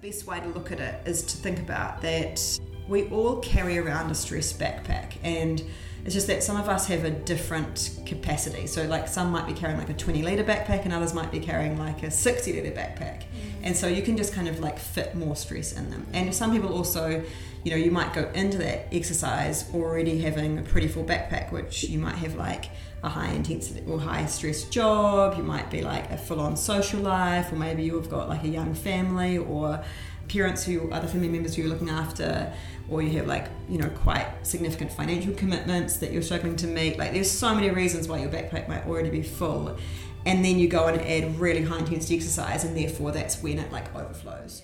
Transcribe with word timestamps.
best 0.00 0.28
way 0.28 0.38
to 0.38 0.46
look 0.48 0.70
at 0.70 0.78
it 0.78 1.00
is 1.06 1.22
to 1.22 1.36
think 1.36 1.58
about 1.58 2.00
that 2.00 2.40
we 2.86 3.08
all 3.08 3.40
carry 3.40 3.78
around 3.78 4.10
a 4.10 4.14
stress 4.14 4.52
backpack 4.52 5.14
and 5.24 5.62
it's 6.04 6.14
just 6.14 6.28
that 6.28 6.44
some 6.44 6.56
of 6.56 6.68
us 6.68 6.86
have 6.86 7.04
a 7.04 7.10
different 7.10 7.98
capacity. 8.06 8.66
So, 8.66 8.84
like, 8.84 9.08
some 9.08 9.30
might 9.30 9.46
be 9.46 9.52
carrying 9.52 9.78
like 9.78 9.90
a 9.90 9.94
20 9.94 10.22
litre 10.22 10.44
backpack, 10.44 10.84
and 10.84 10.92
others 10.92 11.12
might 11.12 11.30
be 11.30 11.40
carrying 11.40 11.76
like 11.76 12.02
a 12.04 12.10
60 12.10 12.52
litre 12.52 12.70
backpack. 12.70 13.24
Mm. 13.24 13.24
And 13.64 13.76
so, 13.76 13.88
you 13.88 14.00
can 14.02 14.16
just 14.16 14.32
kind 14.32 14.48
of 14.48 14.60
like 14.60 14.78
fit 14.78 15.16
more 15.16 15.36
stress 15.36 15.72
in 15.72 15.90
them. 15.90 16.06
And 16.12 16.34
some 16.34 16.52
people 16.52 16.72
also, 16.72 17.22
you 17.68 17.74
know, 17.74 17.84
you 17.84 17.90
might 17.90 18.14
go 18.14 18.30
into 18.34 18.56
that 18.56 18.86
exercise 18.94 19.68
already 19.74 20.20
having 20.20 20.56
a 20.56 20.62
pretty 20.62 20.88
full 20.88 21.04
backpack, 21.04 21.52
which 21.52 21.84
you 21.84 21.98
might 21.98 22.14
have 22.14 22.34
like 22.34 22.70
a 23.02 23.10
high 23.10 23.28
intensity 23.32 23.84
or 23.86 24.00
high 24.00 24.24
stress 24.24 24.64
job, 24.64 25.36
you 25.36 25.42
might 25.42 25.70
be 25.70 25.82
like 25.82 26.10
a 26.10 26.16
full 26.16 26.40
on 26.40 26.56
social 26.56 26.98
life, 27.00 27.52
or 27.52 27.56
maybe 27.56 27.82
you've 27.82 28.08
got 28.08 28.26
like 28.26 28.42
a 28.42 28.48
young 28.48 28.72
family 28.72 29.36
or 29.36 29.84
parents 30.28 30.64
who 30.64 30.90
other 30.90 31.06
family 31.06 31.28
members 31.28 31.56
who 31.56 31.62
you're 31.62 31.70
looking 31.70 31.90
after 31.90 32.50
or 32.88 33.02
you 33.02 33.10
have 33.18 33.26
like 33.26 33.48
you 33.68 33.76
know 33.76 33.88
quite 33.90 34.26
significant 34.42 34.90
financial 34.90 35.34
commitments 35.34 35.98
that 35.98 36.10
you're 36.10 36.22
struggling 36.22 36.56
to 36.56 36.66
meet. 36.66 36.98
Like 36.98 37.12
there's 37.12 37.30
so 37.30 37.54
many 37.54 37.68
reasons 37.68 38.08
why 38.08 38.20
your 38.20 38.30
backpack 38.30 38.66
might 38.66 38.86
already 38.86 39.10
be 39.10 39.22
full. 39.22 39.76
And 40.24 40.42
then 40.42 40.58
you 40.58 40.68
go 40.68 40.86
and 40.86 40.98
add 41.02 41.38
really 41.38 41.64
high 41.64 41.80
intensity 41.80 42.16
exercise 42.16 42.64
and 42.64 42.74
therefore 42.74 43.12
that's 43.12 43.42
when 43.42 43.58
it 43.58 43.70
like 43.70 43.94
overflows 43.94 44.62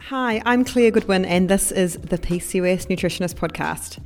Hi, 0.00 0.42
I'm 0.44 0.66
Claire 0.66 0.90
Goodwin, 0.90 1.24
and 1.24 1.48
this 1.48 1.72
is 1.72 1.94
the 1.94 2.18
PCOS 2.18 2.88
Nutritionist 2.88 3.36
Podcast. 3.36 4.00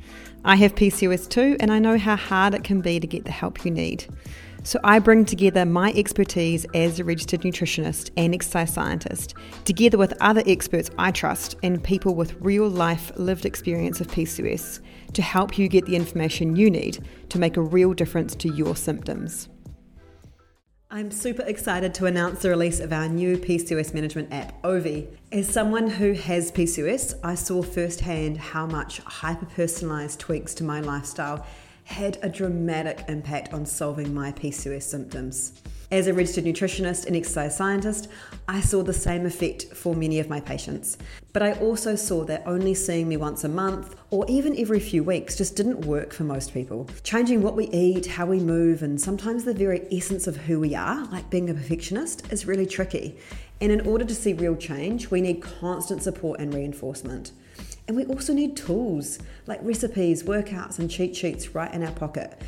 I 0.45 0.55
have 0.55 0.73
PCOS 0.75 1.27
too, 1.27 1.57
and 1.59 1.73
I 1.73 1.79
know 1.79 1.97
how 1.97 2.15
hard 2.15 2.53
it 2.53 2.63
can 2.63 2.79
be 2.79 3.01
to 3.01 3.07
get 3.07 3.25
the 3.25 3.31
help 3.31 3.65
you 3.65 3.71
need. 3.71 4.05
So 4.63 4.79
I 4.81 4.99
bring 4.99 5.25
together 5.25 5.65
my 5.65 5.91
expertise 5.91 6.65
as 6.73 6.99
a 6.99 7.03
registered 7.03 7.41
nutritionist 7.41 8.11
and 8.15 8.33
exercise 8.33 8.73
scientist, 8.73 9.33
together 9.65 9.97
with 9.97 10.13
other 10.21 10.43
experts 10.45 10.89
I 10.97 11.11
trust 11.11 11.57
and 11.63 11.83
people 11.83 12.15
with 12.15 12.39
real 12.39 12.69
life 12.69 13.11
lived 13.17 13.45
experience 13.45 13.99
of 13.99 14.07
PCOS 14.07 14.79
to 15.13 15.21
help 15.21 15.57
you 15.57 15.67
get 15.67 15.85
the 15.85 15.97
information 15.97 16.55
you 16.55 16.71
need 16.71 17.03
to 17.27 17.39
make 17.39 17.57
a 17.57 17.61
real 17.61 17.93
difference 17.93 18.35
to 18.35 18.53
your 18.53 18.77
symptoms. 18.77 19.49
I'm 20.91 21.11
super 21.11 21.43
excited 21.43 21.93
to 21.93 22.07
announce 22.07 22.41
the 22.41 22.49
release 22.49 22.79
of 22.79 22.91
our 22.91 23.07
new 23.07 23.37
PCOS 23.37 23.93
management 23.93 24.33
app, 24.33 24.55
Ovie. 24.65 25.07
As 25.31 25.47
someone 25.47 25.87
who 25.87 26.13
has 26.13 26.51
PCOS, 26.51 27.13
I 27.23 27.35
saw 27.35 27.61
firsthand 27.61 28.37
how 28.37 28.65
much 28.65 28.97
hyper 29.01 29.45
personalized 29.45 30.19
tweaks 30.19 30.55
to 30.55 30.63
my 30.63 30.79
lifestyle 30.79 31.45
had 31.83 32.17
a 32.23 32.29
dramatic 32.29 33.05
impact 33.07 33.53
on 33.53 33.67
solving 33.67 34.15
my 34.15 34.31
PCOS 34.31 34.81
symptoms. 34.81 35.61
As 35.91 36.05
a 36.05 36.13
registered 36.13 36.43
nutritionist 36.43 37.07
and 37.07 37.15
exercise 37.15 37.57
scientist, 37.57 38.09
I 38.47 38.61
saw 38.61 38.83
the 38.83 38.93
same 38.93 39.25
effect 39.25 39.73
for 39.73 39.95
many 39.95 40.19
of 40.19 40.29
my 40.29 40.39
patients. 40.39 40.99
But 41.33 41.41
I 41.41 41.53
also 41.53 41.95
saw 41.95 42.23
that 42.25 42.43
only 42.45 42.75
seeing 42.75 43.07
me 43.07 43.17
once 43.17 43.43
a 43.43 43.49
month 43.49 43.95
or 44.11 44.23
even 44.29 44.55
every 44.59 44.79
few 44.79 45.03
weeks 45.03 45.35
just 45.35 45.55
didn't 45.55 45.85
work 45.85 46.13
for 46.13 46.25
most 46.25 46.53
people. 46.53 46.87
Changing 47.01 47.41
what 47.41 47.55
we 47.55 47.69
eat, 47.69 48.05
how 48.05 48.27
we 48.27 48.39
move, 48.39 48.83
and 48.83 49.01
sometimes 49.01 49.45
the 49.45 49.53
very 49.55 49.87
essence 49.91 50.27
of 50.27 50.37
who 50.37 50.59
we 50.59 50.75
are, 50.75 51.05
like 51.05 51.27
being 51.31 51.49
a 51.49 51.55
perfectionist, 51.55 52.31
is 52.31 52.45
really 52.45 52.67
tricky. 52.67 53.17
And 53.59 53.71
in 53.71 53.81
order 53.81 54.05
to 54.05 54.13
see 54.13 54.33
real 54.33 54.55
change, 54.55 55.09
we 55.09 55.21
need 55.21 55.41
constant 55.41 56.03
support 56.03 56.39
and 56.39 56.53
reinforcement. 56.53 57.31
And 57.87 57.97
we 57.97 58.05
also 58.05 58.33
need 58.33 58.55
tools 58.55 59.17
like 59.47 59.59
recipes, 59.63 60.21
workouts, 60.21 60.77
and 60.77 60.91
cheat 60.91 61.15
sheets 61.15 61.55
right 61.55 61.73
in 61.73 61.83
our 61.83 61.91
pocket. 61.91 62.39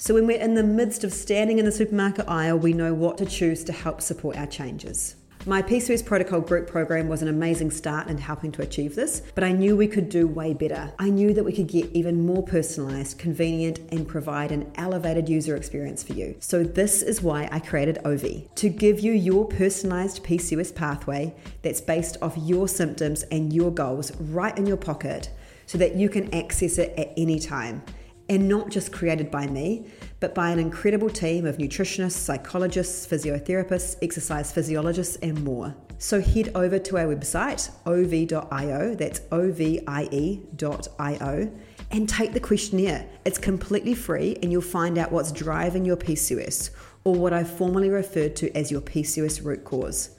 So 0.00 0.14
when 0.14 0.26
we're 0.26 0.40
in 0.40 0.54
the 0.54 0.64
midst 0.64 1.04
of 1.04 1.12
standing 1.12 1.58
in 1.58 1.66
the 1.66 1.70
supermarket 1.70 2.26
aisle, 2.26 2.58
we 2.58 2.72
know 2.72 2.94
what 2.94 3.18
to 3.18 3.26
choose 3.26 3.62
to 3.64 3.72
help 3.74 4.00
support 4.00 4.34
our 4.38 4.46
changes. 4.46 5.16
My 5.44 5.60
PCOS 5.60 6.06
Protocol 6.06 6.40
group 6.40 6.66
program 6.66 7.06
was 7.06 7.20
an 7.20 7.28
amazing 7.28 7.70
start 7.70 8.08
in 8.08 8.16
helping 8.16 8.50
to 8.52 8.62
achieve 8.62 8.94
this, 8.94 9.20
but 9.34 9.44
I 9.44 9.52
knew 9.52 9.76
we 9.76 9.86
could 9.86 10.08
do 10.08 10.26
way 10.26 10.54
better. 10.54 10.90
I 10.98 11.10
knew 11.10 11.34
that 11.34 11.44
we 11.44 11.52
could 11.52 11.66
get 11.66 11.90
even 11.92 12.24
more 12.24 12.42
personalised, 12.42 13.18
convenient, 13.18 13.80
and 13.92 14.08
provide 14.08 14.52
an 14.52 14.72
elevated 14.76 15.28
user 15.28 15.54
experience 15.54 16.02
for 16.02 16.14
you. 16.14 16.34
So, 16.40 16.64
this 16.64 17.02
is 17.02 17.20
why 17.20 17.50
I 17.52 17.58
created 17.58 17.98
Ovie 18.02 18.48
to 18.54 18.70
give 18.70 19.00
you 19.00 19.12
your 19.12 19.46
personalised 19.46 20.22
PCOS 20.22 20.74
pathway 20.74 21.34
that's 21.60 21.82
based 21.82 22.16
off 22.22 22.38
your 22.38 22.68
symptoms 22.68 23.24
and 23.24 23.52
your 23.52 23.70
goals 23.70 24.16
right 24.18 24.56
in 24.56 24.64
your 24.64 24.78
pocket 24.78 25.28
so 25.66 25.76
that 25.76 25.94
you 25.94 26.08
can 26.08 26.34
access 26.34 26.78
it 26.78 26.98
at 26.98 27.12
any 27.18 27.38
time 27.38 27.82
and 28.30 28.48
not 28.48 28.70
just 28.70 28.92
created 28.92 29.28
by 29.28 29.44
me, 29.48 29.84
but 30.20 30.36
by 30.36 30.50
an 30.50 30.60
incredible 30.60 31.10
team 31.10 31.44
of 31.44 31.58
nutritionists, 31.58 32.12
psychologists, 32.12 33.04
physiotherapists, 33.04 33.96
exercise 34.02 34.52
physiologists, 34.52 35.16
and 35.16 35.42
more. 35.42 35.74
So 35.98 36.20
head 36.20 36.52
over 36.54 36.78
to 36.78 36.96
our 36.96 37.06
website, 37.06 37.70
ovie.io, 37.86 38.94
that's 38.94 39.20
O 39.32 39.50
V 39.50 39.80
I 39.86 40.08
E.io, 40.12 41.52
and 41.90 42.08
take 42.08 42.32
the 42.32 42.38
questionnaire. 42.38 43.04
It's 43.24 43.36
completely 43.36 43.94
free, 43.94 44.38
and 44.42 44.52
you'll 44.52 44.62
find 44.62 44.96
out 44.96 45.10
what's 45.10 45.32
driving 45.32 45.84
your 45.84 45.96
PCOS, 45.96 46.70
or 47.02 47.16
what 47.16 47.32
I've 47.32 47.50
formally 47.50 47.90
referred 47.90 48.36
to 48.36 48.56
as 48.56 48.70
your 48.70 48.80
PCOS 48.80 49.44
root 49.44 49.64
cause. 49.64 50.10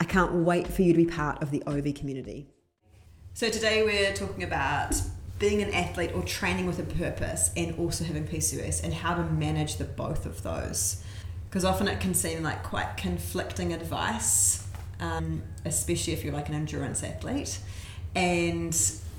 I 0.00 0.04
can't 0.04 0.32
wait 0.32 0.66
for 0.66 0.80
you 0.80 0.94
to 0.94 0.96
be 0.96 1.06
part 1.06 1.42
of 1.42 1.50
the 1.50 1.62
Ovie 1.66 1.92
community. 1.92 2.48
so 3.34 3.50
today 3.50 3.82
we're 3.82 4.14
talking 4.14 4.42
about 4.42 4.94
being 5.42 5.60
an 5.60 5.74
athlete 5.74 6.12
or 6.14 6.22
training 6.22 6.66
with 6.66 6.78
a 6.78 6.84
purpose 6.84 7.50
and 7.56 7.76
also 7.76 8.04
having 8.04 8.24
PCOS 8.24 8.84
and 8.84 8.94
how 8.94 9.12
to 9.12 9.24
manage 9.24 9.74
the 9.74 9.82
both 9.82 10.24
of 10.24 10.40
those. 10.44 11.02
Because 11.50 11.64
often 11.64 11.88
it 11.88 11.98
can 11.98 12.14
seem 12.14 12.44
like 12.44 12.62
quite 12.62 12.96
conflicting 12.96 13.72
advice, 13.72 14.64
um, 15.00 15.42
especially 15.64 16.12
if 16.12 16.22
you're 16.22 16.32
like 16.32 16.48
an 16.48 16.54
endurance 16.54 17.02
athlete. 17.02 17.58
And 18.14 18.72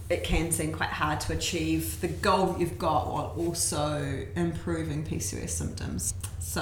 it 0.09 0.23
can 0.23 0.53
seem 0.53 0.71
quite 0.71 0.91
hard 0.91 1.19
to 1.19 1.33
achieve 1.33 1.99
the 1.99 2.07
goal 2.07 2.53
that 2.53 2.59
you've 2.61 2.79
got 2.79 3.07
while 3.07 3.35
also 3.37 4.25
improving 4.37 5.03
PCOS 5.03 5.49
symptoms. 5.49 6.13
So, 6.39 6.61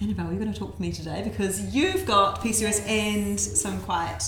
Annabelle, 0.00 0.30
you're 0.30 0.40
going 0.40 0.52
to 0.52 0.58
talk 0.58 0.76
to 0.76 0.80
me 0.80 0.92
today 0.92 1.20
because 1.22 1.74
you've 1.74 2.06
got 2.06 2.40
PCOS 2.40 2.88
and 2.88 3.38
some 3.38 3.82
quite 3.82 4.20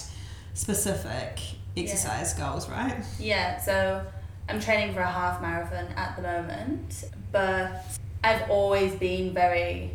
specific 0.52 1.40
exercise 1.78 2.34
yeah. 2.36 2.50
goals, 2.50 2.68
right? 2.68 3.02
Yeah, 3.18 3.58
so 3.58 4.04
I'm 4.50 4.60
training 4.60 4.94
for 4.94 5.00
a 5.00 5.10
half 5.10 5.40
marathon 5.40 5.86
at 5.94 6.16
the 6.16 6.22
moment, 6.22 7.04
but 7.30 7.84
I've 8.24 8.50
always 8.50 8.92
been 8.96 9.32
very 9.32 9.92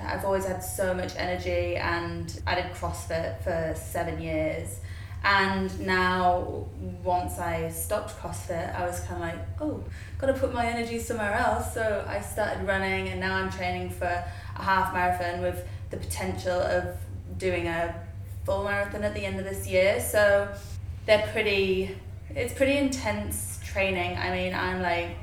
I've 0.00 0.24
always 0.24 0.44
had 0.44 0.58
so 0.64 0.92
much 0.92 1.14
energy 1.16 1.76
and 1.76 2.42
I 2.44 2.56
did 2.56 2.72
CrossFit 2.72 3.40
for 3.44 3.78
seven 3.78 4.20
years. 4.20 4.80
And 5.22 5.86
now, 5.86 6.66
once 7.04 7.38
I 7.38 7.70
stopped 7.70 8.18
CrossFit, 8.18 8.74
I 8.74 8.84
was 8.84 8.98
kind 9.00 9.14
of 9.14 9.20
like, 9.20 9.38
oh, 9.60 9.84
got 10.18 10.26
to 10.26 10.32
put 10.32 10.52
my 10.52 10.66
energy 10.66 10.98
somewhere 10.98 11.34
else. 11.34 11.72
So 11.72 12.04
I 12.08 12.20
started 12.20 12.66
running, 12.66 13.06
and 13.06 13.20
now 13.20 13.36
I'm 13.36 13.48
training 13.48 13.90
for 13.90 14.06
a 14.06 14.62
half 14.62 14.92
marathon 14.92 15.40
with 15.40 15.64
the 15.90 15.96
potential 15.96 16.58
of 16.60 16.96
doing 17.38 17.68
a 17.68 17.94
full 18.44 18.64
marathon 18.64 19.04
at 19.04 19.14
the 19.14 19.24
end 19.24 19.38
of 19.38 19.44
this 19.44 19.68
year. 19.68 20.00
So 20.00 20.52
they're 21.06 21.28
pretty, 21.28 21.96
it's 22.34 22.54
pretty 22.54 22.76
intense 22.76 23.60
training, 23.72 24.16
I 24.18 24.30
mean, 24.30 24.54
I'm 24.54 24.82
like 24.82 25.16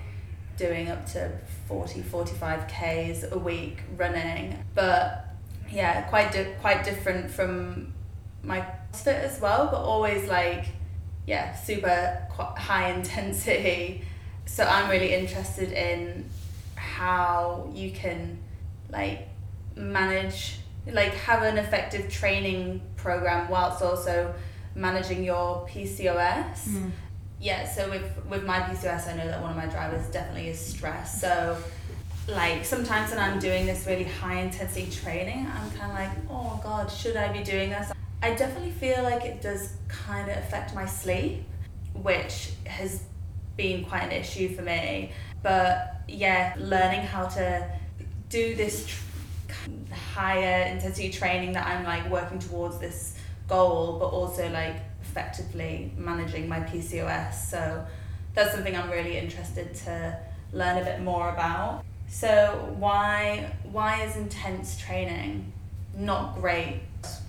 doing 0.58 0.90
up 0.90 1.06
to 1.14 1.32
40, 1.68 2.02
45 2.02 2.68
Ks 2.68 3.26
a 3.32 3.38
week 3.38 3.78
running. 3.96 4.58
But 4.76 5.26
yeah, 5.72 6.02
quite 6.04 6.32
di- 6.32 6.54
quite 6.60 6.84
different 6.84 7.30
from 7.30 7.94
my 8.44 8.66
CrossFit 8.92 9.20
as 9.22 9.40
well, 9.40 9.68
but 9.72 9.78
always 9.78 10.28
like, 10.28 10.66
yeah, 11.28 11.56
super 11.56 12.28
high 12.58 12.90
intensity. 12.98 14.04
So 14.46 14.64
I'm 14.64 14.90
really 14.90 15.14
interested 15.14 15.72
in 15.72 16.26
how 16.76 17.70
you 17.74 17.92
can 17.92 18.40
like 18.92 19.28
manage 19.76 20.58
like 20.92 21.14
have 21.14 21.44
an 21.44 21.58
effective 21.58 22.10
training 22.12 22.81
program 22.96 23.48
whilst 23.50 23.84
also 23.84 24.34
managing 24.76 25.24
your 25.24 25.68
PCOS. 25.70 26.68
Mm 26.68 26.92
yeah, 27.39 27.68
so 27.68 27.89
with 27.89 28.25
with 28.30 28.45
my 28.45 28.59
PCOS, 28.59 29.07
I 29.07 29.15
know 29.15 29.27
that 29.27 29.41
one 29.41 29.51
of 29.51 29.57
my 29.57 29.68
drivers 29.68 30.06
definitely 30.07 30.50
is 30.50 30.59
stress. 30.59 31.21
So, 31.21 31.57
like 32.27 32.65
sometimes 32.65 33.12
when 33.12 33.19
I'm 33.19 33.39
doing 33.39 33.65
this 33.65 33.86
really 33.88 34.03
high 34.03 34.41
intensity 34.41 34.91
training, 34.91 35.47
I'm 35.47 35.71
kind 35.71 35.91
of 35.91 35.97
like, 35.97 36.12
oh 36.30 36.59
god, 36.62 36.91
should 36.91 37.15
I 37.15 37.31
be 37.31 37.44
doing 37.44 37.69
this? 37.69 37.91
I 38.21 38.33
definitely 38.33 38.71
feel 38.71 39.03
like 39.03 39.24
it 39.24 39.41
does 39.41 39.74
kind 39.88 40.30
of 40.30 40.38
affect 40.38 40.75
my 40.75 40.86
sleep, 40.86 41.44
which 41.94 42.51
has 42.65 43.03
been 43.56 43.85
quite 43.85 44.03
an 44.03 44.12
issue 44.12 44.53
for 44.53 44.62
me. 44.62 45.13
But 45.42 46.01
yeah, 46.09 46.56
learning 46.57 47.01
how 47.01 47.27
to 47.27 47.69
do 48.27 48.56
this 48.56 48.85
tr- 48.85 49.94
higher 50.13 50.65
intensity 50.68 51.09
training 51.09 51.53
that 51.53 51.65
I'm 51.65 51.85
like 51.85 52.09
working 52.09 52.39
towards 52.39 52.80
this 52.80 53.15
goal, 53.47 53.97
but 53.97 54.07
also 54.07 54.50
like 54.51 54.81
effectively 55.09 55.91
managing 55.97 56.47
my 56.47 56.59
PCOS. 56.59 57.33
So 57.33 57.85
that's 58.35 58.53
something 58.53 58.75
I'm 58.75 58.89
really 58.89 59.17
interested 59.17 59.73
to 59.85 60.17
learn 60.53 60.77
a 60.81 60.85
bit 60.85 61.01
more 61.01 61.29
about. 61.29 61.83
So 62.07 62.73
why 62.77 63.51
why 63.71 64.03
is 64.03 64.15
intense 64.15 64.79
training 64.79 65.51
not 65.95 66.39
great 66.39 66.81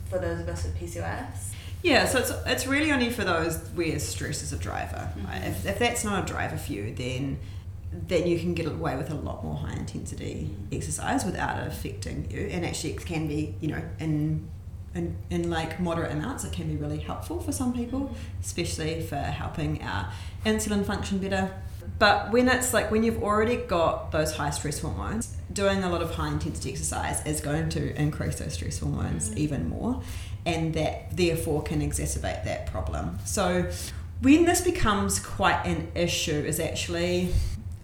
for 0.09 0.19
those 0.19 0.41
of 0.41 0.49
us 0.49 0.65
with 0.65 0.79
PCOS? 0.79 1.53
Yeah, 1.83 2.05
so 2.07 2.19
it's, 2.19 2.33
it's 2.47 2.67
really 2.67 2.93
only 2.93 3.11
for 3.11 3.25
those 3.25 3.57
where 3.75 3.99
stress 3.99 4.43
is 4.43 4.53
a 4.53 4.59
driver. 4.59 5.11
Mm-hmm. 5.17 5.45
If, 5.45 5.67
if 5.67 5.79
that's 5.79 6.05
not 6.05 6.25
a 6.25 6.33
driver 6.33 6.59
for 6.59 6.73
you, 6.73 6.95
then 6.95 7.39
then 7.93 8.25
you 8.29 8.39
can 8.39 8.55
get 8.55 8.67
away 8.67 8.97
with 8.97 9.11
a 9.11 9.15
lot 9.15 9.43
more 9.43 9.57
high 9.57 9.73
intensity 9.73 10.49
exercise 10.71 11.25
without 11.25 11.59
it 11.59 11.67
affecting 11.67 12.31
you. 12.31 12.43
And 12.47 12.65
actually, 12.65 12.93
it 12.93 13.05
can 13.05 13.27
be, 13.27 13.57
you 13.61 13.69
know, 13.69 13.83
in 13.99 14.49
in, 14.95 15.17
in 15.31 15.51
like 15.51 15.81
moderate 15.81 16.13
amounts, 16.13 16.45
it 16.45 16.53
can 16.53 16.69
be 16.69 16.77
really 16.77 16.99
helpful 16.99 17.41
for 17.41 17.53
some 17.53 17.73
people, 17.73 18.15
especially 18.41 19.03
for 19.03 19.17
helping 19.17 19.83
our 19.83 20.13
insulin 20.45 20.85
function 20.85 21.19
better. 21.19 21.51
But 21.99 22.31
when 22.33 22.49
it's 22.49 22.73
like 22.73 22.91
when 22.91 23.03
you've 23.03 23.23
already 23.23 23.57
got 23.57 24.13
those 24.13 24.37
high 24.37 24.51
stress 24.51 24.81
hormones, 24.81 25.37
doing 25.53 25.83
a 25.83 25.91
lot 25.91 26.03
of 26.03 26.15
high 26.15 26.29
intensity 26.29 26.71
exercise 26.71 27.25
is 27.27 27.41
going 27.41 27.69
to 27.71 27.95
increase 28.01 28.39
those 28.39 28.55
stress 28.55 28.79
hormones 28.79 29.31
mm. 29.31 29.37
even 29.37 29.69
more, 29.69 30.03
and 30.47 30.75
that 30.75 31.17
therefore 31.17 31.63
can 31.63 31.81
exacerbate 31.81 32.45
that 32.45 32.67
problem. 32.67 33.19
So 33.25 33.71
when 34.23 34.45
this 34.45 34.61
becomes 34.61 35.19
quite 35.19 35.65
an 35.65 35.91
issue 35.95 36.33
is 36.33 36.61
actually 36.61 37.33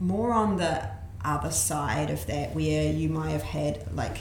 more 0.00 0.32
on 0.32 0.56
the 0.56 0.88
other 1.24 1.50
side 1.50 2.10
of 2.10 2.24
that 2.26 2.54
where 2.54 2.92
you 2.92 3.08
might 3.08 3.30
have 3.30 3.42
had 3.42 3.84
like 3.94 4.18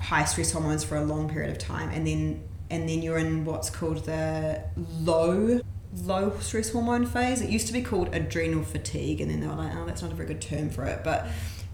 high 0.00 0.24
stress 0.24 0.52
hormones 0.52 0.84
for 0.84 0.96
a 0.96 1.04
long 1.04 1.28
period 1.28 1.50
of 1.50 1.58
time 1.58 1.90
and 1.90 2.06
then 2.06 2.42
and 2.70 2.88
then 2.88 3.02
you're 3.02 3.18
in 3.18 3.44
what's 3.44 3.70
called 3.70 4.04
the 4.04 4.62
low 5.00 5.60
low 6.02 6.38
stress 6.40 6.70
hormone 6.70 7.06
phase. 7.06 7.40
It 7.40 7.48
used 7.48 7.66
to 7.68 7.72
be 7.72 7.82
called 7.82 8.14
adrenal 8.14 8.62
fatigue 8.62 9.20
and 9.20 9.30
then 9.30 9.40
they 9.40 9.46
were 9.46 9.54
like 9.54 9.74
oh 9.74 9.86
that's 9.86 10.02
not 10.02 10.12
a 10.12 10.14
very 10.14 10.28
good 10.28 10.40
term 10.40 10.70
for 10.70 10.84
it 10.84 11.02
but 11.02 11.26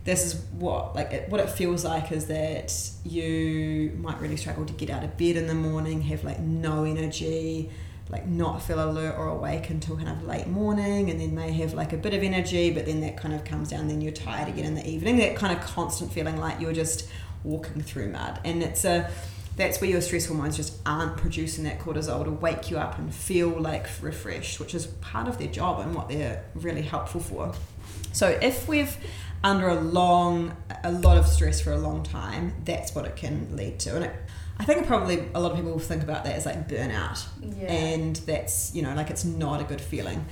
this 0.05 0.27
is 0.27 0.45
what 0.53 0.95
like 0.95 1.13
it, 1.13 1.29
what 1.29 1.41
it 1.41 1.51
feels 1.51 1.85
like 1.85 2.13
is 2.13 2.27
that 2.27 2.73
you 3.05 3.97
might 4.01 4.21
really 4.21 4.37
struggle 4.37 4.65
to 4.67 4.73
get 4.75 4.91
out 4.91 5.03
of 5.03 5.17
bed 5.17 5.37
in 5.37 5.47
the 5.47 5.55
morning 5.55 6.03
have 6.03 6.23
like 6.25 6.39
no 6.39 6.85
energy 6.85 7.71
like 8.11 8.27
not 8.27 8.63
feel 8.63 8.85
alert 8.85 9.17
or 9.17 9.29
awake 9.29 9.71
until 9.71 9.97
kind 9.97 10.09
of 10.09 10.23
late 10.25 10.47
morning 10.47 11.11
and 11.11 11.21
then 11.21 11.35
may 11.35 11.51
have 11.53 11.73
like 11.73 11.93
a 11.93 11.97
bit 11.97 12.13
of 12.13 12.23
energy 12.23 12.71
but 12.71 12.85
then 12.87 13.01
that 13.01 13.17
kind 13.17 13.35
of 13.35 13.45
comes 13.45 13.71
down 13.71 13.89
then 13.89 14.01
you're 14.01 14.13
tired 14.13 14.49
again 14.49 14.65
in 14.67 14.75
the 14.75 14.87
evening. 14.89 15.17
That 15.17 15.37
kind 15.37 15.57
of 15.57 15.65
constant 15.65 16.13
feeling 16.13 16.37
like 16.37 16.61
you're 16.61 16.73
just 16.73 17.09
walking 17.45 17.83
through 17.83 18.11
mud. 18.11 18.41
And 18.45 18.63
it's 18.63 18.85
a 18.85 19.11
that's 19.57 19.81
where 19.81 19.89
your 19.89 20.01
stress 20.01 20.27
hormones 20.27 20.57
just 20.57 20.77
aren't 20.85 21.17
producing 21.17 21.63
that 21.65 21.79
cortisol 21.79 22.25
to 22.25 22.31
wake 22.31 22.71
you 22.71 22.79
up 22.79 22.99
and 22.99 23.15
feel 23.15 23.51
like 23.51 23.87
refreshed 24.03 24.59
which 24.59 24.75
is 24.75 24.87
part 24.87 25.29
of 25.29 25.39
their 25.39 25.47
job 25.47 25.79
and 25.79 25.95
what 25.95 26.09
they're 26.09 26.45
really 26.55 26.83
helpful 26.83 27.21
for. 27.21 27.53
So 28.13 28.29
if 28.43 28.67
we've 28.67 28.97
under 29.45 29.69
a 29.69 29.81
long 29.81 30.57
a 30.83 30.91
lot 30.91 31.19
of 31.19 31.27
stress 31.27 31.61
for 31.61 31.73
a 31.73 31.79
long 31.79 32.03
time 32.03 32.55
that's 32.65 32.95
what 32.95 33.05
it 33.05 33.15
can 33.15 33.55
lead 33.55 33.79
to. 33.81 33.95
And 33.95 34.05
it, 34.07 34.17
I 34.59 34.65
think 34.65 34.87
probably 34.87 35.29
a 35.35 35.41
lot 35.41 35.53
of 35.53 35.57
people 35.57 35.79
think 35.79 36.03
about 36.03 36.25
that 36.25 36.35
as 36.35 36.47
like 36.47 36.69
burnout. 36.69 37.25
Yeah. 37.41 37.71
and 37.71 38.17
that's 38.17 38.75
you 38.75 38.83
know 38.83 38.95
like 38.95 39.11
it's 39.11 39.25
not 39.25 39.61
a 39.61 39.65
good 39.65 39.81
feeling. 39.81 40.25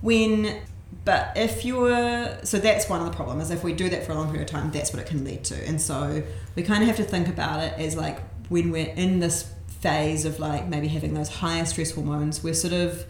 When 0.00 0.60
but 1.08 1.32
if 1.36 1.64
you're 1.64 2.44
so 2.44 2.58
that's 2.58 2.86
one 2.86 3.00
of 3.00 3.06
the 3.10 3.16
problems 3.16 3.50
if 3.50 3.64
we 3.64 3.72
do 3.72 3.88
that 3.88 4.04
for 4.04 4.12
a 4.12 4.14
long 4.14 4.26
period 4.26 4.42
of 4.42 4.50
time 4.50 4.70
that's 4.70 4.92
what 4.92 5.00
it 5.00 5.08
can 5.08 5.24
lead 5.24 5.42
to. 5.42 5.54
And 5.66 5.80
so 5.80 6.22
we 6.54 6.62
kind 6.62 6.82
of 6.82 6.86
have 6.86 6.98
to 6.98 7.02
think 7.02 7.28
about 7.28 7.60
it 7.60 7.72
as 7.78 7.96
like 7.96 8.20
when 8.50 8.70
we're 8.70 8.92
in 8.94 9.18
this 9.18 9.50
phase 9.80 10.26
of 10.26 10.38
like 10.38 10.68
maybe 10.68 10.86
having 10.86 11.14
those 11.14 11.30
higher 11.30 11.64
stress 11.64 11.92
hormones 11.92 12.44
we're 12.44 12.52
sort 12.52 12.74
of 12.74 13.06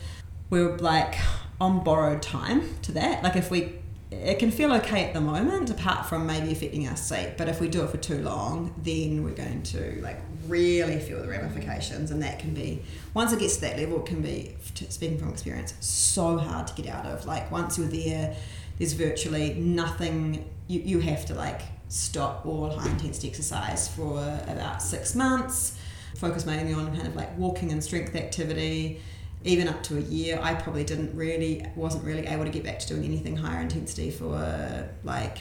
we're 0.48 0.76
like 0.76 1.16
on 1.60 1.82
borrowed 1.82 2.22
time 2.22 2.72
to 2.82 2.92
that. 2.92 3.24
Like 3.24 3.34
if 3.34 3.50
we 3.50 3.77
it 4.10 4.38
can 4.38 4.50
feel 4.50 4.72
okay 4.72 5.04
at 5.04 5.12
the 5.12 5.20
moment 5.20 5.70
apart 5.70 6.06
from 6.06 6.26
maybe 6.26 6.50
affecting 6.50 6.88
our 6.88 6.96
sleep 6.96 7.30
but 7.36 7.48
if 7.48 7.60
we 7.60 7.68
do 7.68 7.82
it 7.82 7.90
for 7.90 7.98
too 7.98 8.18
long 8.22 8.74
then 8.82 9.22
we're 9.22 9.30
going 9.30 9.62
to 9.62 10.00
like 10.02 10.18
really 10.46 10.98
feel 10.98 11.20
the 11.20 11.28
ramifications 11.28 12.10
and 12.10 12.22
that 12.22 12.38
can 12.38 12.54
be 12.54 12.82
once 13.12 13.32
it 13.32 13.38
gets 13.38 13.56
to 13.56 13.60
that 13.60 13.78
level 13.78 14.00
it 14.00 14.06
can 14.06 14.22
be 14.22 14.56
speaking 14.88 15.18
from 15.18 15.28
experience 15.28 15.74
so 15.80 16.38
hard 16.38 16.66
to 16.66 16.74
get 16.80 16.92
out 16.92 17.06
of. 17.06 17.26
Like 17.26 17.50
once 17.50 17.78
you're 17.78 17.88
there 17.88 18.36
there's 18.78 18.92
virtually 18.92 19.54
nothing 19.54 20.48
you, 20.68 20.80
you 20.80 21.00
have 21.00 21.26
to 21.26 21.34
like 21.34 21.62
stop 21.88 22.44
all 22.46 22.70
high 22.70 22.88
intensity 22.90 23.28
exercise 23.28 23.88
for 23.88 24.18
about 24.46 24.82
six 24.82 25.14
months. 25.14 25.78
Focus 26.16 26.46
mainly 26.46 26.74
on 26.74 26.94
kind 26.94 27.06
of 27.06 27.16
like 27.16 27.36
walking 27.38 27.72
and 27.72 27.82
strength 27.82 28.14
activity 28.14 29.00
even 29.44 29.68
up 29.68 29.82
to 29.82 29.96
a 29.96 30.00
year 30.00 30.38
i 30.42 30.54
probably 30.54 30.84
didn't 30.84 31.14
really 31.16 31.64
wasn't 31.76 32.02
really 32.04 32.26
able 32.26 32.44
to 32.44 32.50
get 32.50 32.64
back 32.64 32.78
to 32.78 32.86
doing 32.88 33.04
anything 33.04 33.36
higher 33.36 33.60
intensity 33.60 34.10
for 34.10 34.88
like 35.04 35.38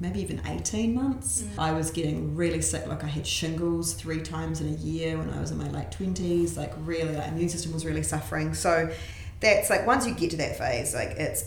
maybe 0.00 0.20
even 0.20 0.40
18 0.46 0.94
months 0.94 1.42
Mm. 1.42 1.58
i 1.58 1.72
was 1.72 1.90
getting 1.90 2.34
really 2.36 2.60
sick 2.60 2.86
like 2.86 3.02
i 3.04 3.06
had 3.06 3.26
shingles 3.26 3.94
three 3.94 4.20
times 4.20 4.60
in 4.60 4.68
a 4.68 4.76
year 4.78 5.16
when 5.16 5.30
i 5.30 5.40
was 5.40 5.50
in 5.52 5.58
my 5.58 5.70
late 5.70 5.90
20s 5.90 6.56
like 6.56 6.72
really 6.84 7.14
like 7.14 7.28
immune 7.28 7.48
system 7.48 7.72
was 7.72 7.84
really 7.86 8.02
suffering 8.02 8.52
so 8.52 8.90
that's 9.40 9.70
like 9.70 9.86
once 9.86 10.06
you 10.06 10.12
get 10.14 10.30
to 10.30 10.36
that 10.38 10.58
phase 10.58 10.94
like 10.94 11.10
it's 11.10 11.44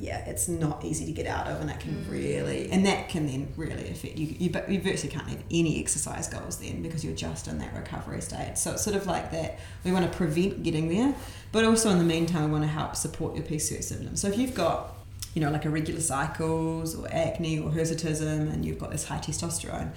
yeah 0.00 0.24
it's 0.26 0.48
not 0.48 0.84
easy 0.84 1.04
to 1.04 1.12
get 1.12 1.26
out 1.26 1.46
of 1.46 1.60
and 1.60 1.68
that 1.68 1.78
can 1.78 2.04
really 2.08 2.70
and 2.70 2.86
that 2.86 3.08
can 3.08 3.26
then 3.26 3.46
really 3.56 3.88
affect 3.90 4.16
you. 4.16 4.26
You, 4.26 4.52
you 4.68 4.80
virtually 4.80 5.12
can't 5.12 5.28
have 5.28 5.42
any 5.50 5.78
exercise 5.80 6.26
goals 6.26 6.58
then 6.58 6.82
because 6.82 7.04
you're 7.04 7.14
just 7.14 7.46
in 7.48 7.58
that 7.58 7.74
recovery 7.74 8.20
state. 8.20 8.56
So 8.56 8.72
it's 8.72 8.82
sort 8.82 8.96
of 8.96 9.06
like 9.06 9.30
that 9.32 9.58
we 9.84 9.92
want 9.92 10.10
to 10.10 10.16
prevent 10.16 10.62
getting 10.62 10.88
there 10.88 11.14
but 11.52 11.64
also 11.64 11.90
in 11.90 11.98
the 11.98 12.04
meantime 12.04 12.46
we 12.46 12.52
want 12.52 12.64
to 12.64 12.68
help 12.68 12.96
support 12.96 13.36
your 13.36 13.44
PCOS 13.44 13.84
symptoms 13.84 14.20
so 14.20 14.28
if 14.28 14.38
you've 14.38 14.54
got 14.54 14.94
you 15.34 15.40
know 15.40 15.50
like 15.50 15.64
irregular 15.64 16.00
cycles 16.00 16.96
or 16.96 17.06
acne 17.12 17.58
or 17.58 17.70
hirsutism 17.70 18.52
and 18.52 18.64
you've 18.64 18.78
got 18.78 18.90
this 18.90 19.04
high 19.04 19.18
testosterone 19.18 19.92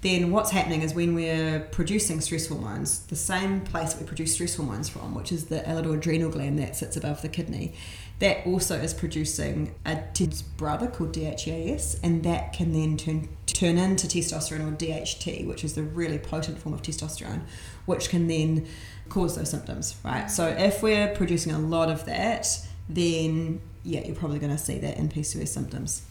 then 0.00 0.30
what's 0.30 0.50
happening 0.50 0.82
is 0.82 0.94
when 0.94 1.14
we're 1.14 1.60
producing 1.72 2.20
stress 2.20 2.46
hormones, 2.46 3.00
the 3.06 3.16
same 3.16 3.60
place 3.62 3.94
that 3.94 4.00
we 4.00 4.06
produce 4.06 4.34
stress 4.34 4.54
hormones 4.54 4.88
from, 4.88 5.14
which 5.14 5.32
is 5.32 5.46
the 5.46 5.68
adrenal 5.68 6.30
gland 6.30 6.58
that 6.60 6.76
sits 6.76 6.96
above 6.96 7.20
the 7.20 7.28
kidney, 7.28 7.74
that 8.18 8.44
also 8.46 8.76
is 8.76 8.92
producing 8.94 9.74
a 9.86 9.96
testosterone 10.12 10.42
brother 10.56 10.86
called 10.88 11.12
DHEAS, 11.12 12.00
and 12.02 12.22
that 12.24 12.52
can 12.52 12.72
then 12.72 12.96
turn 12.96 13.28
turn 13.46 13.78
into 13.78 14.06
testosterone 14.06 14.68
or 14.68 14.76
DHT, 14.76 15.46
which 15.46 15.64
is 15.64 15.74
the 15.74 15.82
really 15.82 16.18
potent 16.18 16.58
form 16.58 16.74
of 16.74 16.82
testosterone, 16.82 17.40
which 17.86 18.08
can 18.08 18.28
then 18.28 18.66
cause 19.08 19.36
those 19.36 19.50
symptoms, 19.50 19.96
right? 20.04 20.30
So 20.30 20.46
if 20.46 20.82
we're 20.82 21.08
producing 21.14 21.52
a 21.52 21.58
lot 21.58 21.90
of 21.90 22.04
that, 22.04 22.46
then 22.88 23.60
yeah, 23.84 24.04
you're 24.04 24.14
probably 24.14 24.38
going 24.38 24.52
to 24.52 24.62
see 24.62 24.78
that 24.78 24.96
in 24.98 25.08
PCOS 25.08 25.48
symptoms. 25.48 26.02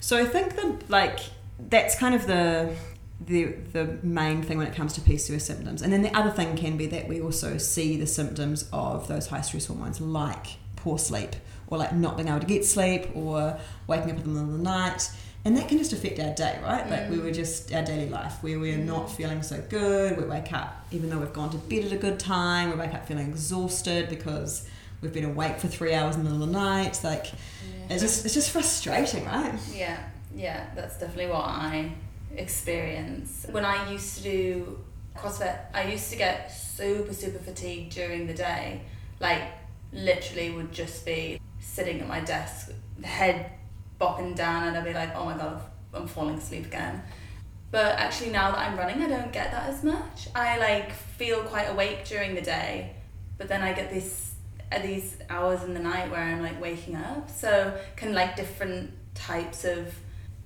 So 0.00 0.18
I 0.18 0.24
think 0.24 0.56
that 0.56 0.90
like 0.90 1.20
that's 1.58 1.96
kind 1.98 2.14
of 2.14 2.26
the 2.26 2.74
the 3.20 3.54
the 3.72 3.98
main 4.02 4.42
thing 4.42 4.58
when 4.58 4.66
it 4.66 4.74
comes 4.74 4.92
to 4.94 5.00
PCOS 5.00 5.42
symptoms. 5.42 5.82
And 5.82 5.92
then 5.92 6.02
the 6.02 6.14
other 6.16 6.30
thing 6.30 6.56
can 6.56 6.76
be 6.76 6.86
that 6.86 7.08
we 7.08 7.20
also 7.20 7.58
see 7.58 7.96
the 7.96 8.06
symptoms 8.06 8.68
of 8.72 9.08
those 9.08 9.28
high 9.28 9.40
stress 9.40 9.66
hormones 9.66 10.00
like 10.00 10.58
poor 10.84 10.98
sleep 10.98 11.34
or 11.66 11.78
like 11.78 11.94
not 11.94 12.16
being 12.16 12.28
able 12.28 12.40
to 12.40 12.46
get 12.46 12.64
sleep 12.64 13.08
or 13.14 13.58
waking 13.86 14.10
up 14.10 14.18
in 14.18 14.22
the 14.22 14.28
middle 14.28 14.54
of 14.54 14.58
the 14.58 14.62
night. 14.62 15.10
And 15.46 15.56
that 15.58 15.68
can 15.68 15.76
just 15.76 15.92
affect 15.92 16.18
our 16.20 16.34
day, 16.34 16.58
right? 16.62 16.88
Like 16.88 17.10
we 17.10 17.18
were 17.18 17.30
mm. 17.30 17.34
just 17.34 17.72
our 17.74 17.82
daily 17.82 18.08
life 18.08 18.42
where 18.42 18.58
we're 18.58 18.78
mm. 18.78 18.84
not 18.84 19.10
feeling 19.10 19.42
so 19.42 19.62
good. 19.68 20.16
We 20.16 20.24
wake 20.24 20.52
up 20.52 20.86
even 20.90 21.10
though 21.10 21.18
we've 21.18 21.32
gone 21.32 21.50
to 21.50 21.58
bed 21.58 21.84
at 21.84 21.92
a 21.92 21.96
good 21.96 22.18
time, 22.18 22.70
we 22.70 22.76
wake 22.76 22.94
up 22.94 23.06
feeling 23.06 23.28
exhausted 23.28 24.08
because 24.08 24.68
we've 25.00 25.12
been 25.12 25.24
awake 25.24 25.58
for 25.58 25.68
three 25.68 25.92
hours 25.92 26.16
in 26.16 26.24
the 26.24 26.30
middle 26.30 26.44
of 26.44 26.52
the 26.52 26.58
night. 26.58 27.00
Like 27.02 27.26
it's 27.90 28.02
just 28.02 28.24
it's 28.24 28.34
just 28.34 28.50
frustrating, 28.50 29.26
right? 29.26 29.58
Yeah, 29.74 29.98
yeah, 30.34 30.66
that's 30.74 30.98
definitely 30.98 31.26
what 31.26 31.44
I 31.44 31.92
experience. 32.36 33.46
When 33.50 33.64
I 33.64 33.90
used 33.90 34.18
to 34.18 34.22
do 34.22 34.78
CrossFit, 35.16 35.58
I 35.72 35.84
used 35.90 36.10
to 36.10 36.16
get 36.16 36.52
super, 36.52 37.12
super 37.12 37.38
fatigued 37.38 37.94
during 37.94 38.26
the 38.26 38.34
day. 38.34 38.82
Like, 39.20 39.42
literally, 39.94 40.50
would 40.50 40.72
just 40.72 41.06
be 41.06 41.40
sitting 41.60 42.00
at 42.00 42.08
my 42.08 42.20
desk, 42.20 42.72
head 43.02 43.52
bopping 44.00 44.36
down, 44.36 44.68
and 44.68 44.76
I'd 44.76 44.84
be 44.84 44.92
like, 44.92 45.14
oh 45.16 45.24
my 45.24 45.36
god, 45.36 45.62
I'm 45.94 46.06
falling 46.06 46.36
asleep 46.36 46.66
again. 46.66 47.02
But 47.70 47.98
actually, 47.98 48.30
now 48.30 48.50
that 48.52 48.58
I'm 48.58 48.76
running, 48.76 49.02
I 49.02 49.08
don't 49.08 49.32
get 49.32 49.50
that 49.50 49.68
as 49.68 49.82
much. 49.82 50.28
I 50.34 50.58
like 50.58 50.92
feel 50.92 51.42
quite 51.42 51.70
awake 51.70 52.04
during 52.04 52.34
the 52.34 52.42
day, 52.42 52.94
but 53.38 53.48
then 53.48 53.62
I 53.62 53.72
get 53.72 53.90
these 53.90 54.34
at 54.70 54.80
uh, 54.80 54.86
these 54.86 55.16
hours 55.30 55.62
in 55.62 55.74
the 55.74 55.80
night 55.80 56.10
where 56.10 56.20
I'm 56.20 56.42
like 56.42 56.60
waking 56.60 56.96
up. 56.96 57.30
So 57.30 57.76
can 57.96 58.12
like 58.12 58.36
different 58.36 58.92
types 59.14 59.64
of 59.64 59.94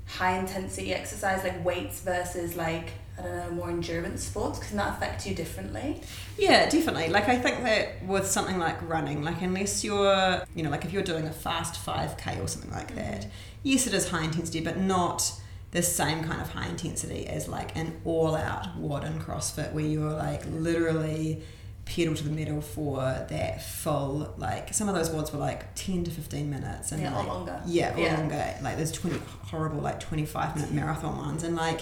high 0.07 0.39
intensity 0.39 0.95
exercise, 0.95 1.45
like 1.45 1.65
weights 1.65 2.01
versus 2.01 2.57
like 2.57 2.93
I 3.19 3.23
don't 3.23 3.37
know 3.37 3.51
more 3.51 3.71
endurance 3.71 4.25
sports, 4.25 4.59
can 4.61 4.77
that 4.77 4.97
affect 4.97 5.27
you 5.27 5.35
differently? 5.35 6.01
Yeah, 6.37 6.69
definitely. 6.69 7.09
Like 7.09 7.29
I 7.29 7.37
think 7.39 7.65
that 7.65 8.05
with 8.05 8.27
something 8.27 8.59
like 8.59 8.81
running, 8.89 9.23
like 9.23 9.43
unless 9.43 9.83
you're, 9.83 10.43
you 10.55 10.63
know, 10.63 10.71
like 10.71 10.85
if 10.85 10.93
you're 10.93 11.03
doing 11.03 11.27
a 11.27 11.33
fast 11.33 11.85
5k 11.85 12.43
or 12.43 12.47
something 12.47 12.71
like 12.71 12.89
mm-hmm. 12.89 12.99
that, 12.99 13.27
yes, 13.63 13.87
it 13.87 13.95
is 13.95 14.11
high 14.11 14.25
intensity, 14.25 14.61
but 14.61 14.77
not 14.79 15.33
the 15.71 15.83
same 15.83 16.25
kind 16.25 16.41
of 16.41 16.51
high 16.51 16.69
intensity 16.69 17.27
as 17.27 17.49
like 17.49 17.77
an 17.77 18.01
all-out 18.05 18.77
WOD 18.77 19.05
and 19.05 19.21
CrossFit 19.21 19.73
where 19.73 19.85
you're 19.85 20.13
like 20.13 20.43
literally 20.51 21.43
pedal 21.85 22.15
to 22.15 22.25
the 22.25 22.31
metal 22.31 22.61
for 22.61 22.97
that 23.31 23.63
full 23.63 24.35
like 24.37 24.75
some 24.75 24.89
of 24.89 24.95
those 24.95 25.09
WODs 25.09 25.33
were 25.33 25.39
like 25.39 25.75
10 25.75 26.05
to 26.05 26.11
15 26.11 26.49
minutes 26.51 26.93
and 26.93 27.03
Yeah, 27.03 27.13
or 27.13 27.19
like, 27.19 27.27
longer. 27.29 27.63
yeah 27.67 27.95
or 27.95 28.01
Yeah. 28.01 28.17
longer 28.19 28.55
like 28.63 28.77
there's 28.77 28.93
20 28.93 29.19
horrible 29.45 29.81
like 29.81 29.99
25 29.99 30.57
minute 30.57 30.73
marathon 30.73 31.17
ones 31.17 31.43
and 31.43 31.57
like 31.57 31.81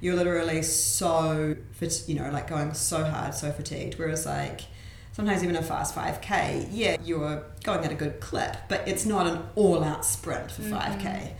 you're 0.00 0.14
literally 0.14 0.62
so 0.62 1.56
you 2.06 2.14
know 2.14 2.30
like 2.30 2.48
going 2.48 2.74
so 2.74 3.04
hard 3.04 3.34
so 3.34 3.50
fatigued. 3.52 3.98
Whereas 3.98 4.26
like 4.26 4.62
sometimes 5.12 5.44
even 5.44 5.54
a 5.56 5.62
fast 5.62 5.94
5k 5.94 6.68
yeah 6.72 6.96
you're 7.04 7.44
going 7.62 7.84
at 7.84 7.92
a 7.92 7.94
good 7.94 8.20
clip 8.20 8.56
but 8.68 8.86
it's 8.88 9.06
not 9.06 9.28
an 9.28 9.40
all-out 9.54 10.04
sprint 10.04 10.50
for 10.50 10.62
mm-hmm. 10.62 10.74
5k 10.74 11.30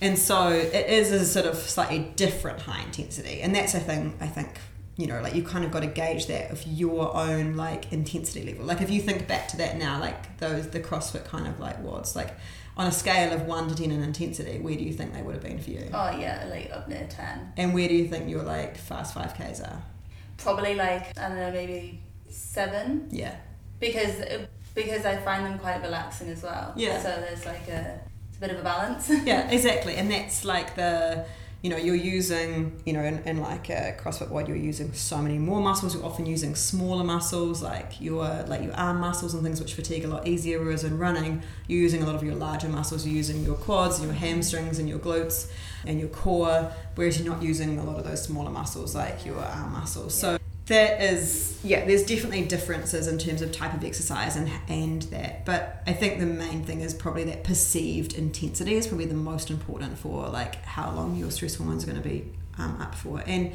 and 0.00 0.18
so 0.18 0.48
it 0.48 0.86
is 0.88 1.12
a 1.12 1.24
sort 1.26 1.44
of 1.44 1.56
slightly 1.56 2.10
different 2.16 2.60
high 2.60 2.82
intensity. 2.82 3.42
And 3.42 3.54
that's 3.54 3.74
a 3.74 3.80
thing 3.80 4.16
i 4.20 4.26
think 4.26 4.58
you 4.96 5.06
know 5.06 5.20
like 5.22 5.34
you 5.34 5.42
kind 5.42 5.64
of 5.64 5.70
got 5.70 5.80
to 5.80 5.86
gauge 5.86 6.26
that 6.26 6.50
of 6.50 6.66
your 6.66 7.14
own 7.14 7.54
like 7.56 7.92
intensity 7.92 8.44
level. 8.44 8.64
Like 8.64 8.80
if 8.80 8.90
you 8.90 9.00
think 9.00 9.28
back 9.28 9.48
to 9.48 9.56
that 9.58 9.76
now 9.76 10.00
like 10.00 10.38
those 10.38 10.68
the 10.68 10.80
crossfit 10.80 11.24
kind 11.24 11.46
of 11.46 11.60
like 11.60 11.82
WODs 11.82 12.16
like 12.16 12.34
on 12.78 12.86
a 12.86 12.92
scale 12.92 13.32
of 13.32 13.42
1 13.42 13.68
to 13.68 13.74
10 13.74 13.90
in 13.90 14.02
intensity 14.02 14.58
where 14.60 14.76
do 14.76 14.84
you 14.84 14.92
think 14.92 15.12
they 15.12 15.20
would 15.22 15.34
have 15.34 15.42
been 15.42 15.58
for 15.58 15.70
you 15.70 15.84
Oh 15.92 16.16
yeah, 16.16 16.46
like 16.48 16.70
up 16.72 16.88
near 16.88 17.06
ten. 17.10 17.52
and 17.56 17.74
where 17.74 17.88
do 17.88 17.94
you 17.94 18.06
think 18.08 18.30
your 18.30 18.42
like 18.44 18.76
fast 18.76 19.14
5ks 19.14 19.60
are 19.68 19.82
Probably 20.36 20.74
like 20.76 21.18
I 21.18 21.28
don't 21.28 21.38
know, 21.38 21.50
maybe 21.50 22.00
seven 22.28 23.08
yeah 23.10 23.34
because 23.80 24.20
uh, 24.20 24.46
because 24.74 25.04
I 25.04 25.16
find 25.16 25.44
them 25.44 25.58
quite 25.58 25.82
relaxing 25.82 26.28
as 26.28 26.42
well. 26.42 26.72
Yeah. 26.76 27.02
So 27.02 27.08
there's 27.08 27.44
like 27.44 27.66
a 27.68 28.00
it's 28.28 28.36
a 28.36 28.40
bit 28.40 28.50
of 28.52 28.60
a 28.60 28.62
balance. 28.62 29.10
yeah 29.24 29.50
exactly 29.56 29.96
and 29.96 30.08
that's 30.10 30.44
like 30.44 30.76
the 30.76 31.24
you 31.62 31.70
know 31.70 31.76
you're 31.76 31.94
using 31.94 32.80
you 32.86 32.92
know 32.92 33.02
in, 33.02 33.18
in 33.24 33.40
like 33.40 33.68
a 33.68 33.96
crossfit 34.00 34.28
WOD 34.28 34.46
you're 34.46 34.56
using 34.56 34.92
so 34.92 35.18
many 35.18 35.38
more 35.38 35.60
muscles 35.60 35.94
you're 35.94 36.04
often 36.04 36.24
using 36.24 36.54
smaller 36.54 37.02
muscles 37.02 37.62
like 37.62 38.00
your 38.00 38.44
like 38.46 38.62
your 38.62 38.74
arm 38.74 39.00
muscles 39.00 39.34
and 39.34 39.42
things 39.42 39.60
which 39.60 39.74
fatigue 39.74 40.04
a 40.04 40.08
lot 40.08 40.26
easier 40.26 40.60
whereas 40.60 40.84
in 40.84 40.96
running 40.98 41.42
you're 41.66 41.80
using 41.80 42.02
a 42.02 42.06
lot 42.06 42.14
of 42.14 42.22
your 42.22 42.36
larger 42.36 42.68
muscles 42.68 43.04
you're 43.04 43.16
using 43.16 43.42
your 43.42 43.56
quads 43.56 44.00
your 44.00 44.12
hamstrings 44.12 44.78
and 44.78 44.88
your 44.88 45.00
glutes 45.00 45.50
and 45.84 45.98
your 45.98 46.08
core 46.10 46.70
whereas 46.94 47.18
you're 47.18 47.32
not 47.32 47.42
using 47.42 47.78
a 47.78 47.84
lot 47.84 47.98
of 47.98 48.04
those 48.04 48.22
smaller 48.22 48.50
muscles 48.50 48.94
like 48.94 49.24
your 49.24 49.38
arm 49.38 49.72
muscles. 49.72 50.14
So 50.14 50.38
that 50.68 51.02
is 51.02 51.58
yeah 51.64 51.84
there's 51.84 52.04
definitely 52.04 52.44
differences 52.44 53.06
in 53.06 53.18
terms 53.18 53.42
of 53.42 53.50
type 53.50 53.74
of 53.74 53.82
exercise 53.82 54.36
and 54.36 54.50
and 54.68 55.02
that 55.04 55.44
but 55.44 55.82
i 55.86 55.92
think 55.92 56.20
the 56.20 56.26
main 56.26 56.62
thing 56.62 56.80
is 56.82 56.94
probably 56.94 57.24
that 57.24 57.42
perceived 57.42 58.12
intensity 58.12 58.74
is 58.74 58.86
probably 58.86 59.06
the 59.06 59.14
most 59.14 59.50
important 59.50 59.98
for 59.98 60.28
like 60.28 60.62
how 60.64 60.90
long 60.92 61.16
your 61.16 61.30
stress 61.30 61.54
hormones 61.54 61.84
are 61.84 61.90
going 61.90 62.02
to 62.02 62.08
be 62.08 62.30
um, 62.58 62.80
up 62.80 62.94
for. 62.94 63.22
And 63.26 63.52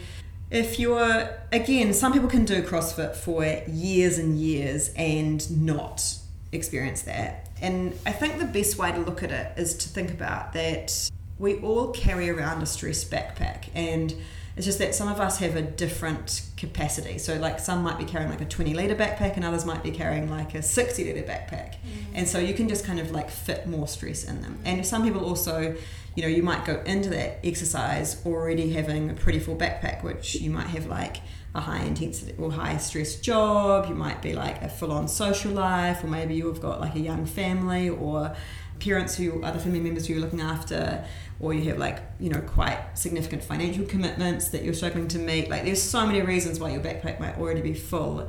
if 0.49 0.79
you're 0.79 1.29
again 1.51 1.93
some 1.93 2.13
people 2.13 2.29
can 2.29 2.45
do 2.45 2.61
crossfit 2.63 3.15
for 3.15 3.43
years 3.67 4.17
and 4.17 4.37
years 4.37 4.91
and 4.95 5.65
not 5.65 6.15
experience 6.51 7.03
that. 7.03 7.49
And 7.61 7.97
i 8.05 8.11
think 8.11 8.39
the 8.39 8.45
best 8.45 8.77
way 8.77 8.91
to 8.91 8.99
look 8.99 9.23
at 9.23 9.31
it 9.31 9.57
is 9.57 9.75
to 9.77 9.89
think 9.89 10.11
about 10.11 10.53
that 10.53 11.09
we 11.39 11.55
all 11.61 11.91
carry 11.91 12.29
around 12.29 12.61
a 12.61 12.65
stress 12.65 13.03
backpack 13.03 13.65
and 13.73 14.13
it's 14.55 14.65
just 14.65 14.79
that 14.79 14.93
some 14.93 15.07
of 15.07 15.19
us 15.19 15.37
have 15.39 15.55
a 15.55 15.61
different 15.61 16.43
capacity. 16.57 17.17
So, 17.17 17.35
like, 17.37 17.59
some 17.59 17.81
might 17.81 17.97
be 17.97 18.05
carrying 18.05 18.29
like 18.29 18.41
a 18.41 18.45
20 18.45 18.73
litre 18.73 18.95
backpack, 18.95 19.35
and 19.35 19.43
others 19.43 19.65
might 19.65 19.81
be 19.83 19.91
carrying 19.91 20.29
like 20.29 20.53
a 20.53 20.61
60 20.61 21.05
litre 21.05 21.27
backpack. 21.27 21.75
Mm. 21.75 21.77
And 22.13 22.27
so, 22.27 22.39
you 22.39 22.53
can 22.53 22.69
just 22.69 22.85
kind 22.85 22.99
of 22.99 23.11
like 23.11 23.29
fit 23.29 23.67
more 23.67 23.87
stress 23.87 24.23
in 24.23 24.41
them. 24.41 24.59
And 24.63 24.85
some 24.85 25.03
people 25.03 25.25
also, 25.25 25.75
you 26.15 26.21
know, 26.21 26.29
you 26.29 26.43
might 26.43 26.65
go 26.65 26.81
into 26.85 27.09
that 27.09 27.39
exercise 27.43 28.23
already 28.25 28.71
having 28.71 29.09
a 29.09 29.13
pretty 29.13 29.39
full 29.39 29.55
backpack, 29.55 30.03
which 30.03 30.35
you 30.35 30.51
might 30.51 30.67
have 30.67 30.85
like 30.85 31.17
a 31.55 31.59
high 31.59 31.83
intensity 31.83 32.33
or 32.39 32.51
high 32.51 32.77
stress 32.77 33.15
job, 33.15 33.87
you 33.87 33.93
might 33.93 34.21
be 34.21 34.33
like 34.33 34.61
a 34.63 34.69
full 34.69 34.91
on 34.91 35.07
social 35.07 35.51
life, 35.51 36.03
or 36.03 36.07
maybe 36.07 36.35
you've 36.35 36.61
got 36.61 36.79
like 36.79 36.95
a 36.95 36.99
young 36.99 37.25
family 37.25 37.89
or 37.89 38.35
parents 38.83 39.15
who 39.15 39.43
other 39.43 39.59
family 39.59 39.79
members 39.79 40.07
who 40.07 40.13
you're 40.13 40.21
looking 40.21 40.41
after 40.41 41.03
or 41.39 41.53
you 41.53 41.63
have 41.69 41.77
like 41.77 41.99
you 42.19 42.29
know 42.29 42.41
quite 42.41 42.79
significant 42.95 43.43
financial 43.43 43.85
commitments 43.85 44.49
that 44.49 44.63
you're 44.63 44.73
struggling 44.73 45.07
to 45.07 45.19
meet 45.19 45.49
like 45.49 45.63
there's 45.63 45.81
so 45.81 46.05
many 46.05 46.21
reasons 46.21 46.59
why 46.59 46.69
your 46.71 46.81
backpack 46.81 47.19
might 47.19 47.37
already 47.37 47.61
be 47.61 47.73
full 47.73 48.27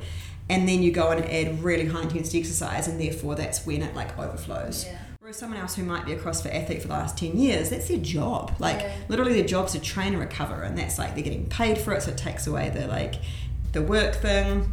and 0.49 0.67
then 0.69 0.81
you 0.83 0.91
go 0.91 1.11
and 1.11 1.25
add 1.25 1.63
really 1.63 1.85
high 1.87 2.01
intensity 2.03 2.39
exercise 2.39 2.87
and 2.87 2.99
therefore 2.99 3.35
that's 3.35 3.65
when 3.65 3.81
it 3.81 3.93
like 3.95 4.17
overflows 4.17 4.85
Yeah. 4.85 4.97
Whereas 5.19 5.37
someone 5.37 5.59
else 5.59 5.73
who 5.75 5.83
might 5.83 6.05
be 6.05 6.13
a 6.13 6.19
CrossFit 6.19 6.53
athlete 6.53 6.83
for 6.83 6.87
the 6.87 6.93
last 6.93 7.17
10 7.17 7.35
years, 7.39 7.71
that's 7.71 7.87
their 7.87 7.97
job. 7.97 8.53
Like, 8.59 8.81
Yeah. 8.81 8.91
literally, 9.09 9.33
their 9.33 9.47
job's 9.55 9.71
to 9.71 9.79
train 9.79 10.09
and 10.13 10.19
recover, 10.19 10.61
and 10.61 10.77
that's 10.77 10.99
like 10.99 11.15
they're 11.15 11.23
getting 11.23 11.47
paid 11.47 11.79
for 11.79 11.93
it, 11.93 12.03
so 12.03 12.11
it 12.11 12.17
takes 12.17 12.45
away 12.45 12.69
the 12.69 12.85
like 12.85 13.15
the 13.71 13.81
work 13.81 14.13
thing. 14.13 14.71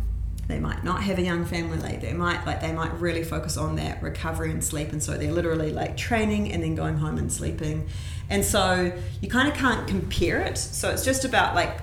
They 0.53 0.59
might 0.59 0.85
not 0.85 1.03
have 1.05 1.19
a 1.19 1.23
young 1.23 1.47
family, 1.47 1.79
like 1.79 2.03
they 2.03 2.13
might 2.13 2.45
like 2.45 2.61
they 2.61 2.73
might 2.73 2.93
really 3.01 3.25
focus 3.25 3.57
on 3.57 3.77
that 3.77 4.03
recovery 4.03 4.51
and 4.51 4.63
sleep, 4.63 4.93
and 4.93 5.03
so 5.03 5.17
they're 5.17 5.33
literally 5.33 5.73
like 5.73 5.97
training 5.97 6.53
and 6.53 6.63
then 6.63 6.75
going 6.75 6.99
home 6.99 7.17
and 7.17 7.33
sleeping, 7.33 7.89
and 8.29 8.45
so 8.45 8.93
you 9.23 9.31
kind 9.31 9.49
of 9.49 9.55
can't 9.55 9.89
compare 9.89 10.43
it. 10.43 10.59
So 10.59 10.91
it's 10.91 11.07
just 11.07 11.25
about 11.25 11.55
like 11.55 11.81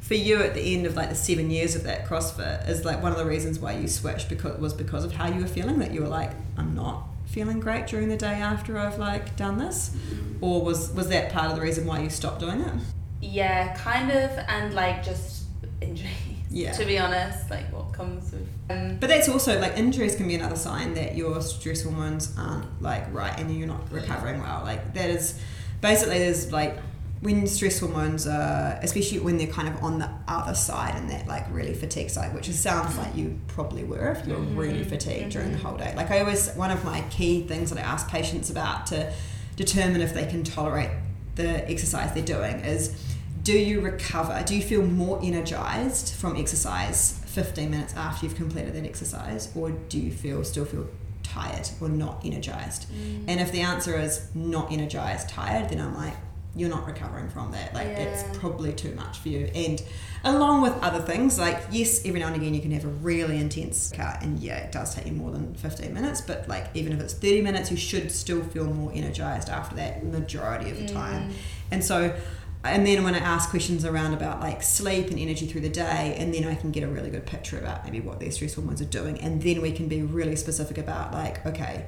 for 0.00 0.14
you 0.14 0.42
at 0.42 0.54
the 0.54 0.74
end 0.74 0.84
of 0.84 0.96
like 0.96 1.10
the 1.10 1.14
seven 1.14 1.48
years 1.48 1.76
of 1.76 1.84
that 1.84 2.06
CrossFit 2.06 2.68
is 2.68 2.84
like 2.84 3.00
one 3.00 3.12
of 3.12 3.18
the 3.18 3.24
reasons 3.24 3.60
why 3.60 3.74
you 3.74 3.86
switched 3.86 4.28
because 4.28 4.58
was 4.58 4.74
because 4.74 5.04
of 5.04 5.12
how 5.12 5.28
you 5.28 5.40
were 5.40 5.46
feeling 5.46 5.78
that 5.78 5.92
you 5.92 6.00
were 6.00 6.08
like 6.08 6.32
I'm 6.56 6.74
not 6.74 7.04
feeling 7.26 7.60
great 7.60 7.86
during 7.86 8.08
the 8.08 8.16
day 8.16 8.40
after 8.40 8.76
I've 8.76 8.98
like 8.98 9.36
done 9.36 9.58
this, 9.58 9.96
or 10.40 10.60
was 10.60 10.90
was 10.92 11.08
that 11.10 11.30
part 11.30 11.50
of 11.50 11.54
the 11.54 11.62
reason 11.62 11.86
why 11.86 12.00
you 12.00 12.10
stopped 12.10 12.40
doing 12.40 12.62
it? 12.62 12.74
Yeah, 13.20 13.76
kind 13.76 14.10
of, 14.10 14.32
and 14.48 14.74
like 14.74 15.04
just 15.04 15.44
injuries. 15.80 16.14
Yeah. 16.50 16.72
To 16.72 16.84
be 16.84 16.98
honest, 16.98 17.50
like 17.50 17.70
what 17.72 17.87
comes 17.98 18.32
with. 18.32 18.48
Um, 18.70 18.96
But 18.98 19.08
that's 19.10 19.28
also 19.28 19.60
like 19.60 19.76
injuries 19.76 20.16
can 20.16 20.26
be 20.26 20.34
another 20.34 20.56
sign 20.56 20.94
that 20.94 21.16
your 21.16 21.40
stress 21.42 21.82
hormones 21.82 22.34
aren't 22.38 22.80
like 22.80 23.12
right 23.12 23.38
and 23.38 23.54
you're 23.54 23.68
not 23.68 23.92
recovering 23.92 24.40
well. 24.40 24.62
Like 24.64 24.94
that 24.94 25.10
is 25.10 25.38
basically 25.82 26.18
there's 26.18 26.52
like 26.52 26.78
when 27.20 27.46
stress 27.48 27.80
hormones 27.80 28.28
are 28.28 28.78
especially 28.80 29.18
when 29.18 29.36
they're 29.38 29.48
kind 29.48 29.68
of 29.68 29.82
on 29.82 29.98
the 29.98 30.08
other 30.28 30.54
side 30.54 30.94
and 30.94 31.10
that 31.10 31.26
like 31.26 31.44
really 31.52 31.74
fatigue 31.74 32.08
side, 32.08 32.32
which 32.34 32.48
it 32.48 32.54
sounds 32.54 32.96
like 32.96 33.14
you 33.16 33.38
probably 33.48 33.84
were 33.84 34.12
if 34.12 34.26
you're 34.26 34.38
really 34.38 34.84
fatigued 34.84 35.32
during 35.32 35.50
the 35.52 35.58
whole 35.58 35.76
day. 35.76 35.92
Like 35.96 36.10
I 36.10 36.20
always 36.20 36.50
one 36.54 36.70
of 36.70 36.84
my 36.84 37.02
key 37.10 37.42
things 37.42 37.70
that 37.70 37.78
I 37.78 37.82
ask 37.82 38.08
patients 38.08 38.50
about 38.50 38.86
to 38.86 39.12
determine 39.56 40.00
if 40.00 40.14
they 40.14 40.26
can 40.26 40.44
tolerate 40.44 40.90
the 41.34 41.68
exercise 41.68 42.14
they're 42.14 42.24
doing 42.24 42.60
is 42.60 42.96
do 43.42 43.58
you 43.58 43.80
recover? 43.80 44.42
Do 44.46 44.54
you 44.54 44.62
feel 44.62 44.82
more 44.82 45.18
energized 45.22 46.14
from 46.14 46.36
exercise 46.36 47.17
15 47.44 47.70
minutes 47.70 47.94
after 47.94 48.26
you've 48.26 48.34
completed 48.34 48.74
that 48.74 48.84
exercise, 48.84 49.52
or 49.54 49.70
do 49.70 50.00
you 50.00 50.10
feel 50.10 50.42
still 50.42 50.64
feel 50.64 50.88
tired 51.22 51.68
or 51.80 51.88
not 51.88 52.20
energized? 52.24 52.90
Mm. 52.90 53.24
And 53.28 53.40
if 53.40 53.52
the 53.52 53.60
answer 53.60 53.96
is 53.96 54.28
not 54.34 54.72
energized, 54.72 55.28
tired, 55.28 55.68
then 55.70 55.80
I'm 55.80 55.94
like, 55.96 56.14
you're 56.56 56.68
not 56.68 56.84
recovering 56.84 57.28
from 57.28 57.52
that. 57.52 57.72
Like 57.74 57.86
Yeah. 57.86 57.98
it's 58.00 58.38
probably 58.38 58.72
too 58.72 58.92
much 58.96 59.18
for 59.18 59.28
you. 59.28 59.48
And 59.54 59.80
along 60.24 60.62
with 60.62 60.72
other 60.82 61.00
things, 61.00 61.38
like 61.38 61.60
yes, 61.70 62.04
every 62.04 62.18
now 62.18 62.26
and 62.26 62.34
again 62.34 62.54
you 62.54 62.60
can 62.60 62.72
have 62.72 62.84
a 62.84 62.88
really 62.88 63.38
intense 63.38 63.92
cut, 63.94 64.20
and 64.22 64.40
yeah, 64.40 64.56
it 64.56 64.72
does 64.72 64.96
take 64.96 65.06
you 65.06 65.12
more 65.12 65.30
than 65.30 65.54
15 65.54 65.94
minutes. 65.94 66.20
But 66.20 66.48
like 66.48 66.66
even 66.74 66.92
if 66.92 67.00
it's 67.00 67.14
30 67.14 67.42
minutes, 67.42 67.70
you 67.70 67.76
should 67.76 68.10
still 68.10 68.42
feel 68.42 68.64
more 68.64 68.90
energized 68.92 69.48
after 69.48 69.76
that 69.76 70.04
majority 70.04 70.70
of 70.72 70.78
the 70.78 70.88
time. 70.92 71.28
Mm. 71.28 71.32
And 71.70 71.84
so 71.84 72.16
and 72.64 72.86
then 72.86 73.04
when 73.04 73.14
I 73.14 73.18
ask 73.18 73.50
questions 73.50 73.84
around 73.84 74.14
about 74.14 74.40
like 74.40 74.62
sleep 74.62 75.08
and 75.10 75.18
energy 75.18 75.46
through 75.46 75.60
the 75.62 75.68
day, 75.68 76.16
and 76.18 76.34
then 76.34 76.44
I 76.44 76.54
can 76.54 76.70
get 76.72 76.82
a 76.82 76.88
really 76.88 77.10
good 77.10 77.26
picture 77.26 77.58
about 77.58 77.84
maybe 77.84 78.00
what 78.00 78.20
their 78.20 78.30
stress 78.30 78.54
hormones 78.54 78.80
are 78.80 78.86
doing, 78.86 79.18
and 79.20 79.40
then 79.42 79.62
we 79.62 79.72
can 79.72 79.88
be 79.88 80.02
really 80.02 80.36
specific 80.36 80.78
about 80.78 81.12
like, 81.12 81.44
okay, 81.46 81.86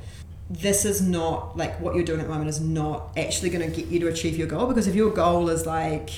this 0.48 0.84
is 0.84 1.00
not 1.00 1.56
like 1.56 1.78
what 1.80 1.94
you're 1.94 2.04
doing 2.04 2.20
at 2.20 2.26
the 2.26 2.32
moment 2.32 2.50
is 2.50 2.60
not 2.60 3.10
actually 3.16 3.50
going 3.50 3.68
to 3.70 3.76
get 3.76 3.88
you 3.88 4.00
to 4.00 4.08
achieve 4.08 4.36
your 4.36 4.48
goal 4.48 4.66
because 4.66 4.88
if 4.88 4.96
your 4.96 5.10
goal 5.10 5.48
is 5.48 5.64
like 5.64 6.10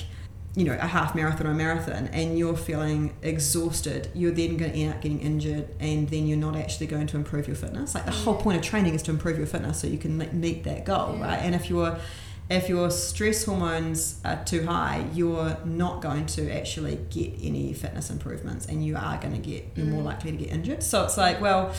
you 0.55 0.63
know 0.65 0.73
a 0.81 0.87
half 0.87 1.13
marathon 1.13 1.45
or 1.45 1.51
a 1.51 1.53
marathon 1.53 2.07
and 2.13 2.37
you're 2.37 2.55
feeling 2.57 3.13
exhausted 3.21 4.09
you're 4.15 4.31
then 4.31 4.57
going 4.57 4.71
to 4.71 4.77
end 4.79 4.91
up 4.93 5.01
getting 5.01 5.19
injured 5.19 5.67
and 5.79 6.09
then 6.09 6.25
you're 6.25 6.37
not 6.37 6.55
actually 6.55 6.87
going 6.87 7.05
to 7.05 7.15
improve 7.15 7.47
your 7.47 7.55
fitness. 7.55 7.93
Like 7.93 8.05
the 8.05 8.11
whole 8.11 8.35
point 8.35 8.57
of 8.57 8.63
training 8.63 8.95
is 8.95 9.03
to 9.03 9.11
improve 9.11 9.37
your 9.37 9.45
fitness 9.47 9.79
so 9.79 9.85
you 9.87 9.99
can 9.99 10.17
meet 10.39 10.63
that 10.63 10.83
goal 10.83 11.15
Yeah. 11.17 11.25
right? 11.25 11.39
And 11.39 11.53
if 11.53 11.69
you're 11.69 11.99
if 12.49 12.69
your 12.69 12.91
stress 12.91 13.45
hormones 13.45 14.19
are 14.25 14.43
too 14.43 14.65
high 14.65 15.05
you're 15.13 15.57
not 15.65 16.01
going 16.01 16.25
to 16.25 16.51
actually 16.51 16.97
get 17.09 17.33
any 17.41 17.73
fitness 17.73 18.09
improvements 18.09 18.65
and 18.65 18.85
you 18.85 18.95
are 18.95 19.17
going 19.17 19.33
to 19.33 19.39
get 19.39 19.65
you're 19.75 19.85
more 19.85 20.01
mm. 20.01 20.05
likely 20.05 20.31
to 20.31 20.37
get 20.37 20.49
injured. 20.49 20.83
So 20.83 21.03
it's 21.03 21.17
like 21.17 21.41
well 21.41 21.73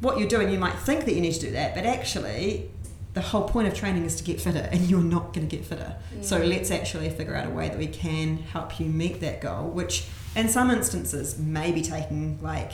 what 0.00 0.18
you're 0.18 0.28
doing 0.28 0.50
you 0.50 0.58
might 0.58 0.76
think 0.76 1.04
that 1.04 1.14
you 1.14 1.20
need 1.20 1.32
to 1.32 1.40
do 1.40 1.50
that 1.52 1.74
but 1.74 1.84
actually 1.84 2.70
the 3.12 3.20
whole 3.20 3.48
point 3.48 3.66
of 3.66 3.74
training 3.74 4.04
is 4.04 4.14
to 4.16 4.24
get 4.24 4.40
fitter 4.40 4.68
and 4.70 4.88
you're 4.88 5.02
not 5.02 5.32
going 5.32 5.48
to 5.48 5.56
get 5.56 5.66
fitter. 5.66 5.96
So 6.20 6.38
let's 6.38 6.70
actually 6.70 7.10
figure 7.10 7.34
out 7.34 7.46
a 7.46 7.50
way 7.50 7.68
that 7.68 7.76
we 7.76 7.88
can 7.88 8.38
help 8.38 8.78
you 8.78 8.86
meet 8.86 9.20
that 9.20 9.40
goal 9.40 9.68
which 9.68 10.06
in 10.36 10.48
some 10.48 10.70
instances 10.70 11.38
may 11.38 11.72
be 11.72 11.82
taking 11.82 12.38
like 12.40 12.72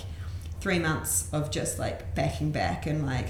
three 0.61 0.79
months 0.79 1.29
of 1.33 1.51
just 1.51 1.79
like 1.79 2.15
backing 2.15 2.51
back 2.51 2.87
and 2.87 3.07
like 3.07 3.29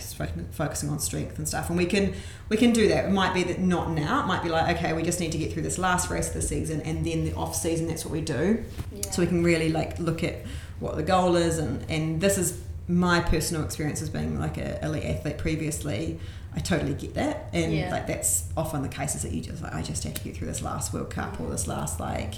focusing 0.53 0.89
on 0.89 0.99
strength 0.99 1.39
and 1.39 1.47
stuff. 1.47 1.69
And 1.69 1.77
we 1.77 1.87
can 1.87 2.15
we 2.49 2.57
can 2.57 2.73
do 2.73 2.89
that. 2.89 3.07
It 3.07 3.11
might 3.11 3.35
be 3.35 3.43
that 3.45 3.59
not 3.61 3.91
now. 3.91 4.23
It 4.23 4.27
might 4.27 4.43
be 4.43 4.49
like 4.49 4.77
okay 4.79 4.93
we 4.93 5.03
just 5.03 5.21
need 5.21 5.33
to 5.33 5.39
get 5.39 5.53
through 5.53 5.63
this 5.63 5.79
last 5.79 6.09
race 6.11 6.29
of 6.29 6.35
the 6.35 6.43
season 6.43 6.81
and 6.83 7.05
then 7.05 7.25
the 7.25 7.35
off 7.35 7.55
season 7.55 7.89
that's 7.89 8.05
what 8.05 8.13
we 8.13 8.21
do. 8.21 8.65
Yeah. 8.95 9.11
so 9.11 9.23
we 9.23 9.29
can 9.29 9.43
really 9.45 9.71
like 9.71 9.99
look 9.99 10.23
at 10.25 10.45
what 10.81 10.97
the 10.97 11.03
goal 11.03 11.37
is. 11.37 11.59
And 11.59 11.85
and 11.91 12.21
this 12.21 12.39
is 12.39 12.61
my 12.89 13.21
personal 13.21 13.65
experience 13.65 14.01
as 14.01 14.09
being 14.09 14.39
like 14.39 14.57
a 14.59 14.83
elite 14.85 15.05
athlete 15.05 15.39
previously. 15.39 16.21
I 16.55 16.61
totally 16.61 16.95
get 16.95 17.15
that. 17.15 17.51
And 17.53 17.73
Yeah. 17.75 17.91
like 17.91 18.07
that's 18.07 18.45
often 18.57 18.83
the 18.83 18.89
cases 18.89 19.23
that 19.23 19.33
you 19.33 19.43
just 19.43 19.63
like 19.63 19.75
I 19.75 19.83
just 19.83 20.05
have 20.05 20.15
to 20.15 20.23
get 20.25 20.37
through 20.37 20.47
this 20.47 20.63
last 20.63 20.93
World 20.95 21.11
Cup 21.11 21.39
or 21.41 21.51
this 21.51 21.67
last 21.67 21.99
like 22.01 22.35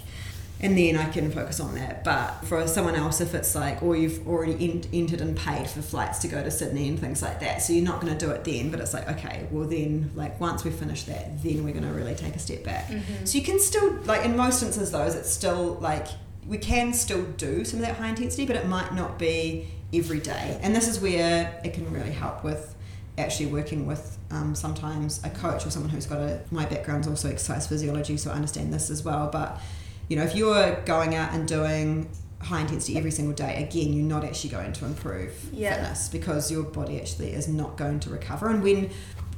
and 0.60 0.76
then 0.76 0.96
I 0.96 1.08
can 1.08 1.30
focus 1.30 1.60
on 1.60 1.74
that. 1.76 2.02
But 2.02 2.44
for 2.44 2.66
someone 2.66 2.96
else, 2.96 3.20
if 3.20 3.34
it's 3.34 3.54
like, 3.54 3.82
or 3.82 3.96
you've 3.96 4.26
already 4.26 4.70
ent- 4.70 4.88
entered 4.92 5.20
and 5.20 5.36
paid 5.36 5.68
for 5.68 5.82
flights 5.82 6.18
to 6.20 6.28
go 6.28 6.42
to 6.42 6.50
Sydney 6.50 6.88
and 6.88 6.98
things 6.98 7.22
like 7.22 7.40
that, 7.40 7.62
so 7.62 7.72
you're 7.72 7.84
not 7.84 8.00
going 8.00 8.16
to 8.16 8.26
do 8.26 8.32
it 8.32 8.44
then. 8.44 8.70
But 8.70 8.80
it's 8.80 8.92
like, 8.92 9.08
okay, 9.08 9.46
well 9.50 9.68
then, 9.68 10.10
like 10.14 10.40
once 10.40 10.64
we 10.64 10.70
finish 10.70 11.04
that, 11.04 11.42
then 11.42 11.64
we're 11.64 11.72
going 11.72 11.86
to 11.86 11.92
really 11.92 12.14
take 12.14 12.34
a 12.34 12.40
step 12.40 12.64
back. 12.64 12.88
Mm-hmm. 12.88 13.24
So 13.24 13.38
you 13.38 13.44
can 13.44 13.60
still, 13.60 13.92
like 14.04 14.24
in 14.24 14.36
most 14.36 14.62
instances, 14.62 14.90
those 14.90 15.14
it's 15.14 15.30
still 15.30 15.74
like 15.74 16.08
we 16.46 16.58
can 16.58 16.92
still 16.92 17.24
do 17.24 17.64
some 17.64 17.80
of 17.80 17.86
that 17.86 17.96
high 17.96 18.08
intensity, 18.08 18.46
but 18.46 18.56
it 18.56 18.66
might 18.66 18.94
not 18.94 19.18
be 19.18 19.68
every 19.92 20.20
day. 20.20 20.58
And 20.62 20.74
this 20.74 20.88
is 20.88 21.00
where 21.00 21.60
it 21.64 21.74
can 21.74 21.92
really 21.92 22.10
help 22.10 22.42
with 22.42 22.74
actually 23.18 23.46
working 23.46 23.86
with 23.86 24.16
um, 24.30 24.54
sometimes 24.54 25.20
a 25.24 25.30
coach 25.30 25.66
or 25.66 25.70
someone 25.70 25.90
who's 25.90 26.06
got 26.06 26.20
a 26.20 26.40
my 26.50 26.64
background's 26.66 27.08
also 27.08 27.28
exercise 27.28 27.66
physiology 27.66 28.16
so 28.16 28.30
I 28.30 28.34
understand 28.34 28.72
this 28.72 28.90
as 28.90 29.02
well 29.02 29.28
but 29.32 29.60
you 30.08 30.16
know 30.16 30.22
if 30.24 30.34
you're 30.34 30.80
going 30.82 31.14
out 31.14 31.32
and 31.32 31.46
doing 31.46 32.08
high 32.40 32.60
intensity 32.60 32.96
every 32.96 33.10
single 33.10 33.34
day 33.34 33.62
again 33.62 33.92
you're 33.92 34.04
not 34.06 34.24
actually 34.24 34.50
going 34.50 34.72
to 34.72 34.84
improve 34.84 35.32
Yeah. 35.52 35.74
fitness 35.74 36.08
because 36.08 36.50
your 36.50 36.62
body 36.62 37.00
actually 37.00 37.32
is 37.32 37.48
not 37.48 37.76
going 37.76 38.00
to 38.00 38.10
recover 38.10 38.48
and 38.48 38.62
when 38.62 38.90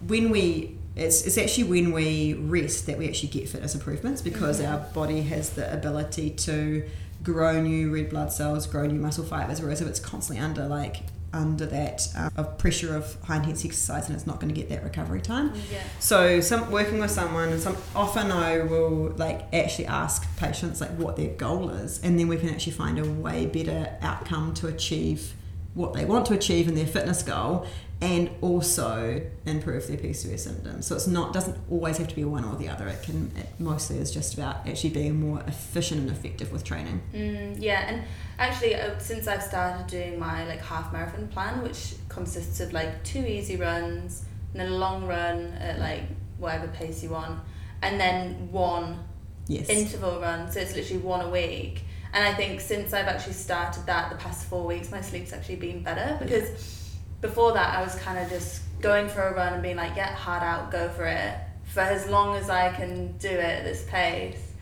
when 0.07 0.31
we 0.31 0.77
it's, 0.97 1.25
it's 1.27 1.39
actually 1.39 1.65
when 1.65 1.93
we 1.93 2.35
rest 2.35 2.87
that 2.87 2.99
we 2.99 3.09
actually 3.09 3.29
get 3.31 3.49
fitness 3.49 3.75
improvements 3.75 4.21
because 4.21 4.61
Mhm. 4.61 4.71
our 4.71 4.79
body 4.93 5.23
has 5.23 5.51
the 5.51 5.73
ability 5.73 6.31
to 6.31 6.85
grow 7.23 7.61
new 7.61 7.95
red 7.95 8.11
blood 8.11 8.33
cells, 8.33 8.67
grow 8.67 8.87
new 8.87 8.99
muscle 8.99 9.25
fibers. 9.25 9.61
Whereas 9.63 9.81
if 9.81 9.87
it's 9.89 10.01
constantly 10.01 10.43
under 10.45 10.67
like 10.67 10.97
under 11.33 11.67
that 11.67 12.09
uh, 12.17 12.31
of 12.37 12.59
pressure 12.59 12.95
of 12.95 13.17
high 13.23 13.37
intensity 13.37 13.69
exercise, 13.69 14.09
and 14.09 14.17
it's 14.17 14.27
not 14.27 14.41
going 14.41 14.53
to 14.53 14.59
get 14.59 14.69
that 14.69 14.83
recovery 14.83 15.21
time. 15.21 15.53
Yeah. 15.71 15.83
So 15.99 16.41
some 16.41 16.71
working 16.71 16.99
with 16.99 17.11
someone, 17.11 17.51
and 17.51 17.61
some 17.61 17.77
often 17.95 18.33
I 18.33 18.59
will 18.59 19.15
like 19.17 19.53
actually 19.55 19.87
ask 19.87 20.27
patients 20.37 20.81
like 20.81 20.91
what 20.91 21.17
their 21.17 21.35
goal 21.35 21.71
is, 21.71 22.01
and 22.03 22.19
then 22.19 22.29
we 22.29 22.37
can 22.37 22.49
actually 22.49 22.73
find 22.73 22.99
a 22.99 23.05
way 23.05 23.47
better 23.47 23.97
outcome 24.01 24.55
to 24.55 24.67
achieve 24.67 25.35
what 25.75 25.95
they 25.95 26.05
want 26.05 26.27
to 26.27 26.35
achieve 26.35 26.67
in 26.67 26.75
their 26.75 26.87
fitness 26.87 27.23
goal, 27.23 27.67
and 28.03 28.31
also 28.41 29.21
improve 29.45 29.87
their 29.87 29.99
PCOS 29.99 30.39
symptoms. 30.41 30.87
So 30.87 30.95
it's 30.97 31.07
not 31.07 31.33
doesn't 31.35 31.57
always 31.71 31.99
have 31.99 32.09
to 32.09 32.17
be 32.17 32.25
one 32.25 32.45
or 32.45 32.57
the 32.57 32.69
other. 32.69 32.89
It 32.89 33.03
can 33.03 33.31
it 33.37 33.49
mostly 33.59 33.99
is 33.99 34.11
just 34.11 34.35
about 34.35 34.67
actually 34.67 34.91
being 34.91 35.21
more 35.21 35.41
efficient 35.47 36.01
and 36.01 36.11
effective 36.11 36.51
with 36.51 36.65
training. 36.65 37.03
Mm, 37.15 37.57
yeah, 37.61 37.87
and 37.89 38.03
actually, 38.39 38.75
uh, 38.75 38.99
since 38.99 39.29
I've 39.29 39.43
started 39.43 39.87
doing 39.87 40.19
my 40.19 40.47
like 40.47 40.61
half 40.63 40.93
marathon 40.93 41.29
plan, 41.29 41.63
which 41.63 41.95
consists 42.09 42.61
of 42.61 42.73
like 42.73 43.05
two 43.05 43.25
easy 43.25 43.57
runs 43.57 44.25
and 44.53 44.61
then 44.61 44.73
a 44.73 44.77
long 44.77 45.07
run 45.07 45.53
at 45.61 45.79
like 45.79 46.03
whatever 46.39 46.69
pace 46.69 47.03
you 47.03 47.11
want, 47.11 47.39
and 47.83 48.01
then 48.01 48.51
one 48.51 49.05
Yes. 49.47 49.69
interval 49.69 50.21
run. 50.21 50.51
So 50.51 50.61
it's 50.61 50.77
literally 50.77 51.03
one 51.03 51.21
a 51.23 51.29
week. 51.29 51.83
And 52.13 52.25
I 52.25 52.33
think 52.35 52.61
since 52.61 52.93
I've 52.93 53.07
actually 53.09 53.33
started 53.35 53.85
that 53.87 54.11
the 54.11 54.17
past 54.17 54.47
four 54.47 54.65
weeks, 54.65 54.91
my 54.91 55.01
sleep's 55.01 55.33
actually 55.33 55.57
been 55.57 55.83
better 55.83 56.17
because 56.25 56.80
before 57.21 57.53
that 57.53 57.77
I 57.79 57.83
was 57.83 57.95
kind 57.97 58.19
of 58.19 58.29
just 58.29 58.63
going 58.81 59.09
for 59.09 59.23
a 59.23 59.35
run 59.35 59.53
and 59.53 59.63
being 59.63 59.77
like, 59.77 59.97
yeah, 59.97 60.15
hard 60.15 60.43
out, 60.43 60.71
go 60.71 60.89
for 60.89 61.05
it 61.05 61.35
for 61.65 61.81
as 61.81 62.09
long 62.09 62.37
as 62.37 62.51
I 62.51 62.73
can 62.73 63.17
do 63.19 63.29
it 63.29 63.59
at 63.59 63.65
this 63.65 63.85
pace. 63.85 64.53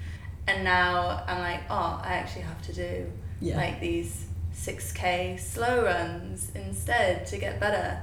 And 0.47 0.65
now 0.65 1.25
I'm 1.27 1.39
like, 1.39 1.63
oh, 1.71 2.01
I 2.03 2.15
actually 2.15 2.43
have 2.43 2.61
to 2.63 2.73
do 2.73 3.13
yeah. 3.41 3.57
like 3.57 3.81
these 3.81 4.27
6k 4.55 5.39
slow 5.39 5.85
runs 5.85 6.51
instead 6.55 7.27
to 7.27 7.39
get 7.39 7.61
better. 7.61 8.03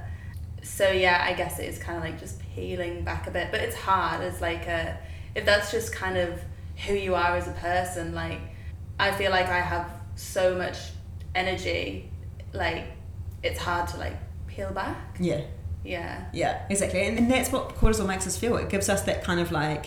So 0.62 0.90
yeah, 0.90 1.24
I 1.24 1.34
guess 1.34 1.58
it 1.58 1.66
is 1.66 1.78
kind 1.78 1.98
of 1.98 2.04
like 2.04 2.18
just 2.18 2.40
peeling 2.40 3.04
back 3.04 3.26
a 3.26 3.30
bit, 3.30 3.48
but 3.50 3.60
it's 3.60 3.76
hard 3.76 4.22
as 4.22 4.40
like 4.40 4.66
a 4.66 4.98
if 5.34 5.44
that's 5.44 5.70
just 5.70 5.92
kind 5.92 6.16
of 6.16 6.40
who 6.86 6.94
you 6.94 7.14
are 7.14 7.36
as 7.36 7.46
a 7.46 7.52
person, 7.52 8.14
like 8.14 8.40
I 8.98 9.12
feel 9.12 9.30
like 9.30 9.46
I 9.46 9.60
have 9.60 9.90
so 10.16 10.56
much 10.56 10.78
energy, 11.34 12.10
like 12.52 12.86
it's 13.42 13.60
hard 13.60 13.88
to 13.88 13.98
like 13.98 14.16
peel 14.56 14.72
back. 14.72 14.96
yeah. 15.20 15.42
Yeah. 15.84 16.24
Yeah, 16.32 16.66
exactly. 16.68 17.02
And, 17.06 17.16
and 17.16 17.30
that's 17.30 17.52
what 17.52 17.76
cortisol 17.76 18.08
makes 18.08 18.26
us 18.26 18.36
feel. 18.36 18.56
It 18.56 18.68
gives 18.70 18.88
us 18.88 19.02
that 19.02 19.22
kind 19.22 19.38
of 19.38 19.52
like, 19.52 19.86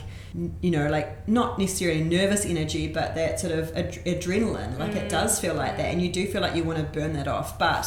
you 0.62 0.72
know, 0.72 0.88
like 0.88 1.28
not 1.28 1.60
necessarily 1.60 2.02
nervous 2.02 2.46
energy, 2.46 2.88
but 2.88 3.16
that 3.16 3.38
sort 3.42 3.52
of 3.52 3.76
ad- 3.76 4.06
adrenaline. 4.06 4.80
Like 4.80 4.96
it 4.96 5.08
Mm. 5.08 5.10
does 5.10 5.42
feel 5.42 5.56
like 5.56 5.76
that. 5.76 5.88
And 5.92 6.02
you 6.02 6.10
do 6.10 6.26
feel 6.26 6.40
like 6.42 6.56
you 6.56 6.64
want 6.64 6.78
to 6.80 6.86
burn 6.86 7.12
that 7.14 7.28
off. 7.28 7.60
But 7.60 7.86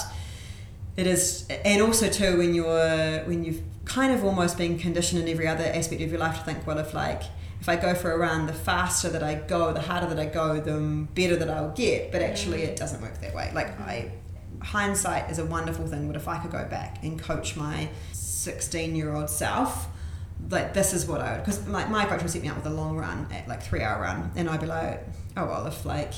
it 0.94 1.06
is, 1.06 1.48
and 1.64 1.80
also 1.80 2.10
too, 2.10 2.36
when 2.36 2.52
you're, 2.54 3.20
when 3.24 3.44
you've 3.44 3.62
kind 3.86 4.12
of 4.12 4.24
almost 4.26 4.58
been 4.58 4.78
conditioned 4.78 5.22
in 5.22 5.28
every 5.28 5.48
other 5.48 5.64
aspect 5.64 6.02
of 6.02 6.10
your 6.10 6.20
life 6.20 6.36
to 6.40 6.44
think, 6.44 6.66
well, 6.66 6.76
if 6.78 6.92
like, 6.92 7.22
if 7.62 7.68
I 7.68 7.76
go 7.76 7.94
for 7.94 8.12
a 8.12 8.18
run, 8.18 8.44
the 8.46 8.52
faster 8.52 9.08
that 9.08 9.22
I 9.22 9.36
go, 9.36 9.72
the 9.72 9.80
harder 9.80 10.08
that 10.14 10.18
I 10.20 10.26
go, 10.26 10.60
the 10.60 11.06
better 11.14 11.36
that 11.36 11.48
I'll 11.48 11.70
get. 11.70 12.12
But 12.12 12.20
actually, 12.20 12.58
Mm. 12.58 12.68
it 12.68 12.76
doesn't 12.76 13.00
work 13.00 13.18
that 13.22 13.34
way. 13.34 13.50
Like 13.54 13.80
I, 13.80 14.10
hindsight 14.62 15.30
is 15.30 15.38
a 15.38 15.44
wonderful 15.44 15.86
thing, 15.86 16.06
but 16.06 16.16
if 16.16 16.28
I 16.28 16.38
could 16.38 16.50
go 16.52 16.64
back 16.64 17.02
and 17.02 17.20
coach 17.20 17.56
my 17.56 17.88
16 18.12 18.94
year 18.96 19.14
old 19.14 19.28
self, 19.30 19.88
like 20.50 20.74
this 20.74 20.92
is 20.92 21.06
what 21.06 21.20
I 21.20 21.32
would, 21.34 21.44
because 21.44 21.66
like 21.68 21.88
my 21.90 22.04
coach 22.04 22.22
would 22.22 22.30
set 22.30 22.42
me 22.42 22.48
up 22.48 22.56
with 22.56 22.66
a 22.66 22.70
long 22.70 22.96
run, 22.96 23.26
at 23.32 23.46
like 23.48 23.62
three 23.62 23.82
hour 23.82 24.00
run, 24.02 24.30
and 24.36 24.48
I'd 24.48 24.60
be 24.60 24.66
like, 24.66 25.04
oh 25.36 25.46
well, 25.46 25.66
if 25.66 25.84
like, 25.84 26.12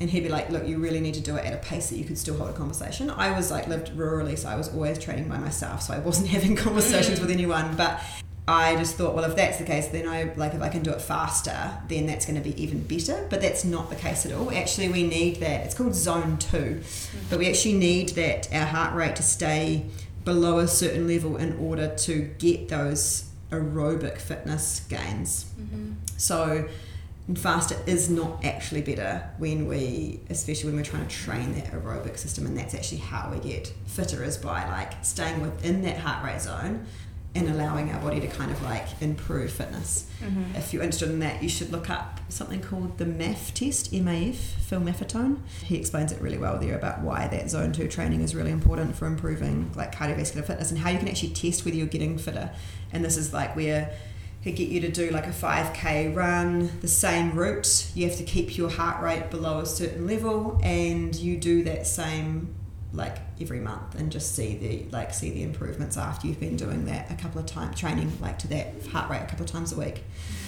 and 0.00 0.08
he'd 0.08 0.20
be 0.22 0.28
like, 0.28 0.48
look, 0.50 0.66
you 0.66 0.78
really 0.78 1.00
need 1.00 1.14
to 1.14 1.20
do 1.20 1.36
it 1.36 1.44
at 1.44 1.52
a 1.52 1.58
pace 1.58 1.90
that 1.90 1.96
you 1.96 2.04
could 2.04 2.16
still 2.18 2.36
hold 2.36 2.50
a 2.50 2.52
conversation. 2.52 3.10
I 3.10 3.36
was 3.36 3.50
like 3.50 3.66
lived 3.66 3.88
rurally, 3.96 4.38
so 4.38 4.48
I 4.48 4.56
was 4.56 4.72
always 4.72 4.98
training 4.98 5.28
by 5.28 5.38
myself, 5.38 5.82
so 5.82 5.92
I 5.94 5.98
wasn't 5.98 6.28
having 6.36 6.56
conversations 6.56 7.18
Mm. 7.18 7.22
with 7.22 7.30
anyone, 7.30 7.76
but. 7.76 8.00
I 8.48 8.76
just 8.76 8.96
thought, 8.96 9.14
well, 9.14 9.24
if 9.24 9.36
that's 9.36 9.58
the 9.58 9.64
case, 9.64 9.88
then 9.88 10.08
I 10.08 10.32
like 10.36 10.54
if 10.54 10.62
I 10.62 10.70
can 10.70 10.82
do 10.82 10.90
it 10.90 11.02
faster, 11.02 11.78
then 11.86 12.06
that's 12.06 12.24
going 12.24 12.42
to 12.42 12.50
be 12.50 12.60
even 12.60 12.82
better. 12.82 13.26
But 13.28 13.42
that's 13.42 13.62
not 13.62 13.90
the 13.90 13.96
case 13.96 14.24
at 14.24 14.32
all. 14.32 14.50
Actually, 14.50 14.88
we 14.88 15.06
need 15.06 15.36
that. 15.36 15.66
It's 15.66 15.74
called 15.74 15.94
zone 15.94 16.38
two, 16.38 16.80
but 17.28 17.38
we 17.38 17.46
actually 17.46 17.74
need 17.74 18.10
that 18.10 18.48
our 18.50 18.64
heart 18.64 18.94
rate 18.94 19.16
to 19.16 19.22
stay 19.22 19.84
below 20.24 20.60
a 20.60 20.66
certain 20.66 21.06
level 21.06 21.36
in 21.36 21.58
order 21.58 21.94
to 21.96 22.22
get 22.38 22.70
those 22.70 23.28
aerobic 23.50 24.16
fitness 24.18 24.80
gains. 24.88 25.44
Mm-hmm. 25.60 25.92
So 26.16 26.68
faster 27.34 27.76
is 27.86 28.08
not 28.08 28.42
actually 28.42 28.80
better 28.80 29.28
when 29.36 29.68
we, 29.68 30.20
especially 30.30 30.70
when 30.70 30.76
we're 30.76 30.84
trying 30.84 31.06
to 31.06 31.14
train 31.14 31.54
that 31.54 31.66
aerobic 31.72 32.16
system, 32.16 32.46
and 32.46 32.56
that's 32.56 32.74
actually 32.74 32.98
how 32.98 33.30
we 33.30 33.38
get 33.46 33.74
fitter 33.86 34.24
is 34.24 34.38
by 34.38 34.66
like 34.70 35.04
staying 35.04 35.42
within 35.42 35.82
that 35.82 35.98
heart 35.98 36.24
rate 36.24 36.40
zone 36.40 36.86
and 37.34 37.48
allowing 37.48 37.90
our 37.90 38.00
body 38.00 38.20
to 38.20 38.26
kind 38.26 38.50
of 38.50 38.60
like 38.62 38.86
improve 39.00 39.52
fitness. 39.52 40.10
Mm-hmm. 40.22 40.56
If 40.56 40.72
you're 40.72 40.82
interested 40.82 41.10
in 41.10 41.20
that, 41.20 41.42
you 41.42 41.48
should 41.48 41.70
look 41.70 41.90
up 41.90 42.20
something 42.28 42.60
called 42.60 42.98
the 42.98 43.04
MAF 43.04 43.52
test, 43.54 43.92
MAF, 43.92 44.34
Phil 44.34 44.80
Maffetone. 44.80 45.38
He 45.62 45.76
explains 45.76 46.10
it 46.10 46.20
really 46.20 46.38
well 46.38 46.58
there 46.58 46.76
about 46.76 47.00
why 47.00 47.28
that 47.28 47.50
zone 47.50 47.72
two 47.72 47.86
training 47.86 48.22
is 48.22 48.34
really 48.34 48.50
important 48.50 48.96
for 48.96 49.06
improving 49.06 49.70
like 49.74 49.94
cardiovascular 49.94 50.44
fitness 50.44 50.70
and 50.70 50.80
how 50.80 50.90
you 50.90 50.98
can 50.98 51.08
actually 51.08 51.30
test 51.30 51.64
whether 51.64 51.76
you're 51.76 51.86
getting 51.86 52.18
fitter. 52.18 52.50
And 52.92 53.04
this 53.04 53.16
is 53.16 53.32
like 53.32 53.54
where 53.54 53.94
he'd 54.40 54.52
get 54.52 54.68
you 54.68 54.80
to 54.80 54.90
do 54.90 55.10
like 55.10 55.26
a 55.26 55.30
5k 55.30 56.14
run, 56.14 56.80
the 56.80 56.88
same 56.88 57.34
route. 57.34 57.90
You 57.94 58.08
have 58.08 58.16
to 58.16 58.24
keep 58.24 58.56
your 58.56 58.70
heart 58.70 59.02
rate 59.02 59.30
below 59.30 59.60
a 59.60 59.66
certain 59.66 60.06
level, 60.06 60.58
and 60.62 61.14
you 61.14 61.36
do 61.36 61.62
that 61.64 61.86
same 61.86 62.54
like 62.92 63.18
every 63.40 63.60
month 63.60 63.94
and 63.94 64.10
just 64.10 64.34
see 64.34 64.56
the 64.56 64.96
like 64.96 65.12
see 65.14 65.30
the 65.30 65.42
improvements 65.42 65.96
after 65.96 66.26
you've 66.26 66.40
been 66.40 66.56
doing 66.56 66.84
that 66.86 67.10
a 67.10 67.14
couple 67.14 67.40
of 67.40 67.46
times 67.46 67.78
training 67.78 68.12
like 68.20 68.38
to 68.38 68.48
that 68.48 68.74
heart 68.90 69.10
rate 69.10 69.22
a 69.22 69.26
couple 69.26 69.44
of 69.44 69.50
times 69.50 69.72
a 69.72 69.78
week. 69.78 70.02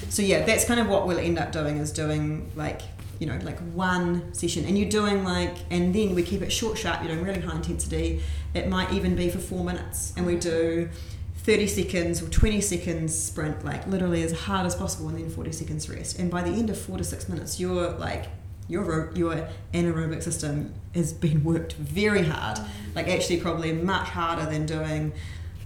So 0.09 0.23
yeah 0.23 0.45
that's 0.45 0.65
kind 0.65 0.81
of 0.81 0.89
what 0.89 1.07
we'll 1.07 1.19
end 1.19 1.39
up 1.39 1.53
doing 1.53 1.79
is 1.79 1.93
doing 1.93 2.51
like 2.57 2.83
you 3.19 3.27
know 3.27 3.39
like 3.43 3.59
one 3.73 4.33
session. 4.35 4.65
And 4.65 4.79
you're 4.79 4.89
doing 4.89 5.25
like 5.25 5.57
and 5.71 5.95
then 5.95 6.15
we 6.15 6.23
keep 6.23 6.43
it 6.43 6.51
short 6.51 6.79
sharp 6.79 7.03
you're 7.03 7.13
doing 7.13 7.25
really 7.25 7.41
high 7.41 7.57
intensity. 7.57 8.23
It 8.55 8.69
might 8.69 8.93
even 8.93 9.15
be 9.15 9.31
for 9.31 9.39
four 9.39 9.65
minutes. 9.65 10.13
And 10.17 10.27
we 10.27 10.37
do 10.37 10.89
30 11.37 11.67
seconds 11.69 12.23
or 12.23 12.29
20 12.29 12.61
seconds 12.61 13.19
sprint 13.19 13.65
like 13.65 13.87
literally 13.87 14.23
as 14.23 14.33
hard 14.33 14.67
as 14.67 14.75
possible 14.75 15.09
and 15.09 15.19
then 15.19 15.31
40 15.31 15.53
seconds 15.53 15.89
rest. 15.89 16.19
And 16.19 16.31
by 16.31 16.43
the 16.43 16.51
end 16.51 16.71
of 16.71 16.79
four 16.79 16.99
to 16.99 17.05
six 17.05 17.29
minutes 17.29 17.61
you're 17.61 17.91
like 17.93 18.27
your 18.71 19.11
your 19.15 19.49
anaerobic 19.75 20.23
system 20.23 20.73
has 20.95 21.13
been 21.13 21.43
worked 21.45 21.75
very 21.75 22.23
hard. 22.23 22.57
Mm. 22.57 22.69
Like 22.95 23.09
actually 23.09 23.41
probably 23.41 23.73
much 23.73 24.09
harder 24.09 24.49
than 24.51 24.65
doing 24.65 25.13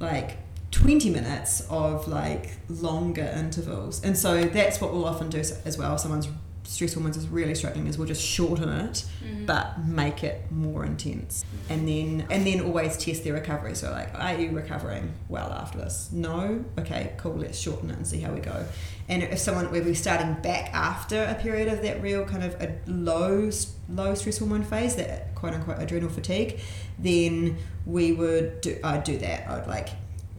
like 0.01 0.39
20 0.71 1.11
minutes 1.11 1.67
of 1.71 2.09
like 2.09 2.57
longer 2.69 3.33
intervals. 3.37 4.03
And 4.03 4.17
so 4.17 4.45
that's 4.45 4.81
what 4.81 4.93
we'll 4.93 5.05
often 5.05 5.29
do 5.29 5.39
as 5.39 5.79
well 5.79 5.95
if 5.95 6.01
someone's 6.01 6.29
stress 6.65 6.95
hormones 6.95 7.17
is 7.17 7.29
really 7.29 7.55
struggling 7.55 7.87
is 7.87 7.99
we'll 7.99 8.09
just 8.09 8.23
shorten 8.23 8.69
it 8.69 9.05
Mm-hmm. 9.23 9.47
but 9.47 9.85
make 9.87 10.23
it 10.25 10.51
more 10.51 10.85
intense. 10.85 11.45
And 11.71 11.87
then 11.89 12.27
and 12.31 12.47
then 12.47 12.61
always 12.61 12.97
test 12.97 13.25
their 13.25 13.33
recovery. 13.35 13.75
So 13.75 13.91
like 13.91 14.15
are 14.15 14.35
you 14.39 14.51
recovering 14.51 15.13
well 15.29 15.51
after 15.53 15.79
this? 15.79 16.11
No? 16.13 16.65
Okay 16.79 17.13
cool. 17.17 17.35
Let's 17.37 17.59
shorten 17.59 17.91
it 17.91 17.97
and 17.97 18.07
see 18.07 18.21
how 18.21 18.33
we 18.33 18.41
go. 18.41 18.65
And 19.09 19.23
if 19.23 19.39
someone 19.39 19.71
where 19.71 19.83
we're 19.83 19.95
starting 19.95 20.35
back 20.43 20.73
after 20.75 21.23
a 21.25 21.35
period 21.35 21.69
of 21.73 21.83
that 21.83 22.03
real 22.03 22.25
kind 22.25 22.43
of 22.45 22.55
a 22.61 22.77
low 22.87 23.51
low 23.89 24.15
stress 24.15 24.39
hormone 24.39 24.63
phase 24.65 24.97
that 24.97 25.35
quote 25.35 25.53
unquote 25.55 25.79
adrenal 25.79 26.09
fatigue 26.09 26.61
then 26.99 27.57
we 27.87 28.13
would 28.13 28.61
do 28.61 28.79
I'd 28.85 29.05
do 29.05 29.19
that. 29.19 29.49
I'd 29.49 29.67
like 29.67 29.89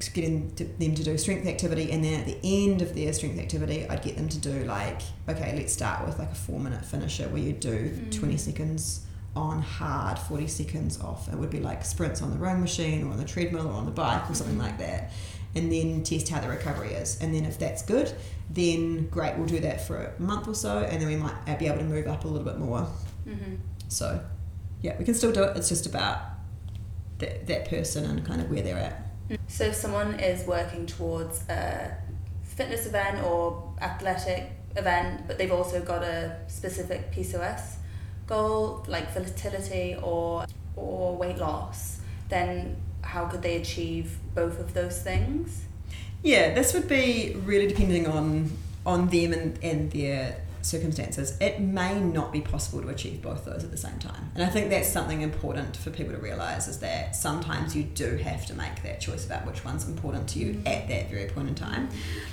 getting 0.09 0.53
to, 0.55 0.63
them 0.65 0.93
to 0.95 1.03
do 1.03 1.17
strength 1.17 1.47
activity 1.47 1.91
and 1.91 2.03
then 2.03 2.19
at 2.19 2.25
the 2.25 2.37
end 2.43 2.81
of 2.81 2.93
their 2.95 3.11
strength 3.13 3.39
activity 3.39 3.87
i'd 3.89 4.01
get 4.03 4.15
them 4.17 4.27
to 4.29 4.37
do 4.39 4.63
like 4.65 5.01
okay 5.29 5.53
let's 5.55 5.71
start 5.73 6.05
with 6.05 6.17
like 6.19 6.31
a 6.31 6.35
four 6.35 6.59
minute 6.59 6.83
finisher 6.85 7.27
where 7.29 7.41
you 7.41 7.53
do 7.53 7.89
Mm. 7.89 8.11
20 8.19 8.37
seconds 8.37 9.01
on 9.35 9.61
hard 9.61 10.17
40 10.17 10.47
seconds 10.47 11.01
off. 11.01 11.27
It 11.27 11.35
would 11.35 11.49
be 11.49 11.59
like 11.59 11.83
sprints 11.83 12.21
on 12.21 12.31
the 12.31 12.37
rowing 12.37 12.61
machine 12.61 13.05
or 13.05 13.11
on 13.11 13.17
the 13.17 13.25
treadmill 13.25 13.67
or 13.67 13.73
on 13.73 13.83
the 13.85 13.91
bike 13.91 14.29
or 14.29 14.33
something 14.33 14.57
like 14.57 14.77
that 14.77 15.11
and 15.55 15.69
then 15.69 16.03
test 16.03 16.29
how 16.29 16.39
the 16.39 16.47
recovery 16.47 16.93
is. 16.93 17.17
And 17.21 17.33
then 17.35 17.43
if 17.43 17.59
that's 17.59 17.81
good 17.83 18.13
then 18.49 19.07
great 19.09 19.35
we'll 19.37 19.45
do 19.47 19.59
that 19.59 19.85
for 19.85 19.97
a 20.17 20.21
month 20.21 20.47
or 20.47 20.55
so 20.55 20.79
and 20.79 21.01
then 21.01 21.09
we 21.09 21.17
might 21.17 21.35
uh, 21.47 21.57
be 21.57 21.67
able 21.67 21.79
to 21.79 21.83
move 21.83 22.07
up 22.07 22.23
a 22.23 22.27
little 22.29 22.45
bit 22.45 22.57
more. 22.59 22.87
Mhm. 23.27 23.57
so 23.89 24.21
yeah 24.81 24.95
we 24.97 25.03
can 25.03 25.13
still 25.13 25.33
do 25.33 25.43
it. 25.43 25.57
It's 25.57 25.67
just 25.67 25.85
about 25.85 26.17
that, 27.19 27.47
that 27.47 27.69
person 27.69 28.05
and 28.05 28.25
kind 28.25 28.39
of 28.41 28.49
where 28.49 28.61
they're 28.61 28.77
at 28.77 29.04
So 29.47 29.65
if 29.65 29.75
someone 29.75 30.19
is 30.19 30.45
working 30.45 30.85
towards 30.85 31.47
a 31.49 31.97
fitness 32.43 32.85
event 32.85 33.23
or 33.23 33.73
athletic 33.81 34.51
event, 34.75 35.27
but 35.27 35.37
they've 35.37 35.51
also 35.51 35.81
got 35.81 36.03
a 36.03 36.37
specific 36.47 37.11
PCOS 37.11 37.75
goal, 38.27 38.83
like 38.87 39.11
fertility 39.11 39.97
or 40.01 40.45
or 40.75 41.15
weight 41.15 41.37
loss, 41.37 42.01
then 42.29 42.75
how 43.01 43.25
could 43.25 43.41
they 43.41 43.55
achieve 43.55 44.17
both 44.33 44.59
of 44.59 44.73
those 44.73 45.01
things? 45.01 45.63
Yeah, 46.23 46.53
this 46.53 46.73
would 46.73 46.87
be 46.87 47.35
really 47.45 47.67
depending 47.67 48.07
on 48.07 48.51
on 48.85 49.09
them 49.09 49.33
and, 49.33 49.59
and 49.63 49.91
their 49.91 50.37
circumstances. 50.65 51.37
It 51.39 51.59
may 51.59 51.99
not 51.99 52.33
be 52.33 52.41
possible 52.41 52.81
to 52.81 52.89
achieve 52.89 53.21
both 53.21 53.45
those 53.45 53.63
at 53.63 53.71
the 53.71 53.77
same 53.77 53.99
time. 53.99 54.31
And 54.33 54.43
I 54.43 54.47
think 54.47 54.69
that's 54.69 54.89
something 54.89 55.21
important 55.21 55.77
for 55.77 55.91
people 55.91 56.13
to 56.13 56.19
realise 56.19 56.67
is 56.67 56.79
that 56.79 57.15
sometimes 57.15 57.75
you 57.75 57.83
do 57.83 58.17
have 58.17 58.45
to 58.47 58.55
make 58.55 58.81
that 58.83 58.99
choice 58.99 59.25
about 59.25 59.45
which 59.45 59.63
one's 59.63 59.87
important 59.87 60.27
to 60.29 60.39
you 60.39 60.53
mm. 60.53 60.67
at 60.67 60.87
that 60.87 61.09
very 61.09 61.27
point 61.27 61.49
in 61.49 61.55
time. 61.55 61.89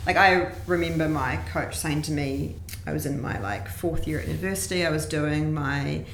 Like 0.06 0.16
I 0.16 0.52
remember 0.66 1.08
my 1.08 1.36
coach 1.52 1.76
saying 1.76 2.02
to 2.02 2.12
me, 2.12 2.56
I 2.86 2.92
was 2.92 3.06
in 3.06 3.20
my 3.20 3.38
like 3.40 3.68
fourth 3.68 4.08
year 4.08 4.18
at 4.18 4.26
university, 4.26 4.86
I 4.86 4.90
was 4.90 5.06
doing 5.06 5.52
my 5.52 6.04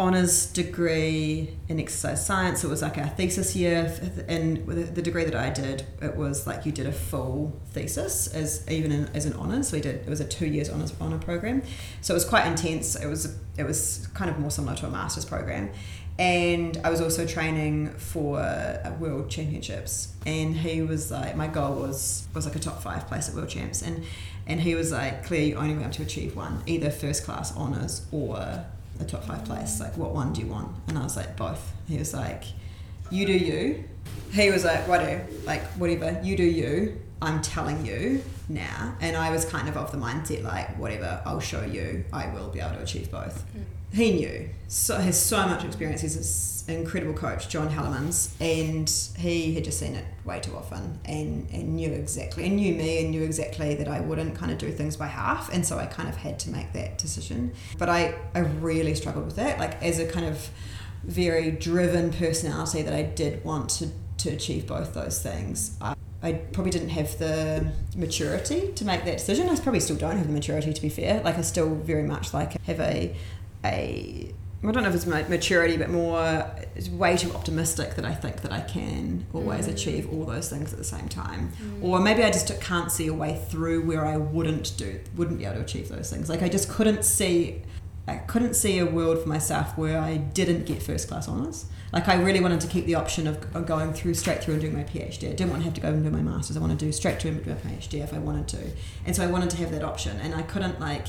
honours 0.00 0.46
degree 0.46 1.54
in 1.68 1.78
exercise 1.78 2.24
science. 2.24 2.64
It 2.64 2.68
was 2.68 2.80
like 2.80 2.96
our 2.96 3.08
thesis 3.08 3.54
year, 3.54 3.94
and 4.28 4.66
the 4.66 5.02
degree 5.02 5.24
that 5.24 5.34
I 5.34 5.50
did, 5.50 5.84
it 6.00 6.16
was 6.16 6.46
like 6.46 6.64
you 6.64 6.72
did 6.72 6.86
a 6.86 6.92
full 6.92 7.60
thesis 7.72 8.26
as 8.28 8.68
even 8.68 8.90
in, 8.92 9.08
as 9.14 9.26
an 9.26 9.34
honours. 9.34 9.70
We 9.72 9.80
did 9.80 9.96
it 9.96 10.08
was 10.08 10.20
a 10.20 10.24
two 10.24 10.46
years 10.46 10.70
honours 10.70 10.94
honour 11.00 11.18
program, 11.18 11.62
so 12.00 12.14
it 12.14 12.16
was 12.16 12.24
quite 12.24 12.46
intense. 12.46 12.96
It 12.96 13.06
was 13.06 13.36
it 13.58 13.64
was 13.64 14.08
kind 14.14 14.30
of 14.30 14.38
more 14.38 14.50
similar 14.50 14.74
to 14.76 14.86
a 14.86 14.90
master's 14.90 15.26
program. 15.26 15.70
And 16.18 16.78
I 16.84 16.90
was 16.90 17.00
also 17.00 17.26
training 17.26 17.90
for 17.96 18.32
world 18.98 19.30
championships, 19.30 20.14
and 20.26 20.56
he 20.56 20.82
was 20.82 21.10
like, 21.10 21.36
my 21.36 21.46
goal 21.46 21.74
was 21.74 22.26
was 22.34 22.46
like 22.46 22.56
a 22.56 22.58
top 22.58 22.82
five 22.82 23.06
place 23.06 23.28
at 23.28 23.34
world 23.34 23.50
champs, 23.50 23.82
and 23.82 24.04
and 24.46 24.60
he 24.62 24.74
was 24.74 24.92
like, 24.92 25.26
Claire, 25.26 25.42
you 25.42 25.56
only 25.56 25.76
want 25.76 25.92
to 25.94 26.02
achieve 26.02 26.34
one, 26.34 26.62
either 26.66 26.90
first 26.90 27.24
class 27.24 27.54
honours 27.54 28.06
or 28.10 28.64
a 29.00 29.04
top 29.04 29.24
five 29.24 29.44
place. 29.44 29.80
Like, 29.80 29.96
what 29.96 30.12
one 30.12 30.32
do 30.32 30.40
you 30.40 30.46
want? 30.46 30.74
And 30.88 30.98
I 30.98 31.02
was 31.02 31.16
like, 31.16 31.36
both. 31.36 31.72
He 31.88 31.98
was 31.98 32.14
like, 32.14 32.44
you 33.10 33.26
do 33.26 33.32
you. 33.32 33.84
He 34.32 34.50
was 34.50 34.64
like, 34.64 34.86
whatever, 34.86 35.26
like 35.44 35.62
whatever, 35.72 36.20
you 36.22 36.36
do 36.36 36.44
you. 36.44 37.00
I'm 37.22 37.42
telling 37.42 37.84
you 37.84 38.22
now. 38.48 38.94
And 39.00 39.16
I 39.16 39.30
was 39.30 39.44
kind 39.44 39.68
of 39.68 39.76
of 39.76 39.92
the 39.92 39.98
mindset 39.98 40.42
like, 40.42 40.78
whatever, 40.78 41.20
I'll 41.26 41.40
show 41.40 41.64
you. 41.64 42.04
I 42.12 42.32
will 42.32 42.48
be 42.48 42.60
able 42.60 42.76
to 42.76 42.82
achieve 42.82 43.10
both. 43.10 43.44
Mm. 43.54 43.64
He 43.92 44.12
knew. 44.12 44.48
So 44.68 44.96
has 44.98 45.20
so 45.20 45.46
much 45.46 45.64
experience. 45.64 46.00
He's 46.00 46.16
this 46.16 46.59
incredible 46.70 47.14
coach, 47.14 47.48
John 47.48 47.68
Hallamans, 47.70 48.32
and 48.40 48.90
he 49.18 49.54
had 49.54 49.64
just 49.64 49.78
seen 49.78 49.94
it 49.94 50.04
way 50.24 50.40
too 50.40 50.56
often 50.56 51.00
and, 51.04 51.48
and 51.50 51.76
knew 51.76 51.90
exactly 51.92 52.46
and 52.46 52.56
knew 52.56 52.74
me 52.74 53.02
and 53.02 53.10
knew 53.10 53.22
exactly 53.22 53.74
that 53.74 53.88
I 53.88 54.00
wouldn't 54.00 54.34
kind 54.36 54.52
of 54.52 54.58
do 54.58 54.70
things 54.70 54.96
by 54.96 55.06
half 55.06 55.52
and 55.52 55.66
so 55.66 55.78
I 55.78 55.86
kind 55.86 56.08
of 56.08 56.16
had 56.16 56.38
to 56.40 56.50
make 56.50 56.72
that 56.72 56.98
decision. 56.98 57.52
But 57.78 57.88
I, 57.88 58.14
I 58.34 58.40
really 58.40 58.94
struggled 58.94 59.26
with 59.26 59.36
that. 59.36 59.58
Like 59.58 59.82
as 59.82 59.98
a 59.98 60.06
kind 60.06 60.26
of 60.26 60.50
very 61.04 61.50
driven 61.50 62.12
personality 62.12 62.82
that 62.82 62.92
I 62.92 63.02
did 63.02 63.44
want 63.44 63.70
to, 63.70 63.88
to 64.18 64.30
achieve 64.30 64.66
both 64.66 64.94
those 64.94 65.22
things. 65.22 65.76
I, 65.80 65.94
I 66.22 66.32
probably 66.32 66.70
didn't 66.70 66.90
have 66.90 67.18
the 67.18 67.72
maturity 67.96 68.72
to 68.74 68.84
make 68.84 69.04
that 69.04 69.18
decision. 69.18 69.48
I 69.48 69.56
probably 69.56 69.80
still 69.80 69.96
don't 69.96 70.18
have 70.18 70.26
the 70.26 70.32
maturity 70.32 70.72
to 70.72 70.82
be 70.82 70.90
fair. 70.90 71.22
Like 71.22 71.38
I 71.38 71.40
still 71.40 71.74
very 71.74 72.02
much 72.02 72.34
like 72.34 72.60
have 72.62 72.80
a 72.80 73.16
a 73.64 74.32
I 74.62 74.70
don't 74.72 74.82
know 74.82 74.90
if 74.90 74.94
it's 74.94 75.06
maturity, 75.06 75.78
but 75.78 75.88
more 75.88 76.44
it's 76.76 76.90
way 76.90 77.16
too 77.16 77.32
optimistic 77.32 77.94
that 77.94 78.04
I 78.04 78.12
think 78.14 78.42
that 78.42 78.52
I 78.52 78.60
can 78.60 79.24
always 79.32 79.66
Mm. 79.66 79.72
achieve 79.72 80.12
all 80.12 80.24
those 80.26 80.50
things 80.50 80.70
at 80.72 80.78
the 80.78 80.84
same 80.84 81.08
time. 81.08 81.52
Or 81.80 81.98
maybe 81.98 82.22
I 82.22 82.30
just 82.30 82.60
can't 82.60 82.92
see 82.92 83.06
a 83.06 83.14
way 83.14 83.40
through 83.48 83.86
where 83.86 84.04
I 84.04 84.18
wouldn't 84.18 84.76
do, 84.76 85.00
wouldn't 85.16 85.38
be 85.38 85.46
able 85.46 85.56
to 85.56 85.60
achieve 85.62 85.88
those 85.88 86.10
things. 86.10 86.28
Like 86.28 86.42
I 86.42 86.48
just 86.50 86.68
couldn't 86.68 87.04
see, 87.06 87.62
I 88.06 88.16
couldn't 88.16 88.54
see 88.54 88.78
a 88.78 88.84
world 88.84 89.22
for 89.22 89.28
myself 89.30 89.78
where 89.78 89.98
I 89.98 90.18
didn't 90.18 90.66
get 90.66 90.82
first 90.82 91.08
class 91.08 91.26
honours. 91.26 91.64
Like 91.90 92.08
I 92.08 92.16
really 92.22 92.40
wanted 92.40 92.60
to 92.60 92.66
keep 92.66 92.84
the 92.84 92.96
option 92.96 93.26
of, 93.26 93.38
of 93.56 93.64
going 93.66 93.94
through 93.94 94.12
straight 94.14 94.42
through 94.44 94.54
and 94.54 94.60
doing 94.60 94.74
my 94.76 94.84
PhD. 94.84 95.30
I 95.30 95.32
didn't 95.32 95.50
want 95.50 95.62
to 95.62 95.64
have 95.64 95.74
to 95.74 95.80
go 95.80 95.88
and 95.88 96.04
do 96.04 96.10
my 96.10 96.20
masters. 96.20 96.58
I 96.58 96.60
want 96.60 96.78
to 96.78 96.84
do 96.84 96.92
straight 96.92 97.18
through 97.20 97.30
and 97.32 97.42
do 97.44 97.50
my 97.50 97.56
PhD 97.56 98.04
if 98.04 98.12
I 98.12 98.18
wanted 98.18 98.46
to. 98.48 98.58
And 99.06 99.16
so 99.16 99.24
I 99.24 99.26
wanted 99.26 99.48
to 99.50 99.56
have 99.56 99.70
that 99.72 99.82
option, 99.82 100.20
and 100.20 100.34
I 100.34 100.42
couldn't 100.42 100.78
like. 100.80 101.06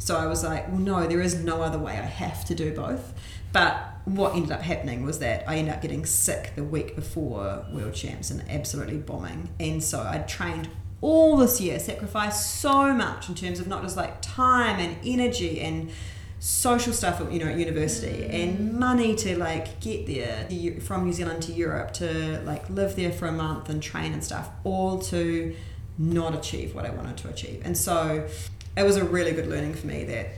So 0.00 0.16
I 0.16 0.26
was 0.26 0.42
like, 0.42 0.66
well, 0.68 0.78
no, 0.78 1.06
there 1.06 1.20
is 1.20 1.36
no 1.36 1.62
other 1.62 1.78
way. 1.78 1.92
I 1.92 2.02
have 2.02 2.44
to 2.46 2.54
do 2.54 2.74
both. 2.74 3.12
But 3.52 3.98
what 4.06 4.34
ended 4.34 4.50
up 4.50 4.62
happening 4.62 5.04
was 5.04 5.18
that 5.18 5.48
I 5.48 5.56
ended 5.56 5.74
up 5.74 5.82
getting 5.82 6.06
sick 6.06 6.52
the 6.56 6.64
week 6.64 6.96
before 6.96 7.66
World 7.70 7.94
Champs 7.94 8.30
and 8.30 8.42
absolutely 8.48 8.96
bombing. 8.96 9.50
And 9.60 9.84
so 9.84 10.00
I'd 10.00 10.26
trained 10.26 10.68
all 11.02 11.36
this 11.36 11.60
year, 11.60 11.78
sacrificed 11.78 12.60
so 12.60 12.94
much 12.94 13.28
in 13.28 13.34
terms 13.34 13.60
of 13.60 13.68
not 13.68 13.82
just 13.82 13.96
like 13.96 14.22
time 14.22 14.80
and 14.80 14.96
energy 15.04 15.60
and 15.60 15.90
social 16.40 16.94
stuff 16.94 17.22
you 17.30 17.38
know 17.38 17.50
at 17.50 17.58
university 17.58 18.22
mm. 18.22 18.32
and 18.32 18.72
money 18.72 19.14
to 19.14 19.38
like 19.38 19.78
get 19.78 20.06
there 20.06 20.48
from 20.80 21.04
New 21.04 21.12
Zealand 21.12 21.42
to 21.42 21.52
Europe 21.52 21.92
to 21.92 22.40
like 22.46 22.68
live 22.70 22.96
there 22.96 23.12
for 23.12 23.26
a 23.26 23.32
month 23.32 23.68
and 23.68 23.82
train 23.82 24.14
and 24.14 24.24
stuff 24.24 24.48
all 24.64 24.98
to 24.98 25.54
not 25.98 26.34
achieve 26.34 26.74
what 26.74 26.86
I 26.86 26.90
wanted 26.90 27.18
to 27.18 27.28
achieve 27.28 27.60
and 27.62 27.76
so 27.76 28.26
it 28.76 28.82
was 28.82 28.96
a 28.96 29.04
really 29.04 29.32
good 29.32 29.46
learning 29.46 29.74
for 29.74 29.86
me 29.86 30.04
that 30.04 30.28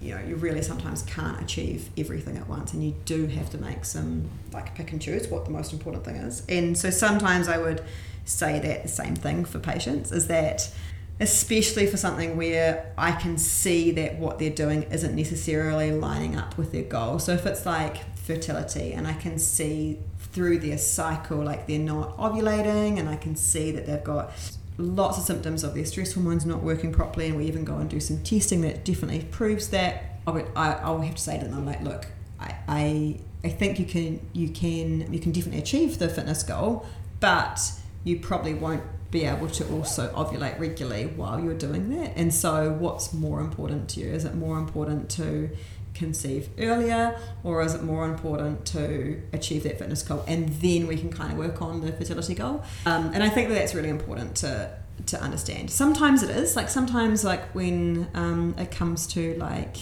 you 0.00 0.14
know 0.14 0.20
you 0.20 0.36
really 0.36 0.62
sometimes 0.62 1.02
can't 1.02 1.40
achieve 1.40 1.88
everything 1.96 2.36
at 2.36 2.48
once 2.48 2.72
and 2.72 2.84
you 2.84 2.94
do 3.04 3.26
have 3.26 3.48
to 3.50 3.58
make 3.58 3.84
some 3.84 4.28
like 4.52 4.74
pick 4.74 4.92
and 4.92 5.00
choose 5.00 5.28
what 5.28 5.44
the 5.44 5.50
most 5.50 5.72
important 5.72 6.04
thing 6.04 6.16
is 6.16 6.42
and 6.48 6.76
so 6.76 6.90
sometimes 6.90 7.48
I 7.48 7.58
would 7.58 7.82
say 8.24 8.58
that 8.58 8.82
the 8.82 8.88
same 8.88 9.16
thing 9.16 9.44
for 9.44 9.58
patients 9.58 10.12
is 10.12 10.26
that 10.26 10.70
especially 11.18 11.86
for 11.86 11.96
something 11.96 12.36
where 12.36 12.92
I 12.98 13.12
can 13.12 13.38
see 13.38 13.90
that 13.92 14.18
what 14.18 14.38
they're 14.38 14.50
doing 14.50 14.82
isn't 14.84 15.14
necessarily 15.14 15.90
lining 15.90 16.36
up 16.36 16.58
with 16.58 16.72
their 16.72 16.82
goal. 16.82 17.18
So 17.18 17.32
if 17.32 17.46
it's 17.46 17.64
like 17.64 18.16
fertility 18.18 18.92
and 18.92 19.06
I 19.06 19.14
can 19.14 19.38
see 19.38 19.98
through 20.18 20.58
their 20.58 20.76
cycle 20.76 21.38
like 21.38 21.66
they're 21.66 21.78
not 21.78 22.16
ovulating 22.18 22.98
and 22.98 23.08
I 23.08 23.16
can 23.16 23.34
see 23.36 23.70
that 23.70 23.86
they've 23.86 24.04
got 24.04 24.30
lots 24.78 25.18
of 25.18 25.24
symptoms 25.24 25.64
of 25.64 25.74
their 25.74 25.84
stress 25.84 26.12
hormones 26.12 26.44
not 26.44 26.62
working 26.62 26.92
properly 26.92 27.26
and 27.26 27.36
we 27.36 27.44
even 27.46 27.64
go 27.64 27.76
and 27.76 27.88
do 27.88 28.00
some 28.00 28.22
testing 28.22 28.60
that 28.60 28.84
definitely 28.84 29.22
proves 29.30 29.68
that 29.68 30.20
I 30.26 30.30
would, 30.30 30.46
I, 30.54 30.72
I'll 30.74 31.00
have 31.00 31.14
to 31.14 31.22
say 31.22 31.38
to 31.38 31.44
them 31.44 31.54
I'm 31.54 31.66
like 31.66 31.82
look 31.82 32.06
I, 32.38 32.54
I 32.68 33.20
I 33.44 33.48
think 33.48 33.78
you 33.78 33.86
can 33.86 34.20
you 34.32 34.48
can 34.48 35.12
you 35.12 35.18
can 35.18 35.32
definitely 35.32 35.60
achieve 35.60 35.98
the 35.98 36.08
fitness 36.08 36.42
goal 36.42 36.86
but 37.20 37.60
you 38.04 38.20
probably 38.20 38.54
won't 38.54 38.82
be 39.10 39.24
able 39.24 39.48
to 39.48 39.66
also 39.72 40.12
ovulate 40.12 40.58
regularly 40.58 41.06
while 41.06 41.40
you're 41.40 41.54
doing 41.54 41.88
that. 41.96 42.12
And 42.16 42.34
so, 42.34 42.70
what's 42.72 43.12
more 43.12 43.40
important 43.40 43.88
to 43.90 44.00
you? 44.00 44.08
Is 44.08 44.24
it 44.24 44.34
more 44.34 44.58
important 44.58 45.10
to 45.10 45.50
conceive 45.96 46.48
earlier, 46.58 47.18
or 47.42 47.62
is 47.62 47.74
it 47.74 47.82
more 47.82 48.04
important 48.04 48.64
to 48.66 49.20
achieve 49.32 49.62
that 49.64 49.78
fitness 49.78 50.02
goal? 50.02 50.24
And 50.28 50.48
then 50.60 50.86
we 50.86 50.96
can 50.96 51.10
kind 51.10 51.32
of 51.32 51.38
work 51.38 51.62
on 51.62 51.80
the 51.80 51.92
fertility 51.92 52.34
goal. 52.34 52.64
Um, 52.84 53.10
and 53.14 53.22
I 53.22 53.28
think 53.28 53.48
that 53.48 53.54
that's 53.54 53.74
really 53.74 53.90
important 53.90 54.36
to 54.36 54.70
to 55.06 55.20
understand. 55.20 55.70
Sometimes 55.70 56.22
it 56.22 56.30
is 56.30 56.56
like 56.56 56.68
sometimes 56.70 57.22
like 57.22 57.54
when 57.54 58.08
um, 58.14 58.54
it 58.56 58.70
comes 58.70 59.06
to 59.08 59.34
like 59.34 59.76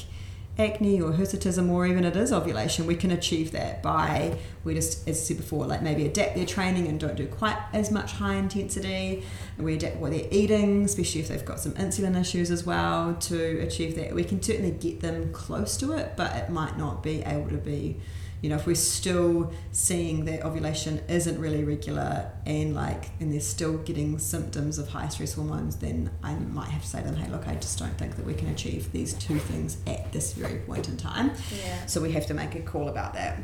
acne 0.59 1.01
or 1.01 1.13
hirsutism 1.13 1.69
or 1.71 1.87
even 1.87 2.05
it 2.05 2.17
is 2.17 2.33
ovulation, 2.33 2.87
we 2.87 2.97
can 2.97 3.11
achieve 3.11 3.53
that 3.53 3.83
by 3.83 4.39
we 4.63 4.75
just 4.75 5.07
as 5.09 5.21
I 5.21 5.25
said 5.25 5.37
before, 5.37 5.67
like 5.67 5.83
maybe 5.83 6.07
adapt 6.07 6.37
their 6.37 6.47
training 6.47 6.87
and 6.87 6.99
don't 6.99 7.17
do 7.17 7.27
quite 7.27 7.59
as 7.73 7.91
much 7.91 8.13
high 8.13 8.35
intensity. 8.35 9.25
We 9.59 9.75
adapt 9.75 9.97
what 9.97 10.13
they're 10.13 10.29
eating, 10.31 10.85
especially 10.85 11.21
if 11.21 11.29
they've 11.29 11.45
got 11.45 11.61
some 11.61 11.73
insulin 11.73 12.19
issues 12.19 12.51
as 12.51 12.65
well 12.65 13.15
to 13.15 13.59
achieve 13.61 13.97
that. 13.97 14.15
We 14.15 14.25
can 14.25 14.43
certainly 14.43 14.71
get 14.71 15.01
them 15.01 15.33
close 15.33 15.77
to 15.79 15.93
it, 15.93 16.13
but 16.17 16.35
it 16.37 16.51
might 16.51 16.79
not 16.79 17.03
be 17.03 17.23
able 17.23 17.51
to 17.51 17.59
be 17.59 17.97
you 18.45 18.51
know, 18.51 18.57
if 18.57 18.67
we're 18.67 18.75
still 18.75 19.51
seeing 19.73 20.27
that 20.27 20.45
ovulation 20.45 21.01
isn't 21.09 21.41
really 21.41 21.65
regular 21.65 22.31
and 22.45 22.75
like 22.75 23.09
and 23.19 23.33
they're 23.33 23.41
still 23.41 23.79
getting 23.79 24.19
symptoms 24.19 24.77
of 24.77 24.87
high 24.87 25.09
stress 25.09 25.33
hormones, 25.33 25.77
then 25.77 26.11
I 26.23 26.35
might 26.35 26.69
have 26.69 26.83
to 26.83 26.87
say 26.87 26.99
to 26.99 27.07
them, 27.07 27.17
hey, 27.17 27.31
look, 27.31 27.49
I 27.49 27.55
just 27.55 27.79
don't 27.79 27.97
think 27.97 28.17
that 28.17 28.27
we 28.27 28.35
can 28.35 28.51
achieve 28.51 28.93
these 28.93 29.15
two 29.15 29.39
things 29.39 29.79
at 29.87 30.13
this 30.13 30.35
very 30.35 30.59
point 30.59 30.91
in 30.91 30.99
time. 30.99 31.31
Yeah. 31.65 31.87
So 31.87 32.03
we 32.03 32.13
have 32.13 32.27
to 32.27 32.35
make 32.35 32.55
a 32.55 32.61
call 32.61 32.91
about 32.91 33.15
that. 33.15 33.39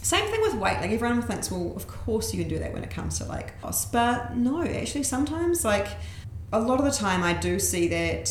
Same 0.00 0.30
thing 0.30 0.40
with 0.42 0.54
weight. 0.54 0.76
Like 0.76 0.92
everyone 0.92 1.22
thinks, 1.22 1.50
well, 1.50 1.72
of 1.74 1.88
course 1.88 2.32
you 2.32 2.40
can 2.40 2.48
do 2.48 2.60
that 2.60 2.72
when 2.72 2.84
it 2.84 2.90
comes 2.90 3.18
to 3.18 3.24
like 3.24 3.60
loss, 3.64 3.84
but 3.86 4.36
no, 4.36 4.62
actually 4.62 5.02
sometimes 5.02 5.64
like 5.64 5.88
a 6.52 6.60
lot 6.60 6.78
of 6.78 6.84
the 6.84 6.92
time 6.92 7.24
I 7.24 7.32
do 7.32 7.58
see 7.58 7.88
that 7.88 8.30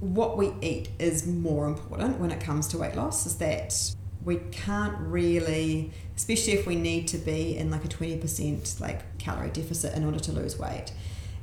what 0.00 0.36
we 0.36 0.52
eat 0.60 0.90
is 0.98 1.26
more 1.26 1.66
important 1.66 2.20
when 2.20 2.32
it 2.32 2.38
comes 2.38 2.68
to 2.68 2.76
weight 2.76 2.96
loss. 2.96 3.24
Is 3.24 3.36
that 3.36 3.94
we 4.28 4.36
can't 4.52 4.96
really, 4.98 5.90
especially 6.14 6.52
if 6.52 6.66
we 6.66 6.76
need 6.76 7.08
to 7.08 7.18
be 7.18 7.56
in 7.56 7.70
like 7.70 7.84
a 7.84 7.88
twenty 7.88 8.18
percent 8.18 8.76
like 8.78 9.18
calorie 9.18 9.50
deficit 9.50 9.94
in 9.94 10.04
order 10.04 10.20
to 10.20 10.32
lose 10.32 10.58
weight 10.58 10.92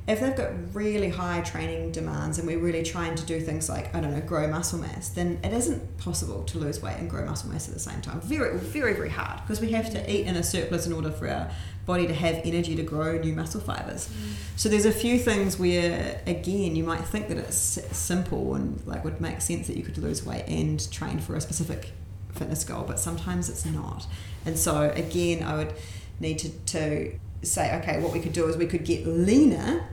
if 0.08 0.20
they've 0.20 0.36
got 0.36 0.50
really 0.72 1.08
high 1.08 1.40
training 1.40 1.90
demands 1.90 2.38
and 2.38 2.46
we're 2.46 2.60
really 2.60 2.84
trying 2.84 3.16
to 3.16 3.26
do 3.26 3.40
things 3.40 3.68
like 3.68 3.92
I 3.92 4.00
don't 4.00 4.12
know 4.12 4.20
grow 4.20 4.46
muscle 4.46 4.78
mass, 4.78 5.08
then 5.08 5.40
it 5.42 5.52
isn't 5.52 5.98
possible 5.98 6.44
to 6.44 6.58
lose 6.58 6.80
weight 6.80 6.96
and 6.98 7.10
grow 7.10 7.24
muscle 7.24 7.50
mass 7.50 7.66
at 7.66 7.74
the 7.74 7.80
same 7.80 8.00
time. 8.00 8.20
Very 8.20 8.56
very 8.56 8.94
very 8.94 9.08
hard 9.08 9.40
because 9.40 9.60
we 9.60 9.72
have 9.72 9.90
to 9.90 10.12
eat 10.12 10.26
in 10.26 10.36
a 10.36 10.44
surplus 10.44 10.86
in 10.86 10.92
order 10.92 11.10
for 11.10 11.28
our 11.28 11.50
body 11.86 12.06
to 12.06 12.14
have 12.14 12.40
energy 12.44 12.76
to 12.76 12.82
grow 12.82 13.18
new 13.18 13.32
muscle 13.32 13.60
fibers. 13.60 14.08
Mm. 14.08 14.32
So 14.56 14.68
there's 14.68 14.86
a 14.86 14.92
few 14.92 15.18
things 15.18 15.58
where 15.58 16.20
again 16.26 16.76
you 16.76 16.84
might 16.84 17.04
think 17.04 17.26
that 17.28 17.38
it's 17.38 17.56
simple 17.96 18.54
and 18.54 18.80
like 18.86 19.04
would 19.04 19.20
make 19.20 19.40
sense 19.40 19.66
that 19.66 19.76
you 19.76 19.82
could 19.82 19.98
lose 19.98 20.24
weight 20.24 20.44
and 20.46 20.90
train 20.92 21.18
for 21.18 21.34
a 21.34 21.40
specific 21.40 21.90
fitness 22.36 22.64
goal, 22.64 22.84
but 22.86 22.98
sometimes 22.98 23.48
it's 23.48 23.64
not. 23.64 24.06
And 24.44 24.58
so 24.58 24.90
again, 24.94 25.42
I 25.42 25.56
would 25.56 25.74
need 26.20 26.38
to, 26.40 26.48
to 26.48 27.12
say, 27.42 27.76
okay, 27.78 28.00
what 28.00 28.12
we 28.12 28.20
could 28.20 28.32
do 28.32 28.46
is 28.46 28.56
we 28.56 28.66
could 28.66 28.84
get 28.84 29.06
leaner 29.06 29.86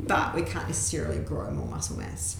but 0.00 0.34
we 0.34 0.42
can't 0.42 0.66
necessarily 0.66 1.18
grow 1.18 1.50
more 1.50 1.66
muscle 1.66 1.96
mass. 1.96 2.38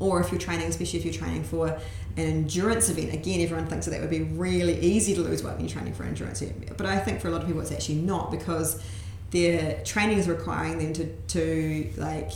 Or 0.00 0.20
if 0.20 0.32
you're 0.32 0.40
training, 0.40 0.66
especially 0.66 0.98
if 0.98 1.04
you're 1.04 1.14
training 1.14 1.44
for 1.44 1.68
an 1.68 1.80
endurance 2.16 2.88
event, 2.88 3.14
again, 3.14 3.40
everyone 3.40 3.66
thinks 3.66 3.86
that 3.86 3.92
that 3.92 4.00
would 4.00 4.10
be 4.10 4.22
really 4.22 4.78
easy 4.80 5.14
to 5.14 5.20
lose 5.20 5.42
weight 5.42 5.52
when 5.52 5.60
you're 5.60 5.70
training 5.70 5.94
for 5.94 6.04
endurance. 6.04 6.42
But 6.76 6.86
I 6.86 6.98
think 6.98 7.20
for 7.20 7.28
a 7.28 7.30
lot 7.30 7.42
of 7.42 7.46
people, 7.46 7.62
it's 7.62 7.72
actually 7.72 7.96
not 7.96 8.30
because 8.30 8.82
their 9.30 9.82
training 9.84 10.18
is 10.18 10.28
requiring 10.28 10.78
them 10.78 10.92
to, 10.94 11.06
to 11.28 11.92
like 11.96 12.32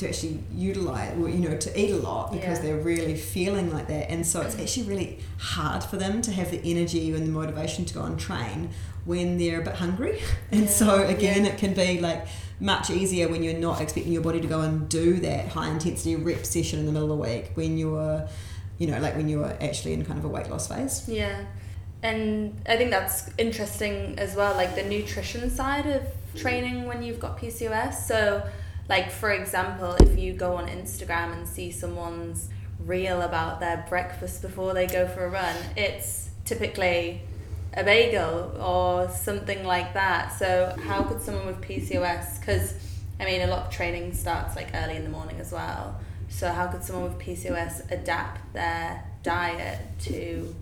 to 0.00 0.08
actually 0.08 0.42
utilize 0.54 1.16
or 1.18 1.28
you 1.28 1.46
know 1.46 1.56
to 1.58 1.78
eat 1.78 1.90
a 1.90 1.96
lot 1.96 2.32
because 2.32 2.58
yeah. 2.58 2.64
they're 2.64 2.82
really 2.82 3.14
feeling 3.14 3.70
like 3.70 3.86
that 3.86 4.10
and 4.10 4.26
so 4.26 4.40
it's 4.40 4.54
mm. 4.54 4.62
actually 4.62 4.86
really 4.86 5.18
hard 5.38 5.84
for 5.84 5.98
them 5.98 6.22
to 6.22 6.32
have 6.32 6.50
the 6.50 6.60
energy 6.64 7.12
and 7.12 7.26
the 7.26 7.30
motivation 7.30 7.84
to 7.84 7.92
go 7.92 8.02
and 8.04 8.18
train 8.18 8.70
when 9.04 9.36
they're 9.36 9.60
a 9.60 9.64
bit 9.64 9.74
hungry 9.74 10.18
and 10.50 10.62
yeah. 10.62 10.68
so 10.68 11.06
again 11.06 11.44
yeah. 11.44 11.52
it 11.52 11.58
can 11.58 11.74
be 11.74 12.00
like 12.00 12.26
much 12.60 12.88
easier 12.88 13.28
when 13.28 13.42
you're 13.42 13.58
not 13.58 13.80
expecting 13.80 14.12
your 14.12 14.22
body 14.22 14.40
to 14.40 14.46
go 14.46 14.62
and 14.62 14.88
do 14.88 15.20
that 15.20 15.48
high 15.48 15.68
intensity 15.68 16.16
rep 16.16 16.46
session 16.46 16.78
in 16.78 16.86
the 16.86 16.92
middle 16.92 17.12
of 17.12 17.18
the 17.18 17.30
week 17.30 17.50
when 17.54 17.76
you're 17.76 18.26
you 18.78 18.86
know 18.86 18.98
like 19.00 19.14
when 19.16 19.28
you're 19.28 19.52
actually 19.62 19.92
in 19.92 20.02
kind 20.04 20.18
of 20.18 20.24
a 20.24 20.28
weight 20.28 20.48
loss 20.48 20.66
phase 20.66 21.06
yeah 21.08 21.44
and 22.02 22.58
i 22.66 22.76
think 22.78 22.90
that's 22.90 23.30
interesting 23.36 24.18
as 24.18 24.34
well 24.34 24.54
like 24.54 24.74
the 24.74 24.82
nutrition 24.84 25.50
side 25.50 25.86
of 25.86 26.02
training 26.34 26.86
when 26.86 27.02
you've 27.02 27.20
got 27.20 27.38
pcos 27.38 27.94
so 27.94 28.42
like 28.90 29.10
for 29.10 29.30
example 29.30 29.92
if 30.00 30.18
you 30.18 30.34
go 30.34 30.56
on 30.56 30.68
instagram 30.68 31.32
and 31.32 31.48
see 31.48 31.70
someone's 31.70 32.50
reel 32.80 33.22
about 33.22 33.60
their 33.60 33.86
breakfast 33.88 34.42
before 34.42 34.74
they 34.74 34.86
go 34.86 35.06
for 35.06 35.24
a 35.24 35.30
run 35.30 35.56
it's 35.76 36.28
typically 36.44 37.22
a 37.74 37.84
bagel 37.84 38.52
or 38.60 39.08
something 39.08 39.64
like 39.64 39.94
that. 39.94 40.36
So 40.38 40.74
how 40.84 41.02
could 41.02 41.22
someone 41.22 41.46
with 41.46 41.60
PCOS, 41.60 42.40
because 42.40 42.74
I 43.18 43.24
mean 43.24 43.42
a 43.42 43.46
lot 43.46 43.66
of 43.66 43.72
training 43.72 44.14
starts 44.14 44.56
like 44.56 44.68
early 44.74 44.96
in 44.96 45.04
the 45.04 45.10
morning 45.10 45.38
as 45.40 45.52
well. 45.52 46.00
So 46.28 46.50
how 46.50 46.68
could 46.68 46.84
someone 46.84 47.04
with 47.04 47.18
PCOS 47.18 47.90
adapt 47.90 48.52
their 48.52 49.04
diet 49.22 49.78
to 50.00 50.54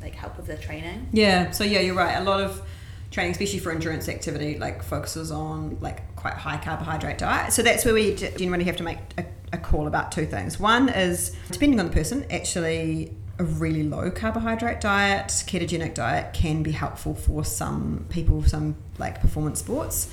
like 0.00 0.14
help 0.14 0.36
with 0.36 0.46
their 0.46 0.56
training? 0.56 1.08
Yeah. 1.12 1.50
So 1.50 1.64
yeah, 1.64 1.80
you're 1.80 1.94
right. 1.94 2.16
A 2.16 2.24
lot 2.24 2.40
of 2.40 2.62
training, 3.10 3.32
especially 3.32 3.58
for 3.58 3.72
endurance 3.72 4.08
activity, 4.08 4.58
like 4.58 4.82
focuses 4.82 5.30
on 5.30 5.78
like 5.80 6.14
quite 6.16 6.34
high 6.34 6.58
carbohydrate 6.58 7.18
diet. 7.18 7.52
So 7.52 7.62
that's 7.62 7.84
where 7.84 7.94
we 7.94 8.14
generally 8.14 8.64
have 8.64 8.76
to 8.76 8.82
make 8.82 8.98
a, 9.18 9.24
a 9.52 9.58
call 9.58 9.86
about 9.86 10.12
two 10.12 10.26
things. 10.26 10.58
One 10.58 10.88
is 10.88 11.34
depending 11.50 11.80
on 11.80 11.86
the 11.86 11.92
person, 11.92 12.26
actually 12.30 13.14
a 13.38 13.44
really 13.44 13.82
low 13.82 14.10
carbohydrate 14.10 14.80
diet, 14.80 15.28
ketogenic 15.28 15.94
diet 15.94 16.32
can 16.32 16.62
be 16.62 16.72
helpful 16.72 17.14
for 17.14 17.44
some 17.44 18.06
people, 18.08 18.42
some 18.42 18.76
like 18.98 19.20
performance 19.20 19.60
sports. 19.60 20.10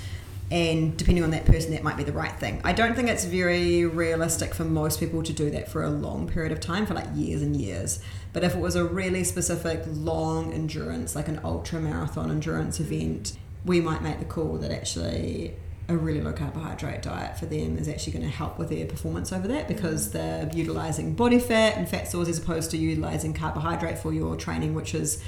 And 0.52 0.96
depending 0.98 1.24
on 1.24 1.32
that 1.32 1.46
person, 1.46 1.72
that 1.72 1.84
might 1.84 1.98
be 1.98 2.04
the 2.04 2.12
right 2.12 2.34
thing. 2.34 2.62
I 2.64 2.74
don't 2.74 2.96
think 2.96 3.10
it's 3.10 3.26
very 3.26 3.86
realistic 3.86 4.54
for 4.54 4.66
most 4.66 5.00
people 5.00 5.24
to 5.24 5.34
do 5.34 5.50
that 5.52 5.70
for 5.70 5.84
a 5.84 5.90
long 5.90 6.28
period 6.28 6.52
of 6.52 6.60
time, 6.60 6.86
for 6.86 6.94
like 6.94 7.08
years 7.16 7.42
and 7.42 7.56
years. 7.56 8.00
But 8.34 8.44
if 8.44 8.56
it 8.56 8.60
was 8.60 8.76
a 8.76 8.84
really 8.84 9.24
specific 9.24 9.84
long 9.88 10.52
endurance, 10.52 11.16
like 11.16 11.28
an 11.28 11.40
ultra 11.44 11.80
marathon 11.80 12.32
endurance 12.32 12.80
event, 12.80 13.38
we 13.64 13.80
might 13.80 14.02
make 14.02 14.20
the 14.20 14.26
call 14.26 14.58
that 14.58 14.72
actually 14.72 15.54
a 15.90 15.98
really 15.98 16.22
low 16.22 16.32
carbohydrate 16.32 17.02
diet 17.02 17.38
for 17.38 17.46
them 17.46 17.78
is 17.78 17.90
actually 17.90 18.14
going 18.14 18.24
to 18.24 18.32
help 18.32 18.58
with 18.58 18.70
their 18.70 18.86
performance 18.86 19.34
over 19.34 19.48
that 19.50 19.68
because 19.68 20.10
mm. 20.10 20.12
they're 20.14 20.50
utilizing 20.54 21.14
body 21.14 21.40
fat 21.40 21.76
and 21.76 21.90
fat 21.90 22.08
stores 22.08 22.30
as 22.30 22.38
opposed 22.38 22.72
to 22.72 22.78
utilizing 22.78 23.34
carbohydrate 23.34 23.98
for 23.98 24.14
your 24.14 24.36
training 24.38 24.74
which 24.74 24.96
is 24.96 25.22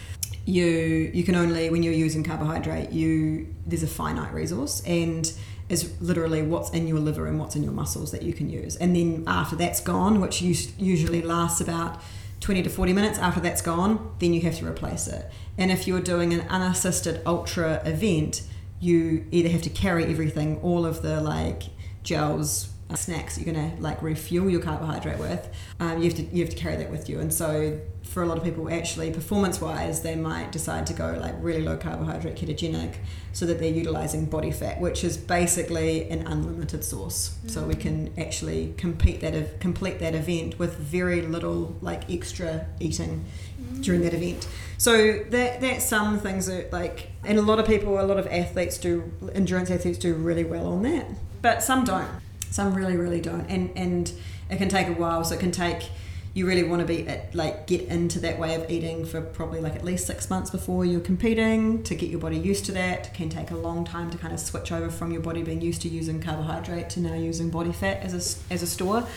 you 0.45 0.65
you 1.13 1.23
can 1.23 1.35
only 1.35 1.69
when 1.69 1.83
you're 1.83 1.93
using 1.93 2.23
carbohydrate 2.23 2.91
you 2.91 3.53
there's 3.65 3.83
a 3.83 3.87
finite 3.87 4.33
resource 4.33 4.81
and 4.85 5.33
is 5.67 5.99
literally 5.99 6.41
what's 6.41 6.69
in 6.69 6.87
your 6.87 6.99
liver 6.99 7.27
and 7.27 7.39
what's 7.39 7.55
in 7.55 7.63
your 7.63 7.73
muscles 7.73 8.11
that 8.11 8.21
you 8.21 8.31
can 8.31 8.49
use 8.49 8.75
and 8.77 8.95
then 8.95 9.23
after 9.27 9.55
that's 9.57 9.81
gone 9.81 10.21
which 10.21 10.41
usually 10.41 11.21
lasts 11.21 11.59
about 11.59 11.99
20 12.45 12.63
to 12.63 12.69
40 12.69 12.93
minutes 12.93 13.19
after 13.19 13.39
that's 13.39 13.61
gone 13.61 14.15
then 14.19 14.33
you 14.33 14.41
have 14.41 14.55
to 14.55 14.65
replace 14.65 15.07
it 15.07 15.29
and 15.57 15.71
if 15.71 15.87
you're 15.87 16.01
doing 16.01 16.33
an 16.33 16.41
unassisted 16.49 17.21
ultra 17.25 17.81
event 17.85 18.43
you 18.79 19.25
either 19.31 19.49
have 19.49 19.61
to 19.63 19.69
carry 19.69 20.05
everything, 20.05 20.59
all 20.61 20.85
of 20.85 21.01
the 21.01 21.21
like 21.21 21.63
gels, 22.03 22.69
uh, 22.89 22.95
snacks 22.95 23.37
you're 23.37 23.51
gonna 23.51 23.73
like 23.79 24.01
refuel 24.01 24.49
your 24.49 24.61
carbohydrate 24.61 25.17
with. 25.17 25.49
Um, 25.79 26.01
you 26.01 26.09
have 26.09 26.17
to 26.17 26.23
you 26.23 26.43
have 26.45 26.53
to 26.53 26.59
carry 26.59 26.75
that 26.77 26.91
with 26.91 27.09
you, 27.09 27.19
and 27.19 27.33
so 27.33 27.79
for 28.05 28.23
a 28.23 28.25
lot 28.25 28.37
of 28.37 28.43
people, 28.43 28.71
actually 28.71 29.11
performance 29.11 29.59
wise, 29.59 30.01
they 30.01 30.15
might 30.15 30.51
decide 30.51 30.87
to 30.87 30.93
go 30.93 31.17
like 31.19 31.35
really 31.39 31.61
low 31.61 31.75
carbohydrate 31.75 32.35
ketogenic, 32.35 32.95
so 33.33 33.45
that 33.45 33.59
they're 33.59 33.73
utilizing 33.73 34.25
body 34.25 34.51
fat, 34.51 34.79
which 34.79 35.03
is 35.03 35.17
basically 35.17 36.09
an 36.09 36.25
unlimited 36.25 36.83
source. 36.83 37.29
Mm-hmm. 37.29 37.47
So 37.49 37.65
we 37.65 37.73
mm. 37.73 37.81
can 37.81 38.13
actually 38.17 38.73
compete 38.77 39.19
that 39.19 39.59
complete 39.59 39.99
that 39.99 40.15
event 40.15 40.57
with 40.57 40.77
very 40.77 41.21
little 41.23 41.75
like 41.81 42.09
extra 42.09 42.67
eating 42.79 43.25
mm-hmm. 43.59 43.81
during 43.81 44.01
that 44.03 44.13
event. 44.13 44.47
So 44.77 45.23
that 45.31 45.59
that's 45.59 45.85
some 45.85 46.19
things 46.19 46.45
that 46.45 46.71
like, 46.71 47.09
and 47.25 47.37
a 47.37 47.41
lot 47.41 47.59
of 47.59 47.65
people, 47.65 47.99
a 47.99 48.03
lot 48.03 48.17
of 48.17 48.27
athletes 48.27 48.77
do, 48.77 49.11
endurance 49.33 49.69
athletes 49.69 49.97
do 49.97 50.13
really 50.13 50.45
well 50.45 50.67
on 50.67 50.83
that, 50.83 51.07
but 51.41 51.61
some 51.61 51.83
don't. 51.83 52.07
Some 52.49 52.73
really, 52.73 52.95
really 52.95 53.19
don't, 53.19 53.45
and 53.49 53.71
and 53.75 54.13
it 54.49 54.57
can 54.57 54.69
take 54.69 54.87
a 54.87 54.93
while. 54.93 55.25
So 55.25 55.35
it 55.35 55.41
can 55.41 55.51
take. 55.51 55.89
You 56.35 56.45
really 56.45 56.63
want 56.63 56.81
to 56.81 56.85
be 56.85 57.07
at, 57.07 57.33
like 57.33 57.65
get 57.65 57.83
into 57.83 58.19
that 58.19 58.37
way 58.37 58.55
of 58.55 58.69
eating 58.69 59.05
for 59.05 59.21
probably 59.21 59.61
like 59.61 59.73
at 59.73 59.85
least 59.85 60.05
six 60.05 60.29
months 60.29 60.49
before 60.49 60.83
you're 60.83 60.99
competing 60.99 61.81
to 61.83 61.95
get 61.95 62.09
your 62.09 62.19
body 62.19 62.37
used 62.37 62.65
to 62.65 62.73
that. 62.73 63.07
It 63.07 63.13
can 63.13 63.29
take 63.29 63.51
a 63.51 63.55
long 63.55 63.85
time 63.85 64.11
to 64.11 64.17
kind 64.17 64.33
of 64.33 64.39
switch 64.41 64.69
over 64.73 64.89
from 64.89 65.13
your 65.13 65.21
body 65.21 65.43
being 65.43 65.61
used 65.61 65.81
to 65.83 65.87
using 65.87 66.21
carbohydrate 66.21 66.89
to 66.89 66.99
now 66.99 67.13
using 67.13 67.49
body 67.49 67.71
fat 67.71 68.03
as 68.03 68.13
a, 68.13 68.53
as 68.53 68.61
a 68.61 68.67
store. 68.67 69.07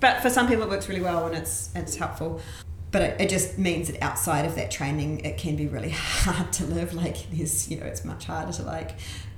But 0.00 0.20
for 0.20 0.28
some 0.28 0.48
people, 0.48 0.64
it 0.64 0.68
works 0.68 0.86
really 0.86 1.00
well 1.00 1.26
and 1.26 1.34
it's 1.34 1.70
it's 1.74 1.96
helpful 1.96 2.42
but 2.92 3.02
it, 3.02 3.20
it, 3.20 3.28
just 3.28 3.58
means 3.58 3.90
that 3.90 4.02
outside 4.02 4.46
of 4.46 4.54
that 4.54 4.70
training 4.70 5.20
it 5.20 5.36
can 5.36 5.56
be 5.56 5.66
really 5.66 5.90
hard 5.94 6.52
to 6.52 6.64
live 6.64 6.94
like 6.94 7.28
there's 7.30 7.70
you 7.70 7.78
know 7.78 7.86
it's 7.86 8.04
much 8.04 8.26
harder 8.26 8.52
to 8.52 8.62
like 8.62 8.92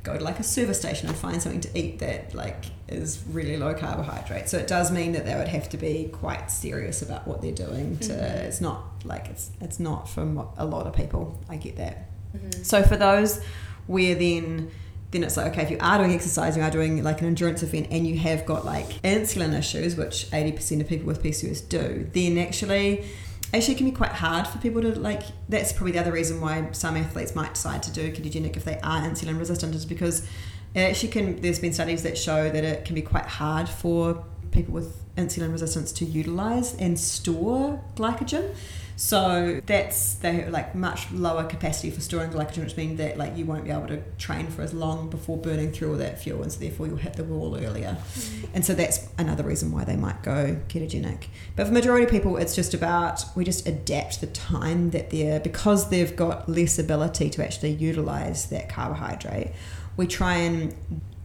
go 0.09 0.19
to 0.19 0.25
like 0.25 0.39
a 0.39 0.45
service 0.45 0.79
station 0.79 1.09
and 1.09 1.17
find 1.17 1.43
something 1.43 1.61
to 1.61 1.79
eat 1.79 1.99
that 1.99 2.35
like 2.35 2.67
is 2.89 3.23
really 3.31 3.57
low 3.57 3.75
carbohydrate 3.75 4.49
so 4.49 4.59
it 4.59 4.67
does 4.67 4.91
mean 4.91 5.13
that 5.13 5.25
they 5.27 5.35
would 5.35 5.49
have 5.49 5.69
to 5.69 5.77
be 5.77 6.09
quite 6.13 6.51
serious 6.51 7.03
about 7.03 7.27
what 7.27 7.43
they're 7.43 7.53
doing 7.53 7.99
to 7.99 8.13
mm-hmm. 8.13 8.47
it's 8.47 8.61
not 8.61 8.85
like 9.05 9.29
it's 9.29 9.51
it's 9.61 9.79
not 9.79 10.09
for 10.09 10.23
a 10.57 10.65
lot 10.65 10.87
of 10.87 10.95
people 10.95 11.39
i 11.49 11.57
get 11.57 11.77
that 11.77 12.09
mm-hmm. 12.37 12.63
so 12.63 12.83
for 12.83 12.97
those 12.97 13.43
where 13.87 14.15
then 14.15 14.71
then 15.11 15.25
it's 15.25 15.37
like 15.37 15.53
okay 15.53 15.63
if 15.63 15.71
you 15.71 15.79
are 15.81 15.99
doing 15.99 16.13
exercise 16.13 16.57
you 16.57 16.63
are 16.63 16.71
doing 16.71 17.03
like 17.03 17.21
an 17.21 17.27
endurance 17.27 17.63
event 17.63 17.87
and 17.91 18.07
you 18.07 18.19
have 18.19 18.45
got 18.47 18.65
like 18.65 18.89
insulin 19.03 19.57
issues 19.57 19.97
which 19.97 20.31
80% 20.31 20.81
of 20.81 20.89
people 20.89 21.07
with 21.07 21.23
pcos 21.23 21.67
do 21.69 22.09
then 22.13 22.39
actually 22.39 23.07
actually 23.55 23.75
can 23.75 23.87
be 23.87 23.93
quite 23.93 24.13
hard 24.13 24.47
for 24.47 24.59
people 24.59 24.83
to 24.83 24.99
like 24.99 25.23
that's 25.49 25.73
probably 25.73 25.93
the 25.93 25.99
other 25.99 26.13
reason 26.13 26.41
why 26.41 26.69
some 26.73 26.97
athletes 26.97 27.35
might 27.35 27.55
decide 27.55 27.83
to 27.83 27.91
do 27.91 28.13
ketogenic 28.13 28.57
if 28.57 28.65
they 28.65 28.79
are 28.81 29.01
insulin 29.03 29.39
resistant 29.39 29.75
is 29.75 29.87
because 29.87 30.27
it 30.75 30.81
actually 30.81 31.09
can 31.09 31.41
there's 31.41 31.59
been 31.59 31.73
studies 31.73 32.03
that 32.03 32.19
show 32.19 32.51
that 32.51 32.65
it 32.65 32.85
can 32.85 32.95
be 32.95 33.03
quite 33.03 33.27
hard 33.27 33.69
for 33.69 34.25
people 34.51 34.75
with 34.75 35.03
insulin 35.19 35.53
resistance 35.53 35.93
to 35.93 36.05
utilize 36.05 36.75
and 36.77 36.99
store 36.99 37.83
glycogen. 37.97 38.55
So 38.97 39.61
that's 39.65 40.15
they 40.15 40.33
have 40.33 40.51
like 40.51 40.75
much 40.75 41.13
lower 41.13 41.45
capacity 41.45 41.91
for 41.91 42.01
storing 42.01 42.31
glycogen, 42.31 42.65
which 42.65 42.77
means 42.77 42.99
that 42.99 43.17
like 43.17 43.37
you 43.37 43.45
won't 43.45 43.63
be 43.63 43.71
able 43.71 43.87
to 43.87 44.03
train 44.19 44.49
for 44.49 44.63
as 44.63 44.75
long 44.75 45.09
before 45.09 45.37
burning 45.37 45.71
through 45.71 45.93
all 45.93 45.99
that 45.99 46.21
fuel, 46.21 46.43
and 46.43 46.51
so 46.51 46.59
therefore 46.59 46.89
you'll 46.89 46.97
hit 46.97 47.13
the 47.13 47.23
wall 47.23 47.57
earlier. 47.57 47.97
Mm. 47.97 48.49
And 48.55 48.67
so 48.67 48.75
that's 48.75 49.09
another 49.17 49.45
reason 49.45 49.71
why 49.71 49.85
they 49.85 49.95
might 49.95 50.25
go 50.25 50.59
ketogenic. 50.69 51.27
But 51.55 51.69
for 51.69 51.73
majority 51.73 52.07
of 52.07 52.11
people, 52.11 52.39
it's 52.39 52.57
just 52.57 52.75
about 52.75 53.25
we 53.37 53.45
just 53.45 53.69
adapt 53.69 54.21
the 54.21 54.27
time 54.27 54.91
that 54.91 55.11
they're 55.11 55.39
because 55.39 55.91
they've 55.91 56.17
got 56.17 56.49
less 56.49 56.77
ability 56.77 57.31
to 57.31 57.45
actually 57.45 57.75
utilize 57.75 58.47
that 58.47 58.69
carbohydrate. 58.69 59.53
We 59.97 60.09
try 60.09 60.39
and 60.39 60.75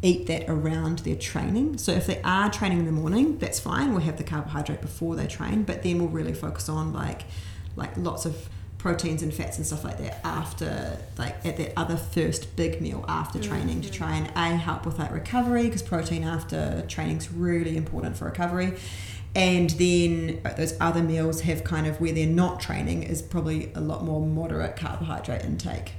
eat 0.03 0.27
that 0.27 0.49
around 0.49 0.99
their 0.99 1.15
training. 1.15 1.77
So 1.77 1.93
if 1.93 2.05
they 2.05 2.21
are 2.23 2.51
training 2.51 2.79
in 2.79 2.85
the 2.85 2.91
morning, 2.91 3.37
that's 3.39 3.59
fine. 3.59 3.91
We'll 3.91 4.01
have 4.01 4.17
the 4.17 4.23
carbohydrate 4.23 4.81
before 4.81 5.15
they 5.15 5.25
train, 5.25 5.63
but 5.63 5.81
then 5.81 5.97
we'll 5.97 6.09
really 6.09 6.33
focus 6.33 6.69
on 6.69 6.93
like 6.93 7.23
like 7.75 7.97
lots 7.97 8.25
of 8.25 8.49
proteins 8.77 9.23
and 9.23 9.33
fats 9.33 9.57
and 9.57 9.65
stuff 9.65 9.85
like 9.85 9.97
that 9.97 10.19
after 10.25 10.97
like 11.17 11.33
at 11.45 11.55
that 11.55 11.71
other 11.77 11.95
first 11.95 12.53
big 12.57 12.81
meal 12.81 13.05
after 13.07 13.39
mm, 13.39 13.47
training 13.47 13.77
mm-hmm. 13.77 13.89
to 13.89 13.91
try 13.91 14.13
and 14.13 14.27
a 14.35 14.57
help 14.57 14.85
with 14.85 14.97
that 14.97 15.11
recovery 15.13 15.63
because 15.63 15.81
protein 15.81 16.25
after 16.25 16.83
training 16.89 17.15
is 17.15 17.31
really 17.31 17.77
important 17.77 18.17
for 18.17 18.25
recovery 18.25 18.73
and 19.35 19.69
then 19.71 20.41
those 20.57 20.75
other 20.81 21.01
meals 21.01 21.41
have 21.41 21.63
kind 21.63 21.87
of 21.87 22.01
where 22.01 22.11
they're 22.11 22.27
not 22.27 22.59
training 22.59 23.03
is 23.03 23.21
probably 23.21 23.71
a 23.73 23.79
lot 23.79 24.03
more 24.03 24.19
moderate 24.19 24.75
carbohydrate 24.75 25.45
intake 25.45 25.93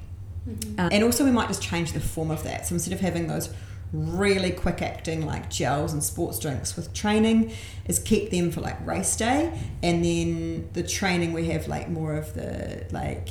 mm-hmm. 0.47 0.79
um, 0.79 0.91
and 0.93 1.03
also 1.03 1.25
we 1.25 1.31
might 1.31 1.49
just 1.49 1.63
change 1.63 1.93
the 1.93 2.01
form 2.01 2.31
of 2.31 2.43
that 2.45 2.67
so 2.67 2.75
instead 2.75 2.93
of 2.93 3.01
having 3.01 3.29
those 3.29 3.49
really 3.95 4.51
quick 4.51 4.83
acting 4.83 5.25
like 5.25 5.49
gels 5.49 5.93
and 5.93 6.03
sports 6.03 6.39
drinks 6.39 6.75
with 6.77 6.93
training 6.93 7.53
is 7.87 7.99
keep 7.99 8.31
them 8.31 8.51
for 8.51 8.61
like 8.61 8.85
race 8.87 9.17
day. 9.17 9.57
And 9.83 10.05
then 10.05 10.69
the 10.73 10.83
training 10.83 11.33
we 11.33 11.47
have 11.47 11.69
like 11.69 11.89
more 11.89 12.17
of 12.17 12.35
the 12.35 12.87
like 12.91 13.29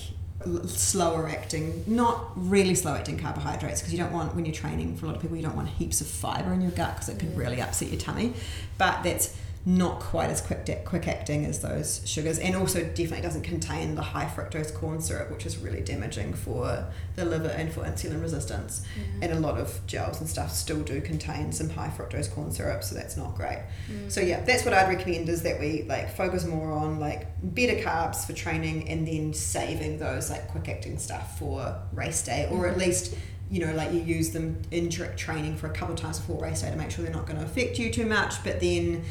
slower 0.65 1.29
acting 1.29 1.83
not 1.87 2.31
really 2.35 2.75
slow 2.75 2.93
acting 2.93 3.17
carbohydrates 3.17 3.79
because 3.79 3.93
you 3.93 3.99
don't 3.99 4.11
want 4.11 4.35
when 4.35 4.45
you're 4.45 4.53
training 4.53 4.93
for 4.97 5.05
a 5.05 5.07
lot 5.07 5.15
of 5.15 5.21
people 5.21 5.37
you 5.37 5.43
don't 5.43 5.55
want 5.55 5.69
heaps 5.69 6.01
of 6.01 6.07
fiber 6.07 6.51
in 6.51 6.61
your 6.61 6.71
gut 6.71 6.95
because 6.95 7.07
it 7.07 7.17
can 7.17 7.33
really 7.35 7.61
upset 7.61 7.89
your 7.89 7.99
tummy. 7.99 8.33
But 8.77 9.03
that's 9.03 9.37
not 9.65 10.01
quite 10.01 10.29
as 10.29 10.41
quick 10.41 10.67
quick 10.83 11.07
acting 11.07 11.45
as 11.45 11.61
those 11.61 12.01
sugars, 12.05 12.37
and 12.37 12.53
also 12.55 12.83
definitely 12.83 13.21
doesn't 13.21 13.43
contain 13.43 13.95
the 13.95 14.01
high 14.01 14.25
fructose 14.25 14.73
corn 14.73 14.99
syrup, 14.99 15.31
which 15.31 15.45
is 15.45 15.57
really 15.57 15.79
damaging 15.79 16.33
for 16.33 16.85
the 17.15 17.23
liver 17.23 17.47
and 17.47 17.71
for 17.71 17.81
insulin 17.81 18.21
resistance. 18.21 18.85
Mm. 18.95 19.23
And 19.23 19.31
a 19.33 19.39
lot 19.39 19.57
of 19.57 19.79
gels 19.87 20.19
and 20.19 20.29
stuff 20.29 20.51
still 20.51 20.81
do 20.81 20.99
contain 20.99 21.53
some 21.53 21.69
high 21.69 21.87
fructose 21.87 22.29
corn 22.29 22.51
syrup, 22.51 22.83
so 22.83 22.93
that's 22.93 23.15
not 23.15 23.35
great. 23.35 23.63
Mm. 23.89 24.11
So 24.11 24.19
yeah, 24.19 24.41
that's 24.43 24.65
what 24.65 24.73
I'd 24.73 24.89
recommend 24.89 25.29
is 25.29 25.43
that 25.43 25.59
we 25.61 25.83
like 25.83 26.13
focus 26.13 26.45
more 26.45 26.73
on 26.73 26.99
like 26.99 27.27
better 27.41 27.75
carbs 27.75 28.25
for 28.25 28.33
training, 28.33 28.89
and 28.89 29.07
then 29.07 29.33
saving 29.33 29.97
those 29.97 30.29
like 30.29 30.49
quick 30.49 30.67
acting 30.67 30.97
stuff 30.97 31.39
for 31.39 31.79
race 31.93 32.21
day, 32.23 32.49
or 32.51 32.67
at 32.67 32.71
mm-hmm. 32.71 32.81
least 32.81 33.15
you 33.49 33.63
know, 33.63 33.73
like 33.75 33.93
you 33.93 33.99
use 33.99 34.31
them 34.31 34.59
in 34.71 34.89
training 34.89 35.55
for 35.55 35.67
a 35.67 35.69
couple 35.69 35.93
of 35.93 35.99
times 35.99 36.17
before 36.17 36.41
race 36.41 36.63
day 36.63 36.71
to 36.71 36.75
make 36.75 36.89
sure 36.89 37.05
they're 37.05 37.13
not 37.13 37.27
going 37.27 37.37
to 37.37 37.45
affect 37.45 37.77
you 37.77 37.93
too 37.93 38.05
much, 38.05 38.43
but 38.43 38.59
then 38.59 39.03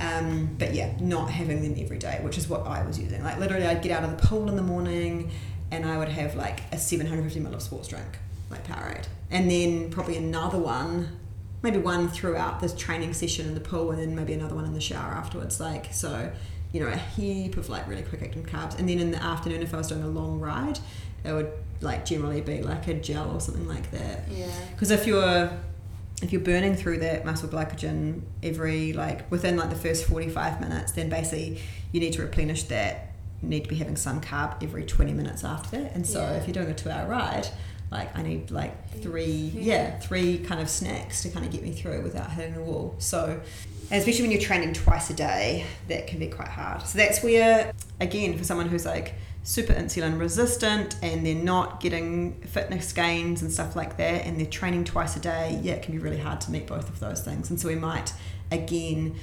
um, 0.00 0.56
but 0.58 0.74
yeah, 0.74 0.92
not 0.98 1.30
having 1.30 1.62
them 1.62 1.74
every 1.78 1.98
day, 1.98 2.18
which 2.22 2.38
is 2.38 2.48
what 2.48 2.66
I 2.66 2.84
was 2.84 2.98
using. 2.98 3.22
Like 3.22 3.38
literally, 3.38 3.66
I'd 3.66 3.82
get 3.82 3.92
out 3.92 4.02
of 4.02 4.10
the 4.10 4.26
pool 4.26 4.48
in 4.48 4.56
the 4.56 4.62
morning, 4.62 5.30
and 5.70 5.84
I 5.84 5.98
would 5.98 6.08
have 6.08 6.34
like 6.34 6.60
a 6.72 6.78
750 6.78 7.40
ml 7.40 7.54
of 7.54 7.62
sports 7.62 7.88
drink, 7.88 8.18
like 8.50 8.66
Powerade, 8.66 9.06
and 9.30 9.50
then 9.50 9.90
probably 9.90 10.16
another 10.16 10.58
one, 10.58 11.18
maybe 11.62 11.78
one 11.78 12.08
throughout 12.08 12.60
this 12.60 12.74
training 12.74 13.12
session 13.12 13.46
in 13.46 13.54
the 13.54 13.60
pool, 13.60 13.90
and 13.90 14.00
then 14.00 14.16
maybe 14.16 14.32
another 14.32 14.54
one 14.54 14.64
in 14.64 14.72
the 14.72 14.80
shower 14.80 15.12
afterwards. 15.12 15.60
Like 15.60 15.92
so, 15.92 16.32
you 16.72 16.80
know, 16.80 16.88
a 16.88 16.96
heap 16.96 17.58
of 17.58 17.68
like 17.68 17.86
really 17.86 18.02
quick 18.02 18.22
acting 18.22 18.44
carbs, 18.44 18.78
and 18.78 18.88
then 18.88 18.98
in 18.98 19.10
the 19.10 19.22
afternoon, 19.22 19.62
if 19.62 19.74
I 19.74 19.76
was 19.76 19.88
doing 19.88 20.02
a 20.02 20.08
long 20.08 20.40
ride, 20.40 20.78
it 21.24 21.32
would 21.32 21.52
like 21.82 22.06
generally 22.06 22.40
be 22.40 22.62
like 22.62 22.88
a 22.88 22.94
gel 22.94 23.30
or 23.30 23.40
something 23.40 23.68
like 23.68 23.90
that. 23.90 24.28
Yeah. 24.30 24.50
Because 24.72 24.90
if 24.90 25.06
you're 25.06 25.50
if 26.22 26.32
you're 26.32 26.40
burning 26.40 26.74
through 26.74 26.98
that 26.98 27.24
muscle 27.24 27.48
glycogen 27.48 28.20
every 28.42 28.92
like 28.92 29.30
within 29.30 29.56
like 29.56 29.70
the 29.70 29.76
first 29.76 30.04
45 30.04 30.60
minutes 30.60 30.92
then 30.92 31.08
basically 31.08 31.60
you 31.92 32.00
need 32.00 32.12
to 32.12 32.22
replenish 32.22 32.64
that 32.64 33.12
you 33.42 33.48
need 33.48 33.64
to 33.64 33.68
be 33.68 33.76
having 33.76 33.96
some 33.96 34.20
carb 34.20 34.62
every 34.62 34.84
20 34.84 35.12
minutes 35.12 35.44
after 35.44 35.80
that 35.80 35.94
and 35.94 36.06
so 36.06 36.20
yeah. 36.20 36.32
if 36.32 36.46
you're 36.46 36.54
doing 36.54 36.70
a 36.70 36.74
two 36.74 36.90
hour 36.90 37.08
ride 37.08 37.48
like 37.90 38.16
I 38.16 38.22
need 38.22 38.50
like 38.50 39.00
three 39.00 39.50
yeah. 39.54 39.62
yeah 39.62 39.98
three 39.98 40.38
kind 40.38 40.60
of 40.60 40.68
snacks 40.68 41.22
to 41.22 41.30
kind 41.30 41.44
of 41.44 41.52
get 41.52 41.62
me 41.62 41.72
through 41.72 42.02
without 42.02 42.30
hitting 42.30 42.54
the 42.54 42.62
wall 42.62 42.94
so 42.98 43.40
especially 43.90 44.22
when 44.22 44.30
you're 44.30 44.40
training 44.40 44.72
twice 44.72 45.10
a 45.10 45.14
day 45.14 45.66
that 45.88 46.06
can 46.06 46.18
be 46.18 46.28
quite 46.28 46.48
hard 46.48 46.82
so 46.82 46.96
that's 46.98 47.22
where 47.22 47.72
again 48.00 48.36
for 48.38 48.44
someone 48.44 48.68
who's 48.68 48.86
like 48.86 49.14
super 49.42 49.72
insulin 49.72 50.18
resistant 50.18 50.96
and 51.02 51.24
they're 51.24 51.34
not 51.34 51.80
getting 51.80 52.40
fitness 52.42 52.92
gains 52.92 53.42
and 53.42 53.50
stuff 53.50 53.74
like 53.74 53.96
that 53.96 54.26
and 54.26 54.38
they're 54.38 54.46
training 54.46 54.84
twice 54.84 55.16
a 55.16 55.20
day, 55.20 55.58
yeah, 55.62 55.74
it 55.74 55.82
can 55.82 55.92
be 55.92 55.98
really 55.98 56.18
hard 56.18 56.40
to 56.42 56.50
meet 56.50 56.66
both 56.66 56.88
of 56.88 57.00
those 57.00 57.22
things. 57.22 57.50
And 57.50 57.58
so 57.58 57.68
we 57.68 57.74
might 57.74 58.12
again 58.52 59.16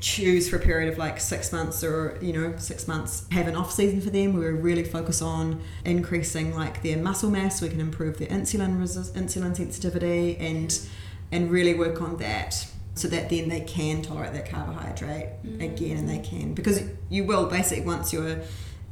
choose 0.00 0.50
for 0.50 0.56
a 0.56 0.60
period 0.60 0.92
of 0.92 0.98
like 0.98 1.18
six 1.18 1.50
months 1.50 1.82
or 1.82 2.18
you 2.20 2.30
know 2.30 2.54
six 2.58 2.86
months 2.86 3.26
have 3.30 3.48
an 3.48 3.56
off 3.56 3.72
season 3.72 4.02
for 4.02 4.10
them 4.10 4.34
where 4.34 4.54
we 4.54 4.60
really 4.60 4.84
focus 4.84 5.22
on 5.22 5.58
increasing 5.86 6.54
like 6.54 6.82
their 6.82 6.98
muscle 6.98 7.30
mass 7.30 7.62
we 7.62 7.70
can 7.70 7.80
improve 7.80 8.18
their 8.18 8.28
insulin 8.28 8.78
resist 8.78 9.14
insulin 9.14 9.56
sensitivity 9.56 10.36
and 10.36 10.86
and 11.32 11.50
really 11.50 11.72
work 11.72 12.02
on 12.02 12.18
that 12.18 12.66
so 12.94 13.08
that 13.08 13.30
then 13.30 13.48
they 13.48 13.62
can 13.62 14.02
tolerate 14.02 14.34
that 14.34 14.46
carbohydrate 14.46 15.42
mm-hmm. 15.42 15.62
again 15.62 15.96
and 15.96 16.08
they 16.08 16.18
can 16.18 16.52
because 16.52 16.82
you 17.08 17.24
will 17.24 17.46
basically 17.46 17.82
once 17.82 18.12
you're 18.12 18.42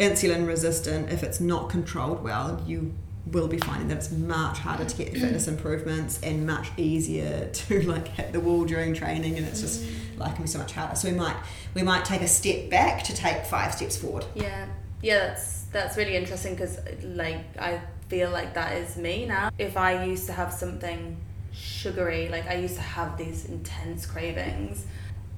insulin 0.03 0.47
resistant, 0.47 1.11
if 1.11 1.23
it's 1.23 1.41
not 1.41 1.71
controlled 1.71 2.23
well, 2.23 2.63
you 2.67 2.93
will 3.27 3.47
be 3.47 3.59
finding 3.59 3.89
that 3.89 3.99
it's 3.99 4.11
much 4.11 4.59
harder 4.59 4.85
to 4.85 4.97
get 4.97 5.13
fitness 5.13 5.47
improvements 5.47 6.21
and 6.23 6.45
much 6.45 6.69
easier 6.77 7.49
to 7.53 7.83
like 7.83 8.09
hit 8.09 8.33
the 8.33 8.41
wall 8.41 8.65
during 8.65 8.93
training 8.93 9.39
and 9.39 9.47
it's 9.47 9.61
just 9.61 9.85
like 10.17 10.35
can 10.35 10.45
be 10.45 10.49
so 10.49 10.59
much 10.59 10.73
harder. 10.73 10.97
So 10.97 11.09
we 11.09 11.15
might 11.15 11.37
we 11.75 11.83
might 11.83 12.05
take 12.05 12.21
a 12.21 12.29
step 12.29 12.69
back 12.69 13.05
to 13.05 13.15
take 13.15 13.45
five 13.45 13.73
steps 13.75 13.97
forward. 13.97 14.25
Yeah. 14.35 14.67
Yeah 15.03 15.19
that's 15.27 15.63
that's 15.73 15.97
really 15.97 16.17
interesting 16.17 16.55
because 16.55 16.79
like 17.03 17.57
i 17.59 17.81
feel 18.09 18.31
like 18.31 18.55
that 18.55 18.77
is 18.77 18.97
me 18.97 19.25
now. 19.27 19.51
If 19.59 19.77
i 19.77 20.05
used 20.05 20.27
to 20.27 20.33
have 20.33 20.53
something 20.53 21.17
sugary 21.53 22.29
like 22.29 22.47
i 22.49 22.55
used 22.55 22.77
to 22.77 22.83
have 22.83 23.17
these 23.19 23.45
intense 23.45 24.07
cravings 24.07 24.87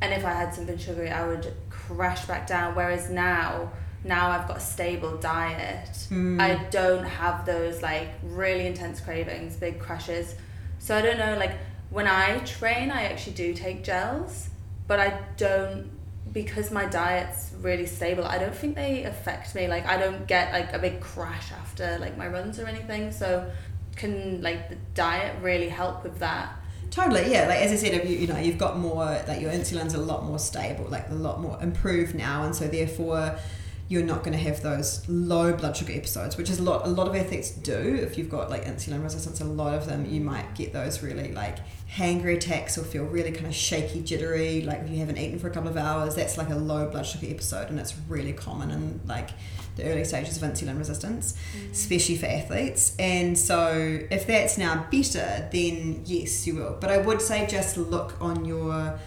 and 0.00 0.12
if 0.12 0.24
i 0.24 0.32
had 0.32 0.54
something 0.54 0.78
sugary 0.78 1.10
i 1.10 1.26
would 1.26 1.52
crash 1.70 2.24
back 2.24 2.46
down. 2.46 2.74
Whereas 2.74 3.10
now 3.10 3.70
now 4.04 4.30
I've 4.30 4.46
got 4.46 4.58
a 4.58 4.60
stable 4.60 5.16
diet, 5.16 5.88
mm. 6.10 6.40
I 6.40 6.62
don't 6.70 7.04
have 7.04 7.46
those 7.46 7.82
like 7.82 8.08
really 8.22 8.66
intense 8.66 9.00
cravings, 9.00 9.56
big 9.56 9.80
crashes. 9.80 10.34
So 10.78 10.96
I 10.96 11.02
don't 11.02 11.18
know, 11.18 11.36
like 11.38 11.56
when 11.90 12.06
I 12.06 12.38
train, 12.40 12.90
I 12.90 13.04
actually 13.04 13.34
do 13.34 13.54
take 13.54 13.82
gels, 13.82 14.50
but 14.86 15.00
I 15.00 15.20
don't 15.36 15.90
because 16.32 16.70
my 16.70 16.84
diet's 16.84 17.52
really 17.60 17.86
stable. 17.86 18.24
I 18.24 18.38
don't 18.38 18.54
think 18.54 18.74
they 18.74 19.04
affect 19.04 19.54
me. 19.54 19.68
Like 19.68 19.86
I 19.86 19.96
don't 19.96 20.26
get 20.26 20.52
like 20.52 20.72
a 20.72 20.78
big 20.78 21.00
crash 21.00 21.52
after 21.52 21.98
like 21.98 22.18
my 22.18 22.26
runs 22.26 22.58
or 22.58 22.66
anything. 22.66 23.12
So 23.12 23.50
can 23.96 24.42
like 24.42 24.68
the 24.68 24.76
diet 24.94 25.36
really 25.40 25.68
help 25.68 26.02
with 26.02 26.18
that? 26.18 26.56
Totally, 26.90 27.30
yeah. 27.30 27.48
Like 27.48 27.60
as 27.60 27.72
I 27.72 27.76
said, 27.76 28.08
you 28.08 28.16
you 28.16 28.26
know 28.26 28.38
you've 28.38 28.58
got 28.58 28.78
more 28.78 29.04
like 29.26 29.40
your 29.40 29.52
insulin's 29.52 29.94
a 29.94 30.00
lot 30.00 30.24
more 30.24 30.38
stable, 30.38 30.86
like 30.90 31.08
a 31.10 31.14
lot 31.14 31.40
more 31.40 31.58
improved 31.62 32.14
now, 32.14 32.44
and 32.44 32.54
so 32.54 32.66
therefore 32.68 33.36
you're 33.88 34.02
not 34.02 34.24
going 34.24 34.32
to 34.32 34.42
have 34.42 34.62
those 34.62 35.06
low 35.08 35.52
blood 35.52 35.76
sugar 35.76 35.92
episodes, 35.92 36.38
which 36.38 36.48
is 36.48 36.58
a 36.58 36.62
lot. 36.62 36.86
A 36.86 36.88
lot 36.88 37.06
of 37.06 37.14
athletes 37.14 37.50
do. 37.50 37.74
If 37.74 38.16
you've 38.16 38.30
got 38.30 38.48
like 38.48 38.64
insulin 38.64 39.02
resistance, 39.02 39.40
a 39.40 39.44
lot 39.44 39.74
of 39.74 39.86
them 39.86 40.06
you 40.06 40.20
might 40.20 40.54
get 40.54 40.72
those 40.72 41.02
really 41.02 41.32
like 41.32 41.58
hangry 41.90 42.36
attacks 42.36 42.78
or 42.78 42.82
feel 42.82 43.04
really 43.04 43.30
kind 43.30 43.46
of 43.46 43.54
shaky, 43.54 44.02
jittery. 44.02 44.62
Like 44.62 44.80
if 44.80 44.90
you 44.90 44.98
haven't 44.98 45.18
eaten 45.18 45.38
for 45.38 45.48
a 45.48 45.50
couple 45.50 45.68
of 45.68 45.76
hours, 45.76 46.14
that's 46.14 46.38
like 46.38 46.48
a 46.48 46.54
low 46.54 46.88
blood 46.88 47.04
sugar 47.04 47.26
episode, 47.28 47.68
and 47.68 47.78
it's 47.78 47.94
really 48.08 48.32
common 48.32 48.70
in 48.70 49.00
like 49.06 49.30
the 49.76 49.84
early 49.84 50.04
stages 50.04 50.42
of 50.42 50.48
insulin 50.48 50.78
resistance, 50.78 51.36
mm. 51.54 51.70
especially 51.70 52.16
for 52.16 52.26
athletes. 52.26 52.96
And 52.98 53.38
so 53.38 54.00
if 54.10 54.26
that's 54.26 54.56
now 54.56 54.86
better, 54.90 55.48
then 55.52 56.02
yes, 56.06 56.46
you 56.46 56.54
will. 56.54 56.78
But 56.80 56.90
I 56.90 56.98
would 56.98 57.20
say 57.20 57.46
just 57.46 57.76
look 57.76 58.14
on 58.20 58.46
your 58.46 58.98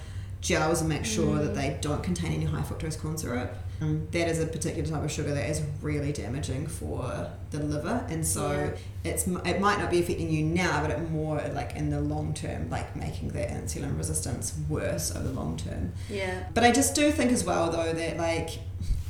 gels 0.42 0.82
and 0.82 0.90
make 0.90 1.04
sure 1.06 1.38
mm. 1.38 1.46
that 1.46 1.56
they 1.56 1.78
don't 1.82 2.04
contain 2.04 2.34
any 2.34 2.46
high 2.46 2.62
fructose 2.62 3.00
corn 3.00 3.18
syrup. 3.18 3.56
Um, 3.80 4.08
that 4.12 4.28
is 4.28 4.40
a 4.40 4.48
particular 4.48 4.90
type 4.90 5.04
of 5.04 5.12
sugar 5.12 5.34
that 5.34 5.50
is 5.50 5.62
really 5.82 6.12
damaging 6.12 6.66
for 6.66 7.30
the 7.52 7.60
liver, 7.60 8.06
and 8.10 8.26
so 8.26 8.52
yeah. 8.52 9.12
it's 9.12 9.28
it 9.28 9.62
might 9.62 9.78
not 9.80 9.92
be 9.92 10.00
affecting 10.00 10.30
you 10.32 10.44
now, 10.44 10.82
but 10.82 10.90
it 10.90 11.12
more 11.12 11.42
like 11.54 11.76
in 11.76 11.92
the 11.92 12.02
long 12.02 12.34
term, 12.34 12.70
like 12.72 12.96
making 12.96 13.30
that 13.30 13.50
insulin 13.50 13.96
resistance 13.98 14.58
worse 14.68 15.16
over 15.16 15.28
the 15.28 15.34
long 15.34 15.58
term. 15.58 15.94
Yeah. 16.10 16.44
But 16.54 16.64
I 16.64 16.72
just 16.72 16.96
do 16.96 17.12
think 17.12 17.32
as 17.32 17.44
well 17.44 17.70
though 17.72 17.94
that 17.94 18.18
like 18.18 18.50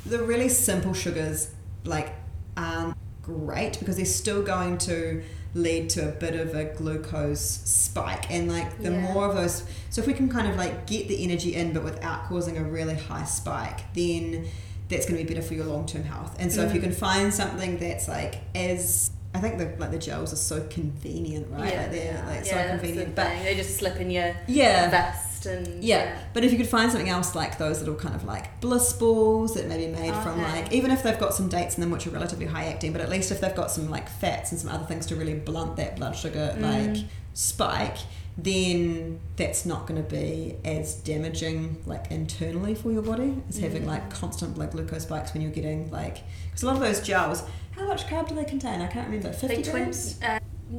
the 0.04 0.22
really 0.22 0.48
simple 0.48 0.92
sugars 0.92 1.50
like 1.84 2.12
aren't 2.56 2.96
great 3.22 3.78
because 3.78 3.96
they're 3.96 4.04
still 4.04 4.42
going 4.42 4.78
to 4.78 5.22
lead 5.54 5.90
to 5.90 6.08
a 6.08 6.12
bit 6.12 6.34
of 6.34 6.54
a 6.54 6.64
glucose 6.64 7.40
spike 7.40 8.30
and 8.30 8.48
like 8.50 8.82
the 8.82 8.90
Yeah. 8.90 9.00
more 9.12 9.26
of 9.26 9.34
those 9.34 9.64
so 9.90 10.00
if 10.00 10.06
we 10.06 10.12
can 10.12 10.28
kind 10.28 10.46
of 10.46 10.56
like 10.56 10.86
get 10.86 11.08
the 11.08 11.22
energy 11.24 11.54
in 11.54 11.72
but 11.72 11.82
without 11.82 12.24
causing 12.28 12.58
a 12.58 12.62
really 12.62 12.94
high 12.94 13.24
spike 13.24 13.92
then 13.94 14.46
that's 14.88 15.06
going 15.06 15.18
to 15.18 15.24
be 15.24 15.34
better 15.34 15.46
for 15.46 15.54
your 15.54 15.66
long-term 15.66 16.02
health 16.04 16.36
and 16.38 16.50
so 16.52 16.62
if 16.62 16.72
you 16.74 16.80
Mm. 16.80 16.84
can 16.84 16.92
find 16.92 17.34
something 17.34 17.78
that's 17.78 18.08
like 18.08 18.36
as 18.54 19.10
I 19.34 19.40
think 19.40 19.58
the 19.58 19.74
like 19.78 19.90
the 19.90 19.98
gels 19.98 20.32
are 20.32 20.36
so 20.36 20.66
convenient 20.70 21.46
right 21.50 21.72
Yeah. 21.72 21.82
like 21.82 21.90
they're 21.92 22.24
like 22.26 22.44
yeah, 22.46 22.50
so 22.50 22.54
that's 22.54 22.70
the 22.72 22.78
convenient 22.86 23.14
but 23.14 23.42
they 23.42 23.54
just 23.54 23.76
slip 23.76 23.96
in 24.00 24.10
your 24.10 24.34
yeah 24.46 24.88
vest 24.90 25.46
and 25.46 25.84
yeah, 25.84 26.18
but 26.34 26.42
if 26.42 26.50
you 26.50 26.58
could 26.58 26.66
find 26.66 26.90
something 26.90 27.08
else 27.08 27.34
like 27.36 27.58
those 27.58 27.78
little 27.78 27.94
kind 27.94 28.14
of 28.16 28.24
like 28.24 28.60
bliss 28.60 28.92
balls 28.94 29.54
that 29.54 29.68
may 29.68 29.76
be 29.76 29.86
made 29.92 30.12
from 30.24 30.42
like 30.42 30.72
even 30.72 30.90
if 30.90 31.04
they've 31.04 31.18
got 31.20 31.32
some 31.32 31.48
dates 31.48 31.76
in 31.76 31.80
them 31.80 31.92
which 31.92 32.08
are 32.08 32.10
relatively 32.10 32.44
high 32.46 32.64
acting, 32.64 32.90
but 32.92 33.00
at 33.00 33.08
least 33.08 33.30
if 33.30 33.40
they've 33.40 33.54
got 33.54 33.70
some 33.70 33.88
like 33.88 34.08
fats 34.08 34.50
and 34.50 34.60
some 34.60 34.68
other 34.70 34.84
things 34.84 35.06
to 35.06 35.14
really 35.14 35.34
blunt 35.34 35.76
that 35.76 35.94
blood 35.94 36.16
sugar 36.16 36.56
Mm. 36.58 36.62
like 36.96 37.04
spike, 37.34 37.98
then 38.40 39.18
that's 39.36 39.66
not 39.66 39.86
going 39.86 40.00
to 40.02 40.08
be 40.08 40.54
as 40.64 40.94
damaging 40.94 41.82
like 41.86 42.10
internally 42.10 42.74
for 42.74 42.92
your 42.92 43.02
body 43.02 43.34
as 43.48 43.58
having 43.58 43.82
Mm. 43.82 43.86
like 43.86 44.10
constant 44.10 44.54
blood 44.54 44.70
glucose 44.70 45.02
spikes 45.02 45.32
when 45.34 45.42
you're 45.42 45.50
getting 45.50 45.90
like 45.90 46.18
because 46.46 46.62
a 46.62 46.66
lot 46.66 46.76
of 46.76 46.80
those 46.82 47.00
gels, 47.00 47.42
how 47.72 47.86
much 47.86 48.06
carb 48.06 48.28
do 48.28 48.34
they 48.36 48.44
contain? 48.44 48.80
I 48.80 48.86
can't 48.86 49.06
remember. 49.08 49.32
Fifty 49.32 49.56
Like 49.64 49.70
grams. 49.72 50.20
uh, 50.22 50.38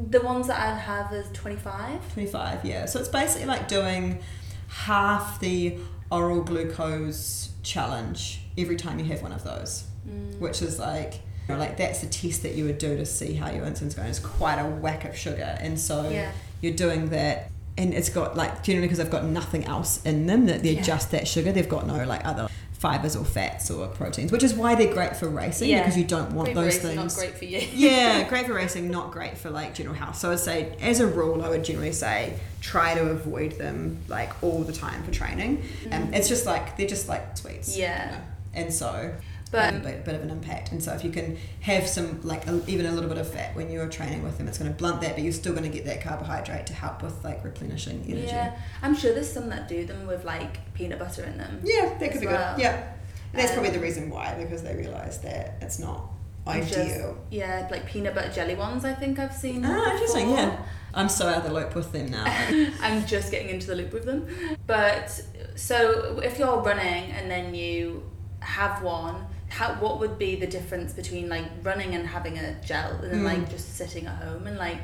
the 0.10 0.22
ones 0.22 0.48
that 0.48 0.60
I 0.60 0.78
have 0.78 1.12
is 1.14 1.26
25 1.34 2.14
25 2.14 2.64
yeah 2.64 2.86
so 2.86 3.00
it's 3.00 3.10
basically 3.10 3.48
like 3.48 3.68
doing 3.68 4.20
half 4.68 5.40
the 5.40 5.78
oral 6.12 6.42
glucose 6.44 7.50
challenge 7.64 8.42
every 8.58 8.76
time 8.76 9.00
you 9.00 9.06
have 9.06 9.22
one 9.22 9.32
of 9.34 9.44
those 9.44 9.84
Mm. 10.08 10.40
which 10.40 10.62
is 10.62 10.80
like 10.80 11.16
you 11.48 11.54
know, 11.56 11.60
like 11.60 11.76
that's 11.76 12.00
the 12.02 12.08
test 12.08 12.44
that 12.44 12.54
you 12.56 12.64
would 12.66 12.78
do 12.78 12.96
to 12.96 13.06
see 13.06 13.34
how 13.34 13.50
your 13.52 13.66
insulin's 13.66 13.96
going 13.96 14.08
it's 14.08 14.18
quite 14.20 14.60
a 14.60 14.66
whack 14.66 15.04
of 15.04 15.16
sugar 15.18 15.58
and 15.60 15.78
so 15.78 16.08
yeah 16.10 16.32
you're 16.62 16.74
doing 16.74 17.10
that 17.10 17.52
and 17.78 17.94
it's 17.94 18.10
got 18.10 18.36
like 18.36 18.64
generally 18.64 18.88
because 18.88 18.98
they've 18.98 19.10
got 19.12 19.24
nothing 19.26 19.64
else 19.66 20.04
in 20.04 20.26
them 20.28 20.46
that 20.48 20.64
they're 20.64 20.74
Yeah. 20.74 20.82
just 20.82 21.12
that 21.12 21.28
sugar 21.28 21.52
they've 21.52 21.70
got 21.70 21.88
no 21.88 22.04
like 22.06 22.26
other 22.26 22.48
fibers 22.74 23.16
or 23.16 23.26
fats 23.26 23.70
or 23.70 23.88
proteins 23.88 24.32
which 24.32 24.44
is 24.44 24.54
why 24.54 24.74
they're 24.76 24.94
great 24.94 25.16
for 25.18 25.28
racing 25.28 25.70
Yeah. 25.70 25.80
because 25.80 25.98
you 25.98 26.06
don't 26.06 26.32
want 26.32 26.46
Great 26.48 26.56
those 26.56 26.76
racing, 26.76 26.98
things 26.98 27.18
not 27.18 27.22
great 27.26 27.38
for 27.38 27.46
you 27.46 27.60
yeah, 27.74 28.24
great 28.30 28.46
for 28.46 28.54
racing, 28.54 28.90
not 28.90 29.12
great 29.12 29.38
for 29.38 29.50
like 29.50 29.74
general 29.76 29.96
health. 29.96 30.16
So 30.18 30.32
I'd 30.32 30.40
say, 30.40 30.76
as 30.82 31.00
a 31.02 31.08
rule, 31.08 31.42
I 31.44 31.50
would 31.50 31.64
generally 31.66 31.92
say 31.92 32.36
try 32.62 32.94
to 32.96 33.02
avoid 33.10 33.54
them 33.54 33.98
like 34.08 34.32
all 34.42 34.64
the 34.64 34.72
time 34.74 35.04
for 35.04 35.12
training. 35.12 35.62
And 35.92 36.16
it's 36.16 36.30
just 36.30 36.46
like 36.46 36.78
they're 36.78 36.88
just 36.88 37.08
like 37.10 37.38
sweets. 37.38 37.76
you 37.78 37.84
Mm. 37.84 37.88
Yeah. 37.88 38.12
know. 38.12 38.18
And 38.62 38.74
so, 38.74 39.14
But- 39.52 39.74
a 39.74 39.80
bit, 39.80 40.06
bit 40.06 40.16
of 40.16 40.22
an 40.22 40.30
impact. 40.30 40.72
And 40.72 40.84
so, 40.84 40.94
if 40.94 41.04
you 41.04 41.10
can 41.12 41.38
have 41.62 41.88
some 41.88 42.22
like 42.24 42.46
a, 42.48 42.62
even 42.68 42.86
a 42.86 42.92
little 42.92 43.10
bit 43.10 43.18
of 43.18 43.32
fat 43.32 43.56
when 43.56 43.72
you're 43.72 43.88
training 43.88 44.22
with 44.24 44.38
them, 44.38 44.48
it's 44.48 44.58
going 44.60 44.72
to 44.72 44.78
blunt 44.78 45.02
that, 45.02 45.16
but 45.16 45.24
you're 45.24 45.34
still 45.34 45.54
going 45.54 45.64
to 45.70 45.76
get 45.76 45.86
that 45.86 46.02
carbohydrate 46.04 46.68
to 46.68 46.74
help 46.74 47.02
with 47.02 47.24
like 47.24 47.44
replenishing 47.44 48.04
energy. 48.08 48.28
yeah 48.28 48.56
I'm 48.84 48.96
sure 48.96 49.14
there's 49.14 49.32
some 49.32 49.50
that 49.50 49.68
do 49.68 49.86
them 49.86 50.06
with 50.06 50.24
like 50.24 50.74
peanut 50.76 51.00
butter 51.00 51.24
in 51.24 51.38
them 51.38 51.62
Yeah, 51.64 51.96
that 52.00 52.12
could 52.12 52.22
be 52.22 52.28
well. 52.28 52.56
good. 52.56 52.62
Yeah, 52.62 52.94
and 53.34 53.42
that's 53.42 53.50
Um, 53.52 53.56
probably 53.60 53.72
the 53.72 53.80
reason 53.84 54.10
why 54.10 54.36
because 54.38 54.62
they 54.62 54.76
realise 54.76 55.18
that 55.18 55.56
it's 55.62 55.80
not 55.80 56.12
I'm 56.46 56.62
just- 56.66 56.78
ideal. 56.78 57.18
yeah 57.32 57.68
like 57.72 57.86
peanut 57.88 58.14
butter 58.16 58.32
jelly 58.32 58.56
ones 58.56 58.86
I 58.86 58.94
think 58.94 59.18
I've 59.20 59.34
seen 59.36 59.64
Ah, 59.66 59.92
interesting. 59.94 60.30
before. 60.30 60.44
Yeah, 60.44 60.58
I'm 60.94 61.10
so 61.10 61.28
out 61.28 61.38
of 61.38 61.44
the 61.44 61.54
loop 61.54 61.74
with 61.76 61.92
them 61.92 62.10
now. 62.12 62.26
I'm 62.82 63.06
just 63.08 63.32
getting 63.32 63.50
into 63.50 63.66
the 63.68 63.76
loop 63.76 63.94
with 63.94 64.06
them. 64.06 64.28
But 64.68 65.22
so 65.56 66.20
if 66.24 66.38
you're 66.40 66.62
running 66.62 67.12
and 67.12 67.30
then 67.30 67.54
you 67.56 68.04
have 68.42 68.82
one, 68.82 69.26
how 69.50 69.74
what 69.76 70.00
would 70.00 70.18
be 70.18 70.36
the 70.36 70.48
difference 70.48 70.94
between 70.94 71.28
like 71.30 71.46
running 71.64 71.96
and 71.96 72.08
having 72.08 72.38
a 72.38 72.56
gel 72.64 72.92
and 73.04 73.22
Mm. 73.22 73.24
like 73.24 73.50
just 73.50 73.76
sitting 73.76 74.06
at 74.06 74.16
home 74.24 74.48
and 74.48 74.58
like 74.58 74.78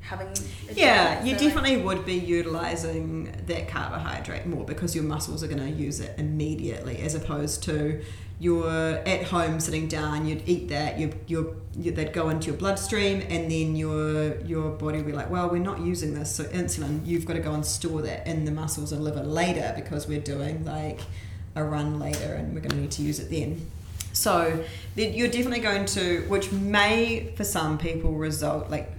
having 0.00 0.28
a 0.28 0.34
gel? 0.34 0.74
Yeah, 0.74 1.22
you 1.24 1.36
So, 1.36 1.44
like- 1.44 1.54
definitely 1.54 1.76
would 1.82 2.04
be 2.06 2.14
utilizing 2.14 3.32
that 3.46 3.68
carbohydrate 3.68 4.46
more 4.46 4.64
because 4.64 4.94
your 4.94 5.04
muscles 5.04 5.42
are 5.42 5.48
going 5.48 5.58
to 5.60 5.70
use 5.70 6.00
it 6.00 6.14
immediately, 6.18 6.98
as 7.02 7.14
opposed 7.14 7.62
to 7.64 8.00
you're 8.38 8.68
at 9.06 9.22
home 9.24 9.58
sitting 9.60 9.88
down, 9.88 10.26
you'd 10.26 10.46
eat 10.46 10.68
that, 10.68 10.98
you 10.98 11.10
you 11.26 11.56
you 11.74 11.90
they'd 11.90 12.12
go 12.12 12.28
into 12.28 12.48
your 12.48 12.56
bloodstream, 12.56 13.22
and 13.30 13.50
then 13.50 13.74
your 13.76 14.38
your 14.42 14.70
body 14.72 14.98
would 14.98 15.06
be 15.06 15.12
like, 15.12 15.30
well, 15.30 15.48
we're 15.48 15.58
not 15.58 15.80
using 15.80 16.12
this, 16.14 16.34
so 16.34 16.44
insulin, 16.44 17.04
you've 17.06 17.24
got 17.24 17.32
to 17.34 17.40
go 17.40 17.52
and 17.54 17.64
store 17.64 18.02
that 18.02 18.26
in 18.26 18.44
the 18.44 18.50
muscles 18.50 18.92
and 18.92 19.02
liver 19.02 19.22
later 19.22 19.72
because 19.74 20.06
we're 20.06 20.20
doing 20.20 20.64
like 20.66 21.00
a 21.54 21.64
run 21.64 21.98
later, 21.98 22.34
and 22.34 22.54
we're 22.54 22.60
going 22.60 22.70
to 22.72 22.76
need 22.76 22.90
to 22.90 23.02
use 23.02 23.18
it 23.18 23.30
then. 23.30 23.70
So 24.16 24.64
you're 24.96 25.28
definitely 25.28 25.60
going 25.60 25.84
to, 25.86 26.22
which 26.28 26.50
may 26.50 27.32
for 27.36 27.44
some 27.44 27.76
people 27.76 28.12
result 28.12 28.70
like 28.70 28.90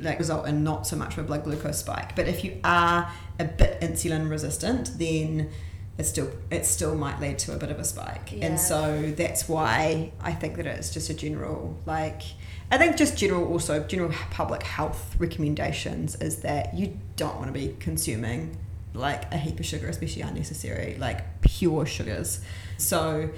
like 0.00 0.18
result 0.18 0.46
in 0.48 0.64
not 0.64 0.86
so 0.86 0.96
much 0.96 1.12
of 1.12 1.18
a 1.18 1.22
blood 1.22 1.44
glucose 1.44 1.78
spike. 1.78 2.14
But 2.16 2.28
if 2.28 2.44
you 2.44 2.60
are 2.64 3.10
a 3.38 3.44
bit 3.44 3.80
insulin 3.80 4.30
resistant, 4.30 4.92
then 4.96 5.50
it 5.98 6.04
still 6.04 6.30
it 6.50 6.66
still 6.66 6.94
might 6.94 7.20
lead 7.20 7.38
to 7.40 7.54
a 7.54 7.56
bit 7.56 7.70
of 7.70 7.80
a 7.80 7.84
spike. 7.84 8.32
Yeah. 8.32 8.46
And 8.46 8.60
so 8.60 9.12
that's 9.16 9.48
why 9.48 10.12
I 10.20 10.32
think 10.32 10.56
that 10.56 10.66
it's 10.66 10.92
just 10.92 11.10
a 11.10 11.14
general 11.14 11.76
like. 11.84 12.22
I 12.70 12.78
think 12.78 12.96
just 12.96 13.18
general 13.18 13.48
also 13.48 13.82
general 13.82 14.12
public 14.30 14.62
health 14.62 15.16
recommendations 15.18 16.14
is 16.14 16.42
that 16.42 16.74
you 16.74 16.96
don't 17.16 17.34
want 17.34 17.48
to 17.48 17.52
be 17.52 17.74
consuming 17.80 18.56
like 18.94 19.32
a 19.32 19.36
heap 19.36 19.58
of 19.58 19.66
sugar, 19.66 19.88
especially 19.88 20.22
unnecessary, 20.22 20.96
like 20.98 21.40
pure 21.42 21.86
sugars. 21.86 22.40
So 22.76 23.30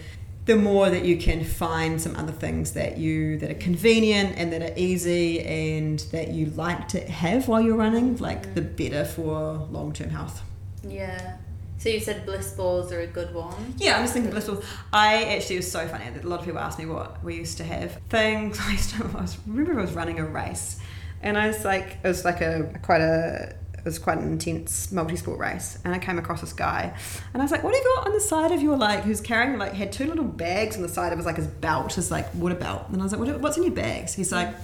the 0.45 0.57
more 0.57 0.90
that 0.90 1.05
you 1.05 1.16
can 1.16 1.45
find 1.45 2.01
some 2.01 2.16
other 2.16 2.32
things 2.32 2.72
that 2.72 2.99
you 2.99 3.38
that 3.38 3.51
are 3.51 3.55
convenient 3.55 4.36
and 4.36 4.53
that 4.53 4.62
are 4.62 4.74
easy 4.76 5.40
and 5.40 6.01
that 6.11 6.28
you 6.28 6.47
like 6.47 6.88
to 6.88 7.01
have 7.01 7.47
while 7.47 7.61
you're 7.61 7.76
running, 7.76 8.16
like 8.16 8.55
the 8.55 8.62
mm. 8.62 8.76
better 8.76 9.05
for 9.05 9.55
long 9.70 9.93
term 9.93 10.11
health. 10.11 10.43
Yeah. 10.86 11.36
So 11.78 11.88
you 11.88 12.01
said 12.01 12.24
bliss 12.26 12.53
balls 12.53 12.93
are 12.93 13.01
a 13.01 13.07
good 13.07 13.34
one. 13.34 13.74
Yeah, 13.76 13.97
I'm 13.97 14.03
just 14.03 14.14
thinking 14.14 14.30
bliss 14.30 14.47
balls 14.47 14.64
I 14.93 15.24
actually 15.34 15.57
was 15.57 15.70
so 15.70 15.86
funny 15.86 16.11
that 16.11 16.24
a 16.24 16.28
lot 16.28 16.40
of 16.40 16.45
people 16.45 16.61
asked 16.61 16.78
me 16.78 16.86
what 16.86 17.22
we 17.24 17.36
used 17.36 17.59
to 17.59 17.64
have 17.64 18.01
things. 18.09 18.59
I 18.62 18.72
used 18.72 18.90
to 18.90 19.05
I 19.05 19.26
remember 19.47 19.78
I 19.78 19.82
was 19.82 19.93
running 19.93 20.18
a 20.18 20.24
race, 20.24 20.80
and 21.22 21.38
I 21.38 21.47
was 21.47 21.64
like, 21.64 21.99
it 22.03 22.09
was 22.09 22.24
like 22.24 22.40
a 22.40 22.78
quite 22.82 23.01
a 23.01 23.55
it 23.83 23.89
was 23.89 23.99
quite 23.99 24.18
an 24.18 24.30
intense 24.30 24.93
multi-sport 24.93 25.41
race, 25.41 25.76
and 25.85 25.93
I 25.93 25.99
came 25.99 26.16
across 26.16 26.41
this 26.41 26.53
guy, 26.53 26.95
and 27.33 27.43
I 27.43 27.45
was 27.45 27.51
like, 27.51 27.64
"What 27.64 27.74
have 27.74 27.83
you 27.83 27.95
got 27.97 28.07
on 28.07 28.12
the 28.12 28.20
side 28.20 28.53
of 28.53 28.62
your 28.62 28.76
like?" 28.76 29.03
Who's 29.03 29.20
carrying 29.20 29.59
like 29.59 29.72
had 29.72 29.91
two 29.93 30.07
little 30.07 30.24
bags 30.24 30.76
on 30.76 30.83
the 30.83 30.89
side 30.89 31.12
of 31.12 31.18
his 31.18 31.26
like 31.26 31.37
his 31.37 31.49
belt, 31.49 31.95
his 31.95 32.11
like 32.11 32.33
water 32.35 32.55
belt, 32.55 32.85
and 32.93 33.01
I 33.01 33.05
was 33.05 33.12
like, 33.12 33.20
what, 33.20 33.41
"What's 33.41 33.57
in 33.57 33.64
your 33.64 33.72
bags?" 33.72 34.14
He's 34.14 34.30
like, 34.30 34.55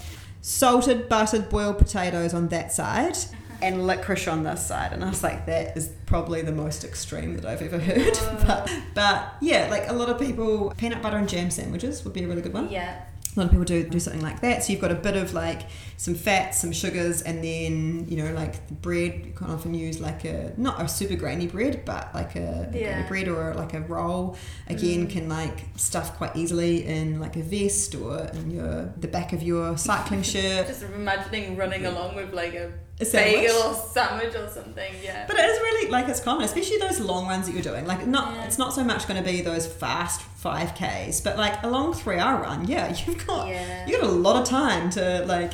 "Salted, 0.40 1.08
buttered, 1.08 1.48
boiled 1.48 1.78
potatoes 1.78 2.32
on 2.32 2.48
that 2.48 2.72
side." 2.72 3.16
And 3.60 3.88
licorice 3.88 4.28
on 4.28 4.44
this 4.44 4.64
side, 4.64 4.92
and 4.92 5.02
I 5.02 5.08
was 5.08 5.24
like, 5.24 5.46
that 5.46 5.76
is 5.76 5.90
probably 6.06 6.42
the 6.42 6.52
most 6.52 6.84
extreme 6.84 7.34
that 7.34 7.44
I've 7.44 7.60
ever 7.60 7.80
heard. 7.80 8.16
but, 8.46 8.70
but 8.94 9.34
yeah, 9.40 9.66
like 9.68 9.88
a 9.88 9.92
lot 9.92 10.08
of 10.08 10.20
people, 10.20 10.72
peanut 10.76 11.02
butter 11.02 11.16
and 11.16 11.28
jam 11.28 11.50
sandwiches 11.50 12.04
would 12.04 12.12
be 12.12 12.22
a 12.22 12.28
really 12.28 12.40
good 12.40 12.52
one 12.52 12.68
Yeah. 12.70 13.02
A 13.36 13.40
lot 13.40 13.44
of 13.46 13.50
people 13.50 13.64
do 13.64 13.88
do 13.88 14.00
something 14.00 14.22
like 14.22 14.40
that. 14.40 14.64
So 14.64 14.72
you've 14.72 14.80
got 14.80 14.90
a 14.90 14.96
bit 14.96 15.16
of 15.16 15.32
like 15.34 15.62
some 15.96 16.14
fats, 16.14 16.60
some 16.60 16.72
sugars, 16.72 17.22
and 17.22 17.42
then 17.44 18.06
you 18.08 18.16
know 18.22 18.32
like 18.32 18.66
the 18.68 18.74
bread. 18.74 19.22
You 19.26 19.32
can 19.36 19.48
often 19.50 19.74
use 19.74 20.00
like 20.00 20.24
a 20.24 20.52
not 20.56 20.80
a 20.80 20.88
super 20.88 21.14
grainy 21.14 21.46
bread, 21.46 21.84
but 21.84 22.12
like 22.14 22.36
a, 22.36 22.70
Yeah. 22.74 22.92
grainy 23.06 23.08
bread 23.08 23.28
or 23.28 23.54
like 23.54 23.74
a 23.74 23.80
roll. 23.80 24.36
Again, 24.68 25.06
Mm. 25.06 25.10
can 25.10 25.28
like 25.28 25.64
stuff 25.76 26.16
quite 26.16 26.34
easily 26.36 26.84
in 26.86 27.20
like 27.20 27.36
a 27.36 27.42
vest 27.42 27.94
or 27.94 28.28
in 28.34 28.50
your 28.50 28.92
the 28.98 29.08
back 29.08 29.32
of 29.32 29.42
your 29.42 29.76
cycling 29.78 30.22
shirt. 30.32 30.66
Just 30.66 30.82
imagining 30.82 31.56
running 31.56 31.84
along 31.86 32.16
with 32.16 32.32
like 32.32 32.54
a 32.54 32.72
A 33.00 33.04
sandwich. 33.04 33.34
bagel 33.48 33.56
or 33.62 33.74
sandwich 33.74 34.34
or 34.34 34.48
something. 34.48 34.92
Yeah. 35.02 35.24
But 35.26 35.36
it 35.38 35.44
is 35.44 35.58
really 35.60 35.90
like 35.90 36.08
it's 36.08 36.20
common, 36.20 36.44
especially 36.44 36.78
those 36.78 36.98
long 37.00 37.28
runs 37.28 37.46
that 37.46 37.52
you're 37.52 37.62
doing. 37.62 37.86
Like 37.86 38.06
not, 38.06 38.34
Yeah. 38.34 38.44
it's 38.44 38.58
not 38.58 38.72
so 38.72 38.82
much 38.82 39.06
going 39.06 39.22
to 39.22 39.28
be 39.30 39.40
those 39.40 39.66
fast 39.66 40.20
five 40.22 40.74
k's, 40.74 41.20
but 41.20 41.36
like 41.36 41.62
a 41.62 41.68
long 41.68 41.92
three 41.94 42.18
hour 42.18 42.42
run. 42.42 42.66
Yeah, 42.66 42.88
you've 43.06 43.24
got 43.26 43.48
Yeah. 43.48 43.86
you 43.86 44.00
got 44.00 44.08
a 44.08 44.12
lot 44.12 44.42
of 44.42 44.48
time 44.48 44.90
to 44.90 45.24
like 45.26 45.52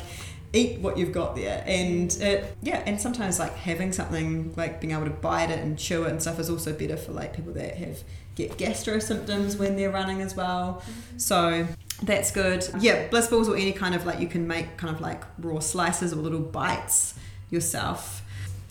eat 0.53 0.79
what 0.79 0.97
you've 0.97 1.11
got 1.11 1.35
there, 1.35 1.63
and 1.67 2.11
it, 2.21 2.55
yeah, 2.61 2.81
and 2.85 2.99
sometimes 2.99 3.39
like 3.39 3.53
having 3.57 3.91
something 3.91 4.53
like 4.55 4.79
being 4.81 4.93
able 4.93 5.03
to 5.03 5.09
bite 5.09 5.49
it 5.51 5.59
and 5.59 5.77
chew 5.77 6.03
it 6.05 6.11
and 6.11 6.21
stuff 6.21 6.39
is 6.39 6.49
also 6.49 6.71
better 6.73 6.95
for 6.97 7.11
like 7.11 7.35
people 7.35 7.51
that 7.53 7.75
have 7.75 7.99
get 8.35 8.57
gastro 8.57 8.97
symptoms 8.99 9.55
when 9.57 9.75
they're 9.75 9.91
running 9.91 10.21
as 10.21 10.35
well. 10.35 10.81
Mm-hmm. 10.81 11.17
So 11.17 11.67
that's 12.03 12.31
good. 12.31 12.67
Yeah, 12.79 13.07
bliss 13.09 13.27
balls 13.27 13.47
or 13.49 13.55
any 13.55 13.71
kind 13.73 13.93
of 13.95 14.05
like 14.05 14.19
you 14.19 14.27
can 14.27 14.47
make 14.47 14.77
kind 14.77 14.93
of 14.95 14.99
like 15.01 15.23
raw 15.37 15.59
slices 15.59 16.11
or 16.13 16.17
little 16.17 16.39
bites 16.39 17.13
yourself, 17.49 18.21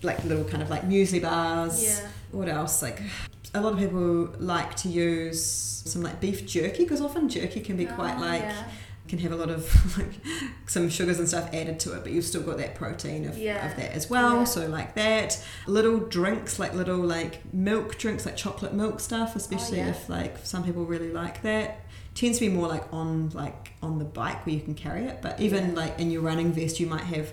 like 0.02 0.22
little 0.24 0.44
kind 0.44 0.62
of 0.62 0.70
like 0.70 0.82
muesli 0.88 1.20
bars. 1.22 1.82
Yeah. 1.84 2.08
What 2.32 2.48
else? 2.48 2.82
Like 2.82 3.00
a 3.54 3.60
lot 3.60 3.72
of 3.74 3.78
people 3.78 4.34
like 4.38 4.74
to 4.76 4.88
use 4.88 5.42
some 5.86 6.02
like 6.02 6.20
beef 6.20 6.46
jerky 6.46 6.84
because 6.84 7.00
often 7.00 7.28
jerky 7.28 7.60
can 7.60 7.76
be 7.76 7.86
quite 7.86 8.16
Oh, 8.16 8.20
like 8.20 8.42
yeah. 8.42 8.64
can 9.06 9.18
have 9.20 9.32
a 9.32 9.36
lot 9.36 9.50
of 9.50 9.98
like 9.98 10.10
some 10.66 10.88
sugars 10.88 11.18
and 11.18 11.28
stuff 11.28 11.48
added 11.52 11.78
to 11.80 11.94
it, 11.94 12.02
but 12.02 12.10
you've 12.12 12.24
still 12.24 12.42
got 12.42 12.56
that 12.58 12.74
protein 12.74 13.26
of, 13.28 13.36
Yeah. 13.38 13.70
of 13.70 13.76
that 13.76 13.92
as 13.92 14.08
well. 14.10 14.38
Yeah. 14.38 14.44
So 14.44 14.66
like 14.66 14.94
that, 14.94 15.42
little 15.66 15.98
drinks 16.00 16.58
like 16.58 16.74
little 16.74 16.96
like 16.98 17.52
milk 17.54 17.98
drinks 17.98 18.26
like 18.26 18.36
chocolate 18.36 18.72
milk 18.74 18.98
stuff, 19.00 19.36
especially 19.36 19.80
Oh, 19.82 19.88
if 19.88 20.08
like 20.08 20.38
some 20.44 20.64
people 20.64 20.84
really 20.84 21.12
like 21.12 21.42
that. 21.42 21.80
tends 22.14 22.38
to 22.38 22.46
be 22.48 22.52
more 22.52 22.66
like 22.68 22.84
on 22.92 23.28
like 23.30 23.72
on 23.82 23.98
the 23.98 24.04
bike 24.04 24.46
where 24.46 24.54
you 24.54 24.62
can 24.62 24.74
carry 24.74 25.04
it. 25.04 25.20
But 25.22 25.38
even 25.40 25.70
Yeah. 25.70 25.74
like 25.82 26.00
in 26.00 26.10
your 26.10 26.22
running 26.22 26.52
vest, 26.52 26.80
you 26.80 26.86
might 26.86 27.04
have 27.04 27.32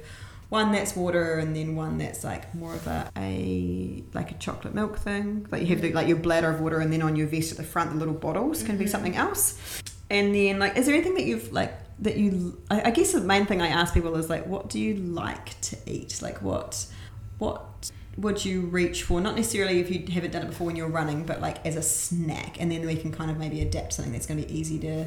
one 0.52 0.74
that's 0.74 0.98
water 0.98 1.36
and 1.40 1.56
then 1.56 1.76
one 1.78 1.98
that's 1.98 2.26
like 2.26 2.54
more 2.54 2.74
of 2.76 2.86
a, 2.86 3.10
a 3.18 4.04
like 4.14 4.32
a 4.32 4.34
chocolate 4.36 4.76
milk 4.76 4.98
thing. 5.00 5.48
Like 5.50 5.62
you 5.62 5.68
have 5.70 5.82
the, 5.82 5.94
like 5.94 6.10
your 6.10 6.18
bladder 6.18 6.50
of 6.50 6.60
water 6.60 6.80
and 6.82 6.92
then 6.92 7.02
on 7.02 7.16
your 7.16 7.28
vest 7.28 7.52
at 7.54 7.58
the 7.58 7.64
front 7.64 7.92
the 7.94 7.98
little 7.98 8.14
bottles 8.14 8.62
can 8.62 8.78
be 8.78 8.84
Mhm. 8.86 8.90
something 8.90 9.16
else. 9.16 9.58
And 10.10 10.36
then 10.36 10.60
like 10.60 10.78
is 10.78 10.86
there 10.86 10.94
anything 10.96 11.16
that 11.16 11.24
you've 11.24 11.54
like 11.54 11.74
that 12.00 12.18
you 12.18 12.62
I, 12.70 12.82
I 12.90 12.92
guess 12.92 13.14
the 13.14 13.22
main 13.22 13.46
thing 13.46 13.62
I 13.62 13.68
ask 13.68 13.94
people 13.94 14.14
is 14.18 14.30
like 14.30 14.46
what 14.46 14.70
do 14.70 14.78
you 14.78 14.96
like 14.96 15.60
to 15.62 15.78
eat? 15.86 16.22
Like 16.22 16.42
what 16.42 16.86
what 17.38 17.90
would 18.18 18.44
you 18.44 18.58
reach 18.64 19.04
for? 19.04 19.22
Not 19.22 19.36
necessarily 19.38 19.80
if 19.80 19.90
you 19.90 20.06
haven't 20.14 20.32
done 20.32 20.44
it 20.44 20.50
before 20.50 20.68
when 20.68 20.76
you're 20.76 20.90
running, 20.90 21.24
but 21.26 21.40
like 21.40 21.66
as 21.66 21.78
a 21.78 21.82
snack, 21.82 22.60
and 22.60 22.70
then 22.70 22.86
we 22.86 22.98
can 22.98 23.14
kind 23.14 23.32
of 23.32 23.38
maybe 23.38 23.62
adapt 23.62 23.94
something 23.94 24.12
that's 24.12 24.26
going 24.28 24.42
to 24.42 24.46
be 24.46 24.54
easy 24.54 24.78
to. 24.80 25.06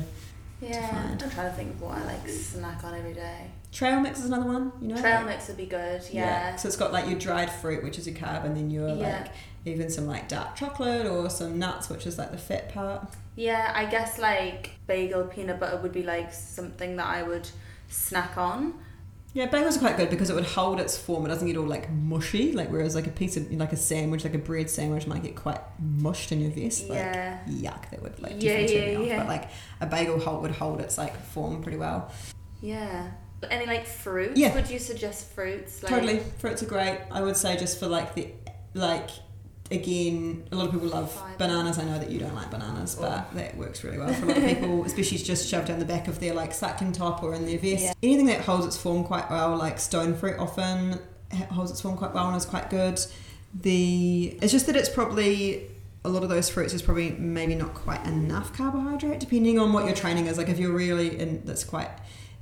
Yeah, 0.63 0.89
find. 0.91 1.23
I'm 1.23 1.31
trying 1.31 1.51
to 1.51 1.55
think 1.55 1.75
of 1.75 1.83
what 1.83 1.99
I 1.99 2.05
like 2.07 2.27
snack 2.27 2.83
on 2.83 2.95
every 2.95 3.13
day. 3.13 3.51
Trail 3.75 3.99
mix 4.01 4.21
is 4.21 4.27
another 4.27 4.47
one, 4.47 4.71
you 4.81 4.89
know. 4.89 4.97
Trail 5.01 5.17
like- 5.17 5.27
mix 5.27 5.49
would 5.49 5.57
be 5.57 5.67
good. 5.67 6.01
Yeah. 6.11 6.55
So 6.57 6.69
it's 6.69 6.77
got 6.77 6.93
like 6.93 7.07
your 7.11 7.19
dried 7.19 7.51
fruit, 7.51 7.83
which 7.83 7.99
is 7.99 8.07
your 8.07 8.17
carb, 8.17 8.45
and 8.45 8.57
then 8.57 8.71
your 8.71 8.89
Yeah. 8.89 8.95
like 9.25 9.33
even 9.67 9.91
some 9.91 10.07
like 10.07 10.29
dark 10.29 10.55
chocolate 10.55 11.07
or 11.07 11.29
some 11.29 11.59
nuts, 11.59 11.89
which 11.91 12.07
is 12.07 12.17
like 12.17 12.31
the 12.31 12.39
fat 12.39 12.73
part. 12.73 13.09
Yeah, 13.35 13.73
I 13.75 13.87
guess 13.87 14.19
like 14.19 14.71
bagel 14.87 15.25
peanut 15.25 15.59
butter 15.59 15.77
would 15.79 15.93
be 15.93 16.05
like 16.05 16.33
something 16.33 16.95
that 16.97 17.07
I 17.07 17.25
would 17.25 17.49
snack 17.89 18.37
on. 18.39 18.75
Yeah, 19.33 19.49
bagels 19.49 19.75
are 19.77 19.81
quite 19.81 19.97
good 19.97 20.11
because 20.11 20.31
it 20.31 20.35
would 20.35 20.45
hold 20.45 20.79
its 20.79 20.97
form. 20.97 21.27
It 21.27 21.31
doesn't 21.31 21.49
get 21.49 21.57
all 21.57 21.67
like 21.67 21.91
mushy. 21.91 22.53
Like 22.53 22.71
whereas 22.71 22.95
like 22.95 23.09
a 23.09 23.11
piece 23.11 23.37
of 23.37 23.51
like 23.51 23.73
a 23.73 23.77
sandwich, 23.77 24.23
like 24.23 24.35
a 24.35 24.39
bread 24.39 24.71
sandwich, 24.71 25.09
might 25.09 25.25
get 25.25 25.35
quite 25.35 25.59
mushed 25.81 26.31
in 26.31 26.41
your 26.41 26.53
vest. 26.53 26.89
Like, 26.89 26.99
yeah. 26.99 27.39
yuck, 27.49 27.91
that 27.91 28.01
would 28.05 28.21
like 28.23 28.35
Yeah, 28.41 28.53
definitely 28.61 28.77
yeah, 28.77 28.81
turn 28.85 28.89
me 28.91 28.97
off. 29.01 29.07
yeah. 29.09 29.19
But 29.19 29.27
like 29.29 29.49
a 29.81 29.87
bagel 29.87 30.21
hold 30.21 30.43
would 30.43 30.53
hold 30.53 30.81
its 30.81 30.97
like 30.97 31.21
form 31.21 31.61
pretty 31.61 31.79
well. 31.79 32.13
Yeah. 32.63 33.09
Any 33.51 33.67
like 33.67 33.87
fruits? 33.87 34.39
Yeah. 34.39 34.55
Would 34.55 34.71
you 34.71 34.79
suggest 34.79 35.31
fruits? 35.33 35.83
Like, 35.83 35.91
Totally, 35.93 36.21
fruits 36.39 36.63
are 36.63 36.67
great. 36.67 37.01
I 37.11 37.23
would 37.23 37.37
say 37.37 37.57
just 37.57 37.79
for 37.79 37.87
like 37.87 38.15
the 38.15 38.29
like 38.75 39.11
again, 39.71 40.47
a 40.53 40.57
lot 40.57 40.67
of 40.67 40.73
people 40.73 40.89
love 40.89 41.19
bananas. 41.39 41.79
I 41.79 41.85
know 41.85 41.99
that 41.99 42.11
you 42.11 42.19
don't 42.19 42.35
like 42.35 42.51
bananas, 42.51 42.97
oh. 42.99 43.03
but 43.03 43.29
Oh. 43.33 43.37
that 43.37 43.57
works 43.57 43.83
really 43.83 43.99
well 43.99 44.13
for 44.13 44.25
a 44.27 44.29
lot 44.29 44.37
of 44.39 44.45
people, 44.45 44.85
especially 44.85 45.19
just 45.19 45.49
shoved 45.49 45.69
down 45.69 45.79
the 45.79 45.85
back 45.85 46.09
of 46.09 46.21
their 46.21 46.35
like 46.35 46.53
cycling 46.53 46.93
top 46.93 47.23
or 47.23 47.35
in 47.35 47.47
their 47.47 47.59
vest. 47.59 47.85
Yeah. 47.85 47.93
Anything 48.03 48.27
that 48.27 48.41
holds 48.43 48.67
its 48.67 48.77
form 48.77 49.05
quite 49.05 49.31
well, 49.31 49.57
like 49.57 49.79
stone 49.79 50.15
fruit, 50.15 50.39
often 50.39 50.99
holds 51.51 51.71
its 51.71 51.81
form 51.81 51.97
quite 51.97 52.13
well 52.15 52.29
and 52.29 52.37
is 52.37 52.45
quite 52.45 52.71
good. 52.71 53.01
The 53.55 54.37
it's 54.43 54.53
just 54.53 54.67
that 54.67 54.77
it's 54.77 54.89
probably 54.89 55.71
a 56.05 56.09
lot 56.09 56.23
of 56.23 56.29
those 56.29 56.51
fruits 56.51 56.75
is 56.75 56.83
probably 56.83 57.13
maybe 57.13 57.55
not 57.55 57.73
quite 57.73 58.05
enough 58.07 58.53
carbohydrate, 58.55 59.21
depending 59.21 59.59
on 59.59 59.73
what 59.73 59.87
your 59.87 59.95
training 59.95 60.27
is. 60.27 60.37
Like 60.37 60.49
if 60.49 60.59
you're 60.59 60.73
really 60.75 61.19
in 61.19 61.43
that's 61.45 61.65
quite 61.65 61.89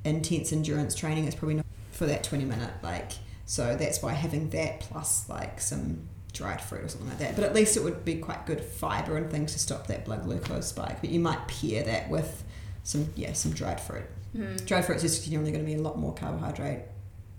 intense 0.05 0.53
endurance 0.53 0.95
training, 0.95 1.27
it's 1.27 1.37
probably 1.37 1.55
not 1.55 1.67
for 1.93 2.07
that 2.07 2.25
20 2.25 2.45
minute 2.45 2.71
like 2.83 3.13
so 3.45 3.77
that's 3.77 4.03
why 4.03 4.13
having 4.13 4.49
that 4.51 4.81
plus 4.81 5.29
like 5.29 5.61
some 5.61 6.01
dried 6.33 6.61
fruit 6.61 6.83
or 6.85 6.89
something 6.89 7.09
like 7.11 7.19
that 7.19 7.37
but 7.37 7.45
at 7.45 7.55
least 7.55 7.77
it 7.77 7.83
would 7.83 8.05
be 8.05 8.17
quite 8.17 8.47
good 8.47 8.61
fiber 8.65 9.17
and 9.19 9.31
things 9.31 9.53
to 9.53 9.59
stop 9.59 9.87
that 9.87 10.05
blood 10.07 10.25
glucose 10.25 10.69
spike 10.69 11.01
but 11.03 11.11
you 11.11 11.21
might 11.21 11.47
pair 11.47 11.83
that 11.85 12.09
with 12.09 12.43
some 12.83 13.07
yeah 13.15 13.33
some 13.35 13.53
dried 13.53 13.79
fruit 13.81 14.05
Mhm. 14.37 14.65
dried 14.67 14.85
fruit 14.87 14.97
is 14.97 15.03
just 15.03 15.29
generally 15.31 15.53
going 15.53 15.63
to 15.63 15.71
be 15.71 15.77
a 15.77 15.83
lot 15.83 15.99
more 15.99 16.15
carbohydrate 16.15 16.81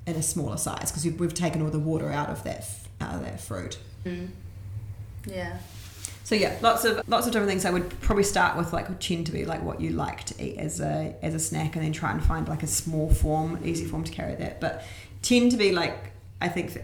in 0.05 0.15
a 0.15 0.21
smaller 0.21 0.57
size 0.57 0.91
because 0.91 1.03
we've, 1.03 1.19
we've 1.19 1.33
taken 1.33 1.61
all 1.63 1.69
the 1.71 1.79
water 1.79 2.11
out 2.11 2.29
of 2.29 2.43
that 2.43 2.63
out 3.01 3.15
of 3.15 3.21
that 3.21 3.39
fruit 3.41 3.79
Mm. 4.05 4.29
Yeah. 5.25 5.57
So 6.23 6.35
yeah, 6.35 6.57
lots 6.61 6.85
of 6.85 7.07
lots 7.07 7.25
of 7.27 7.33
different 7.33 7.49
things. 7.49 7.65
I 7.65 7.71
would 7.71 7.89
probably 8.01 8.23
start 8.23 8.57
with 8.57 8.73
like 8.73 8.99
tend 8.99 9.25
to 9.25 9.31
be 9.31 9.45
like 9.45 9.61
what 9.63 9.81
you 9.81 9.89
like 9.91 10.23
to 10.25 10.43
eat 10.43 10.57
as 10.57 10.79
a 10.79 11.15
as 11.21 11.33
a 11.33 11.39
snack, 11.39 11.75
and 11.75 11.83
then 11.83 11.91
try 11.93 12.11
and 12.11 12.23
find 12.23 12.47
like 12.47 12.63
a 12.63 12.67
small 12.67 13.09
form, 13.13 13.59
easy 13.63 13.85
form 13.85 14.03
to 14.03 14.11
carry 14.11 14.35
that. 14.35 14.61
But 14.61 14.83
tend 15.21 15.51
to 15.51 15.57
be 15.57 15.71
like 15.71 16.11
I 16.41 16.49
think 16.49 16.77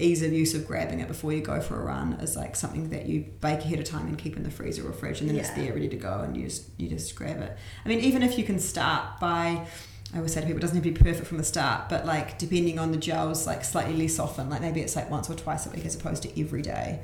ease 0.00 0.22
of 0.22 0.32
use 0.32 0.54
of 0.54 0.66
grabbing 0.66 0.98
it 0.98 1.06
before 1.06 1.32
you 1.32 1.40
go 1.40 1.60
for 1.60 1.80
a 1.80 1.84
run 1.84 2.14
is 2.14 2.34
like 2.34 2.56
something 2.56 2.88
that 2.90 3.06
you 3.06 3.26
bake 3.40 3.60
ahead 3.60 3.78
of 3.78 3.84
time 3.84 4.08
and 4.08 4.18
keep 4.18 4.36
in 4.36 4.42
the 4.42 4.50
freezer 4.50 4.88
or 4.88 4.92
fridge, 4.92 5.20
and 5.20 5.30
then 5.30 5.36
it's 5.36 5.50
Yeah. 5.50 5.64
there 5.64 5.72
ready 5.74 5.88
to 5.88 5.96
go, 5.96 6.20
and 6.20 6.36
you 6.36 6.44
just 6.44 6.64
you 6.78 6.88
just 6.88 7.14
grab 7.14 7.40
it. 7.40 7.56
I 7.84 7.88
mean, 7.88 8.00
even 8.00 8.22
if 8.22 8.36
you 8.38 8.44
can 8.44 8.58
start 8.58 9.20
by 9.20 9.66
I 10.12 10.18
always 10.18 10.32
say 10.32 10.40
to 10.40 10.46
people, 10.46 10.58
it 10.58 10.60
doesn't 10.60 10.76
have 10.76 10.84
to 10.84 10.90
be 10.92 10.96
perfect 10.96 11.26
from 11.26 11.38
the 11.38 11.44
start, 11.44 11.88
but 11.88 12.06
like 12.06 12.38
depending 12.38 12.78
on 12.78 12.92
the 12.92 12.98
gels, 12.98 13.46
like 13.48 13.64
slightly 13.64 13.96
less 13.96 14.20
often, 14.20 14.48
like 14.48 14.60
maybe 14.60 14.80
it's 14.80 14.94
like 14.94 15.10
once 15.10 15.28
or 15.28 15.34
twice 15.34 15.66
a 15.66 15.70
week 15.70 15.84
as 15.84 15.96
opposed 15.96 16.22
to 16.24 16.40
every 16.40 16.62
day, 16.62 17.00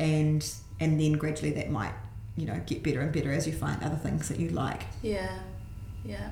and 0.00 0.44
and 0.80 1.00
then 1.00 1.12
gradually 1.12 1.52
that 1.52 1.70
might 1.70 1.92
you 2.36 2.46
know 2.46 2.60
get 2.66 2.82
better 2.82 3.00
and 3.00 3.12
better 3.12 3.32
as 3.32 3.46
you 3.46 3.52
find 3.52 3.82
other 3.82 3.96
things 3.96 4.28
that 4.28 4.38
you 4.38 4.50
like. 4.50 4.84
Yeah. 5.02 5.38
Yeah. 6.04 6.30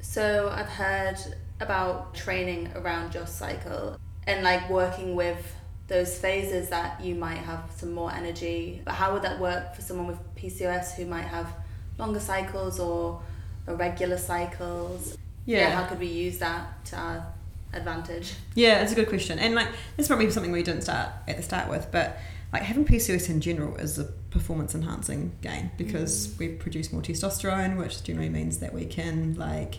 So 0.00 0.50
I've 0.54 0.68
heard 0.68 1.18
about 1.60 2.14
training 2.14 2.70
around 2.76 3.14
your 3.14 3.26
cycle 3.26 3.98
and 4.26 4.44
like 4.44 4.68
working 4.68 5.14
with 5.16 5.54
those 5.88 6.18
phases 6.18 6.68
that 6.68 7.00
you 7.00 7.14
might 7.14 7.38
have 7.38 7.62
some 7.76 7.92
more 7.92 8.12
energy. 8.12 8.82
But 8.84 8.94
how 8.94 9.12
would 9.12 9.22
that 9.22 9.40
work 9.40 9.74
for 9.74 9.82
someone 9.82 10.06
with 10.06 10.18
PCOS 10.36 10.94
who 10.94 11.06
might 11.06 11.26
have 11.26 11.52
longer 11.98 12.20
cycles 12.20 12.80
or 12.80 13.22
irregular 13.66 14.18
cycles? 14.18 15.16
Yeah. 15.44 15.70
How 15.70 15.86
could 15.86 16.00
we 16.00 16.08
use 16.08 16.38
that 16.38 16.84
to 16.86 16.96
our 16.96 17.26
advantage? 17.72 18.34
Yeah, 18.54 18.82
it's 18.82 18.92
a 18.92 18.94
good 18.96 19.08
question, 19.08 19.38
and 19.38 19.54
like 19.54 19.68
this 19.96 20.08
probably 20.08 20.30
something 20.30 20.52
we 20.52 20.62
didn't 20.62 20.82
start 20.82 21.10
at 21.28 21.36
the 21.36 21.42
start 21.42 21.68
with, 21.68 21.86
but 21.92 22.18
like 22.52 22.62
having 22.62 22.84
PCOS 22.84 23.28
in 23.28 23.40
general 23.40 23.76
is 23.76 23.98
a 23.98 24.04
performance 24.04 24.74
enhancing 24.74 25.32
gain 25.42 25.70
because 25.76 26.28
mm. 26.28 26.38
we 26.38 26.48
produce 26.48 26.92
more 26.92 27.02
testosterone, 27.02 27.76
which 27.76 28.02
generally 28.02 28.28
means 28.28 28.58
that 28.58 28.72
we 28.72 28.84
can 28.84 29.34
like 29.34 29.78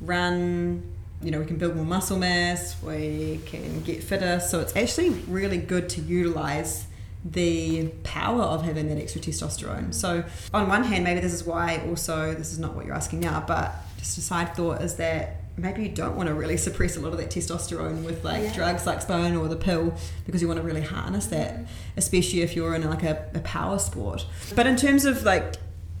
run. 0.00 0.82
You 1.22 1.30
know, 1.30 1.38
we 1.38 1.44
can 1.44 1.58
build 1.58 1.76
more 1.76 1.84
muscle 1.84 2.18
mass, 2.18 2.82
we 2.82 3.40
can 3.44 3.82
get 3.82 4.02
fitter. 4.02 4.40
So 4.40 4.60
it's 4.60 4.74
actually 4.74 5.10
really 5.28 5.58
good 5.58 5.90
to 5.90 6.00
utilize 6.00 6.86
the 7.24 7.88
power 8.02 8.42
of 8.42 8.62
having 8.64 8.88
that 8.88 8.98
extra 8.98 9.20
testosterone. 9.20 9.92
So, 9.92 10.24
on 10.54 10.68
one 10.68 10.84
hand, 10.84 11.04
maybe 11.04 11.20
this 11.20 11.34
is 11.34 11.44
why 11.44 11.82
also, 11.86 12.34
this 12.34 12.52
is 12.52 12.58
not 12.58 12.74
what 12.74 12.86
you're 12.86 12.94
asking 12.94 13.20
now, 13.20 13.44
but 13.46 13.74
just 13.98 14.16
a 14.16 14.22
side 14.22 14.56
thought 14.56 14.80
is 14.80 14.96
that 14.96 15.39
maybe 15.56 15.82
you 15.82 15.88
don't 15.88 16.16
want 16.16 16.28
to 16.28 16.34
really 16.34 16.56
suppress 16.56 16.96
a 16.96 17.00
lot 17.00 17.12
of 17.12 17.18
that 17.18 17.30
testosterone 17.30 18.02
with 18.04 18.24
like 18.24 18.42
Yeah. 18.42 18.52
drugs 18.54 18.86
like 18.86 19.02
Spiro 19.02 19.38
or 19.42 19.48
the 19.48 19.56
pill 19.56 19.94
because 20.26 20.40
you 20.40 20.48
want 20.48 20.58
to 20.60 20.66
really 20.66 20.80
harness 20.82 21.26
that, 21.26 21.66
especially 21.96 22.40
if 22.42 22.56
you're 22.56 22.74
in 22.74 22.88
like 22.88 23.02
a, 23.02 23.28
a 23.34 23.40
power 23.40 23.78
sport. 23.78 24.26
But 24.54 24.66
in 24.66 24.76
terms 24.76 25.04
of 25.04 25.22
like 25.24 25.54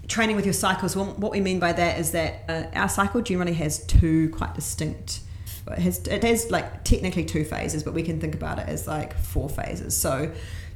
training 0.08 0.36
with 0.36 0.46
your 0.46 0.54
cycles, 0.54 0.96
well, 0.96 1.06
what 1.16 1.32
we 1.32 1.40
mean 1.40 1.58
by 1.60 1.72
that 1.72 1.98
is 1.98 2.12
that 2.12 2.44
uh, 2.48 2.64
our 2.78 2.88
cycle 2.88 3.20
generally 3.22 3.54
has 3.54 3.84
two 3.86 4.30
quite 4.30 4.54
distinct. 4.54 5.20
It 5.68 5.78
has, 5.78 5.98
it 6.08 6.24
has 6.24 6.50
like 6.50 6.82
technically 6.84 7.24
two 7.24 7.44
phases, 7.44 7.82
but 7.84 7.92
we 7.94 8.02
can 8.02 8.18
think 8.18 8.34
about 8.34 8.58
it 8.58 8.66
as 8.68 8.88
like 8.88 9.16
four 9.16 9.48
phases. 9.48 9.96
So 9.96 10.32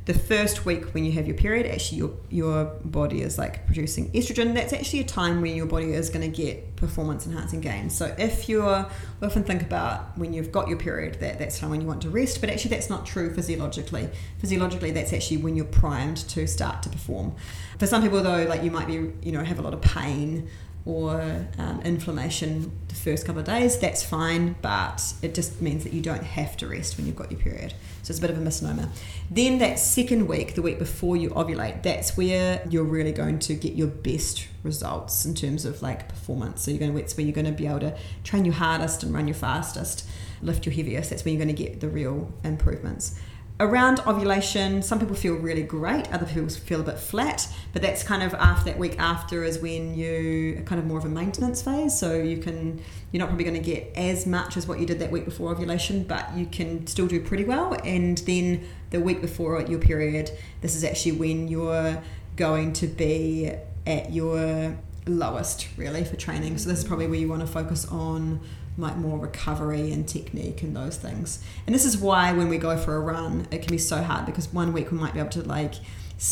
the 0.06 0.12
first 0.12 0.66
week 0.66 0.92
when 0.92 1.04
you 1.04 1.12
have 1.12 1.26
your 1.26 1.36
period, 1.36 1.66
actually 1.66 1.98
your 1.98 2.10
your 2.28 2.64
body 2.84 3.22
is 3.22 3.38
like 3.38 3.64
producing 3.64 4.10
estrogen. 4.12 4.52
That's 4.52 4.74
actually 4.74 5.00
a 5.00 5.04
time 5.04 5.40
when 5.40 5.56
your 5.56 5.64
body 5.64 5.92
is 5.92 6.10
going 6.10 6.30
to 6.30 6.36
get 6.36 6.76
performance 6.76 7.26
enhancing 7.26 7.62
gains. 7.62 7.96
So 7.96 8.14
if 8.18 8.46
you're, 8.46 8.86
we 9.20 9.26
often 9.26 9.44
think 9.44 9.62
about 9.62 10.16
when 10.18 10.34
you've 10.34 10.52
got 10.52 10.68
your 10.68 10.76
period 10.76 11.20
that 11.20 11.38
that's 11.38 11.58
time 11.58 11.70
when 11.70 11.80
you 11.80 11.86
want 11.86 12.02
to 12.02 12.10
rest, 12.10 12.40
but 12.42 12.50
actually 12.50 12.70
that's 12.70 12.90
not 12.90 13.06
true 13.06 13.32
physiologically. 13.32 14.10
Physiologically, 14.38 14.90
that's 14.90 15.14
actually 15.14 15.38
when 15.38 15.56
you're 15.56 15.64
primed 15.64 16.18
to 16.28 16.46
start 16.46 16.82
to 16.82 16.90
perform. 16.90 17.34
For 17.78 17.86
some 17.86 18.02
people 18.02 18.22
though, 18.22 18.44
like 18.44 18.62
you 18.62 18.70
might 18.70 18.86
be, 18.86 18.94
you 19.22 19.32
know, 19.32 19.42
have 19.42 19.58
a 19.58 19.62
lot 19.62 19.72
of 19.72 19.80
pain 19.80 20.50
or 20.84 21.46
um, 21.56 21.80
inflammation 21.80 22.78
the 22.88 22.94
first 22.94 23.24
couple 23.24 23.40
of 23.40 23.46
days, 23.46 23.78
that's 23.78 24.04
fine, 24.04 24.54
but 24.60 25.14
it 25.22 25.34
just 25.34 25.62
means 25.62 25.82
that 25.84 25.94
you 25.94 26.02
don't 26.02 26.24
have 26.24 26.58
to 26.58 26.68
rest 26.68 26.98
when 26.98 27.06
you've 27.06 27.16
got 27.16 27.30
your 27.30 27.40
period. 27.40 27.72
So 28.04 28.10
it's 28.10 28.18
a 28.18 28.20
bit 28.20 28.30
of 28.30 28.36
a 28.36 28.40
misnomer. 28.40 28.90
Then 29.30 29.58
that 29.58 29.78
second 29.78 30.28
week, 30.28 30.54
the 30.54 30.62
week 30.62 30.78
before 30.78 31.16
you 31.16 31.30
ovulate, 31.30 31.82
that's 31.82 32.18
where 32.18 32.62
you're 32.68 32.84
really 32.84 33.12
going 33.12 33.38
to 33.40 33.54
get 33.54 33.76
your 33.76 33.86
best 33.88 34.46
results 34.62 35.24
in 35.24 35.34
terms 35.34 35.64
of 35.64 35.80
like 35.80 36.06
performance. 36.06 36.60
So 36.60 36.70
you're 36.70 36.80
going 36.80 36.92
to, 36.92 36.98
it's 36.98 37.16
where 37.16 37.24
you're 37.24 37.34
going 37.34 37.46
to 37.46 37.52
be 37.52 37.66
able 37.66 37.80
to 37.80 37.96
train 38.22 38.44
your 38.44 38.54
hardest 38.54 39.02
and 39.02 39.14
run 39.14 39.26
your 39.26 39.34
fastest, 39.34 40.06
lift 40.42 40.66
your 40.66 40.74
heaviest. 40.74 41.08
That's 41.08 41.24
when 41.24 41.32
you're 41.32 41.44
going 41.44 41.56
to 41.56 41.62
get 41.62 41.80
the 41.80 41.88
real 41.88 42.30
improvements 42.44 43.18
around 43.60 44.00
ovulation 44.00 44.82
some 44.82 44.98
people 44.98 45.14
feel 45.14 45.34
really 45.34 45.62
great 45.62 46.12
other 46.12 46.26
people 46.26 46.48
feel 46.48 46.80
a 46.80 46.84
bit 46.84 46.98
flat 46.98 47.48
but 47.74 47.82
that's 47.82 48.04
kind 48.04 48.22
of 48.22 48.32
after 48.34 48.70
that 48.70 48.78
week 48.78 48.98
after 48.98 49.42
is 49.42 49.58
when 49.58 49.94
you 49.94 50.62
kind 50.64 50.80
of 50.80 50.86
more 50.86 50.96
of 50.98 51.04
a 51.04 51.08
maintenance 51.08 51.60
phase. 51.60 51.98
So 51.98 52.14
you 52.14 52.38
can 52.38 52.80
you're 53.10 53.18
not 53.18 53.28
probably 53.28 53.44
going 53.44 53.60
to 53.60 53.62
get 53.62 53.92
as 53.96 54.26
much 54.26 54.56
as 54.56 54.66
what 54.66 54.78
you 54.78 54.86
did 54.86 55.00
that 55.00 55.10
week 55.10 55.24
before 55.24 55.50
ovulation 55.50 56.04
but 56.04 56.34
you 56.36 56.46
can 56.46 56.86
still 56.86 57.08
do 57.08 57.20
pretty 57.20 57.44
well. 57.44 57.74
And 57.84 58.18
then 58.18 58.66
the 58.90 59.00
week 59.00 59.20
before 59.20 59.60
your 59.62 59.80
period 59.80 60.30
this 60.60 60.76
is 60.76 60.84
actually 60.84 61.12
when 61.12 61.48
you're 61.48 62.00
going 62.36 62.72
to 62.74 62.86
be 62.86 63.52
at 63.86 64.12
your 64.12 64.76
lowest 65.06 65.68
really 65.76 66.04
for 66.04 66.16
training. 66.16 66.56
So 66.58 66.68
this 66.68 66.78
is 66.78 66.84
probably 66.84 67.08
where 67.08 67.18
you 67.18 67.28
want 67.28 67.40
to 67.40 67.48
focus 67.48 67.86
on 67.86 68.40
like 68.76 68.96
more 68.96 69.18
recovery 69.18 69.92
and 69.92 70.08
technique 70.08 70.62
and 70.62 70.76
those 70.76 70.96
things. 70.96 71.44
And 71.66 71.74
this 71.74 71.84
is 71.84 71.96
why 71.96 72.32
when 72.32 72.48
we 72.48 72.58
go 72.58 72.76
for 72.76 72.96
a 72.96 73.00
run, 73.00 73.46
it 73.50 73.62
can 73.62 73.70
be 73.70 73.78
so 73.78 74.02
hard 74.02 74.26
because 74.26 74.52
one 74.52 74.72
week 74.72 74.90
we 74.90 74.98
might 74.98 75.14
be 75.14 75.20
able 75.20 75.30
to 75.30 75.42
like 75.42 75.74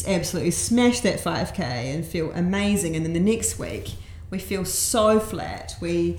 absolutely 0.06 0.50
smash 0.50 1.00
that 1.00 1.20
5k 1.20 1.58
and 1.60 2.04
feel 2.04 2.32
amazing, 2.32 2.96
and 2.96 3.04
then 3.04 3.12
the 3.12 3.20
next 3.20 3.58
week 3.58 3.92
we 4.30 4.38
feel 4.38 4.64
so 4.64 5.20
flat. 5.20 5.76
We 5.80 6.18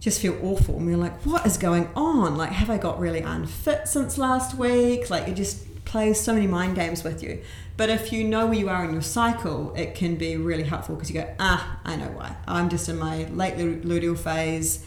just 0.00 0.20
feel 0.20 0.36
awful 0.42 0.78
and 0.78 0.86
we're 0.86 0.96
like, 0.96 1.24
what 1.24 1.46
is 1.46 1.56
going 1.56 1.88
on? 1.94 2.36
Like, 2.36 2.50
have 2.50 2.68
I 2.68 2.76
got 2.76 2.98
really 2.98 3.20
unfit 3.20 3.86
since 3.86 4.18
last 4.18 4.56
week? 4.56 5.10
Like, 5.10 5.28
it 5.28 5.34
just 5.34 5.84
plays 5.84 6.20
so 6.20 6.34
many 6.34 6.48
mind 6.48 6.74
games 6.74 7.04
with 7.04 7.22
you. 7.22 7.40
But 7.76 7.88
if 7.88 8.12
you 8.12 8.24
know 8.24 8.46
where 8.46 8.58
you 8.58 8.68
are 8.68 8.84
in 8.84 8.92
your 8.92 9.02
cycle, 9.02 9.72
it 9.74 9.94
can 9.94 10.16
be 10.16 10.36
really 10.36 10.64
helpful 10.64 10.96
because 10.96 11.08
you 11.08 11.20
go, 11.20 11.32
ah, 11.38 11.78
I 11.84 11.94
know 11.94 12.08
why. 12.08 12.36
I'm 12.48 12.68
just 12.68 12.88
in 12.88 12.98
my 12.98 13.24
late 13.28 13.54
luteal 13.54 14.18
phase. 14.18 14.84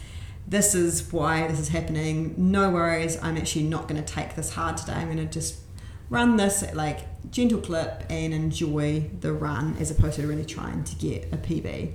This 0.48 0.74
is 0.74 1.12
why 1.12 1.46
this 1.48 1.58
is 1.58 1.68
happening. 1.68 2.34
No 2.36 2.70
worries. 2.70 3.18
I'm 3.22 3.36
actually 3.36 3.64
not 3.64 3.88
going 3.88 4.02
to 4.02 4.14
take 4.14 4.36
this 4.36 4.52
hard 4.52 4.76
today. 4.76 4.92
I'm 4.92 5.06
going 5.06 5.18
to 5.18 5.26
just 5.26 5.56
run 6.08 6.36
this 6.36 6.62
at 6.62 6.76
like 6.76 7.00
gentle 7.30 7.60
clip 7.60 8.04
and 8.08 8.32
enjoy 8.32 9.10
the 9.20 9.32
run 9.32 9.76
as 9.80 9.90
opposed 9.90 10.16
to 10.16 10.26
really 10.26 10.44
trying 10.44 10.84
to 10.84 10.94
get 10.96 11.24
a 11.32 11.36
PB. 11.36 11.92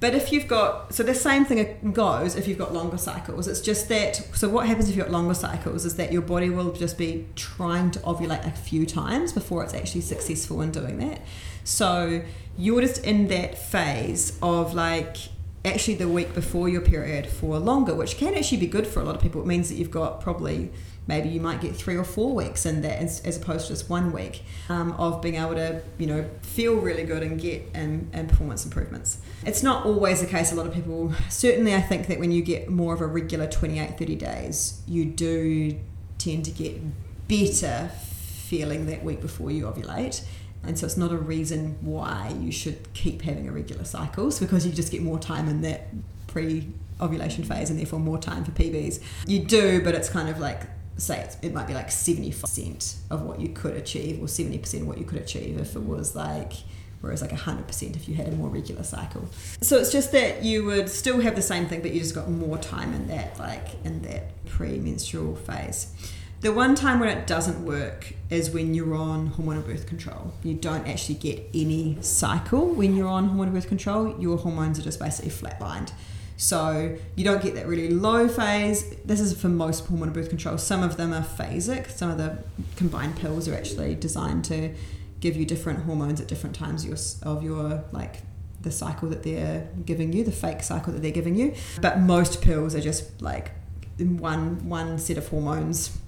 But 0.00 0.14
if 0.14 0.32
you've 0.32 0.48
got, 0.48 0.94
so 0.94 1.02
the 1.02 1.14
same 1.14 1.44
thing 1.44 1.92
goes 1.92 2.34
if 2.34 2.48
you've 2.48 2.56
got 2.56 2.72
longer 2.72 2.96
cycles. 2.96 3.46
It's 3.46 3.60
just 3.60 3.90
that, 3.90 4.16
so 4.34 4.48
what 4.48 4.66
happens 4.66 4.88
if 4.88 4.96
you've 4.96 5.04
got 5.04 5.12
longer 5.12 5.34
cycles 5.34 5.84
is 5.84 5.96
that 5.96 6.10
your 6.10 6.22
body 6.22 6.48
will 6.48 6.72
just 6.72 6.96
be 6.96 7.26
trying 7.36 7.90
to 7.90 7.98
ovulate 7.98 8.46
a 8.46 8.50
few 8.50 8.86
times 8.86 9.34
before 9.34 9.62
it's 9.62 9.74
actually 9.74 10.00
successful 10.00 10.62
in 10.62 10.70
doing 10.70 10.96
that. 11.00 11.20
So 11.64 12.22
you're 12.56 12.80
just 12.80 13.04
in 13.04 13.28
that 13.28 13.58
phase 13.58 14.38
of 14.40 14.72
like, 14.72 15.18
actually 15.64 15.94
the 15.94 16.08
week 16.08 16.34
before 16.34 16.68
your 16.68 16.80
period 16.80 17.26
for 17.26 17.58
longer, 17.58 17.94
which 17.94 18.16
can 18.16 18.34
actually 18.34 18.58
be 18.58 18.66
good 18.66 18.86
for 18.86 19.00
a 19.00 19.04
lot 19.04 19.14
of 19.14 19.20
people. 19.20 19.40
It 19.40 19.46
means 19.46 19.68
that 19.68 19.74
you've 19.74 19.90
got 19.90 20.20
probably 20.20 20.70
maybe 21.06 21.28
you 21.28 21.40
might 21.40 21.60
get 21.60 21.74
three 21.74 21.96
or 21.96 22.04
four 22.04 22.34
weeks 22.34 22.64
in 22.64 22.82
that 22.82 23.02
as, 23.02 23.20
as 23.22 23.36
opposed 23.36 23.66
to 23.66 23.72
just 23.72 23.90
one 23.90 24.12
week 24.12 24.42
um, 24.68 24.92
of 24.92 25.20
being 25.20 25.34
able 25.34 25.54
to 25.54 25.82
you 25.98 26.06
know 26.06 26.28
feel 26.42 26.76
really 26.76 27.04
good 27.04 27.22
and 27.22 27.40
get 27.40 27.68
and, 27.74 28.08
and 28.12 28.28
performance 28.28 28.64
improvements. 28.64 29.18
It's 29.44 29.62
not 29.62 29.84
always 29.84 30.20
the 30.20 30.26
case. 30.26 30.52
A 30.52 30.54
lot 30.54 30.66
of 30.66 30.74
people 30.74 31.12
certainly 31.28 31.74
i 31.74 31.80
think 31.80 32.06
that 32.06 32.18
when 32.18 32.30
you 32.30 32.42
get 32.42 32.68
more 32.68 32.94
of 32.94 33.00
a 33.00 33.06
regular 33.06 33.46
28 33.46 33.98
30 33.98 34.14
days 34.16 34.82
you 34.86 35.04
do 35.04 35.78
tend 36.18 36.44
to 36.44 36.50
get 36.50 36.80
better 37.28 37.90
feeling 37.94 38.86
that 38.86 39.04
week 39.04 39.20
before 39.20 39.50
you 39.50 39.64
ovulate 39.64 40.24
and 40.64 40.78
so 40.78 40.86
it's 40.86 40.96
not 40.96 41.12
a 41.12 41.16
reason 41.16 41.78
why 41.80 42.34
you 42.38 42.52
should 42.52 42.92
keep 42.92 43.22
having 43.22 43.46
irregular 43.46 43.84
cycles 43.84 44.38
because 44.38 44.66
you 44.66 44.72
just 44.72 44.92
get 44.92 45.02
more 45.02 45.18
time 45.18 45.48
in 45.48 45.62
that 45.62 45.88
pre 46.26 46.68
ovulation 47.00 47.44
phase 47.44 47.70
and 47.70 47.78
therefore 47.78 47.98
more 47.98 48.18
time 48.18 48.44
for 48.44 48.50
PBs. 48.52 49.00
You 49.26 49.40
do, 49.40 49.82
but 49.82 49.94
it's 49.94 50.10
kind 50.10 50.28
of 50.28 50.38
like 50.38 50.62
say 50.96 51.28
it 51.42 51.54
might 51.54 51.66
be 51.66 51.74
like 51.74 51.88
75% 51.88 52.96
of 53.10 53.22
what 53.22 53.40
you 53.40 53.48
could 53.48 53.74
achieve 53.74 54.20
or 54.20 54.26
70% 54.26 54.82
of 54.82 54.86
what 54.86 54.98
you 54.98 55.04
could 55.04 55.18
achieve 55.18 55.58
if 55.58 55.74
it 55.74 55.82
was 55.82 56.14
like 56.14 56.52
whereas 57.00 57.22
like 57.22 57.30
100% 57.30 57.96
if 57.96 58.06
you 58.06 58.14
had 58.14 58.28
a 58.28 58.32
more 58.32 58.50
regular 58.50 58.82
cycle 58.82 59.26
so 59.62 59.78
it's 59.78 59.90
just 59.90 60.12
that 60.12 60.42
you 60.42 60.64
would 60.66 60.90
still 60.90 61.20
have 61.20 61.34
the 61.34 61.42
same 61.42 61.66
thing 61.66 61.80
but 61.80 61.92
you 61.92 62.00
just 62.00 62.14
got 62.14 62.30
more 62.30 62.58
time 62.58 62.92
in 62.92 63.06
that 63.06 63.38
like 63.38 63.68
in 63.84 64.02
that 64.02 64.44
pre-menstrual 64.44 65.34
phase 65.36 65.94
the 66.40 66.52
one 66.52 66.74
time 66.74 67.00
when 67.00 67.10
it 67.10 67.26
doesn't 67.26 67.64
work 67.64 68.14
is 68.30 68.50
when 68.50 68.72
you're 68.72 68.94
on 68.94 69.30
hormonal 69.30 69.64
birth 69.64 69.86
control. 69.86 70.32
You 70.42 70.54
don't 70.54 70.88
actually 70.88 71.16
get 71.16 71.50
any 71.52 71.98
cycle 72.00 72.70
when 72.72 72.96
you're 72.96 73.08
on 73.08 73.30
hormonal 73.30 73.52
birth 73.52 73.68
control. 73.68 74.18
Your 74.18 74.38
hormones 74.38 74.78
are 74.78 74.82
just 74.82 74.98
basically 74.98 75.30
flatlined. 75.30 75.92
So 76.38 76.96
you 77.14 77.24
don't 77.24 77.42
get 77.42 77.54
that 77.56 77.66
really 77.66 77.90
low 77.90 78.26
phase. 78.26 78.94
This 79.04 79.20
is 79.20 79.38
for 79.38 79.48
most 79.48 79.86
hormonal 79.86 80.14
birth 80.14 80.30
control. 80.30 80.56
Some 80.56 80.82
of 80.82 80.96
them 80.96 81.12
are 81.12 81.22
phasic. 81.22 81.90
Some 81.90 82.10
of 82.10 82.16
the 82.16 82.38
combined 82.76 83.16
pills 83.16 83.46
are 83.46 83.54
actually 83.54 83.94
designed 83.94 84.46
to 84.46 84.74
give 85.20 85.36
you 85.36 85.44
different 85.44 85.80
hormones 85.80 86.22
at 86.22 86.28
different 86.28 86.56
times 86.56 86.84
of 86.84 86.88
your, 86.88 86.98
of 87.30 87.42
your 87.42 87.84
like 87.92 88.22
the 88.62 88.70
cycle 88.70 89.10
that 89.10 89.22
they're 89.22 89.68
giving 89.84 90.14
you, 90.14 90.24
the 90.24 90.32
fake 90.32 90.62
cycle 90.62 90.94
that 90.94 91.02
they're 91.02 91.10
giving 91.10 91.34
you. 91.36 91.54
But 91.82 92.00
most 92.00 92.40
pills 92.40 92.74
are 92.74 92.80
just 92.80 93.20
like 93.20 93.50
one 93.98 94.66
one 94.66 94.98
set 94.98 95.18
of 95.18 95.28
hormones 95.28 95.98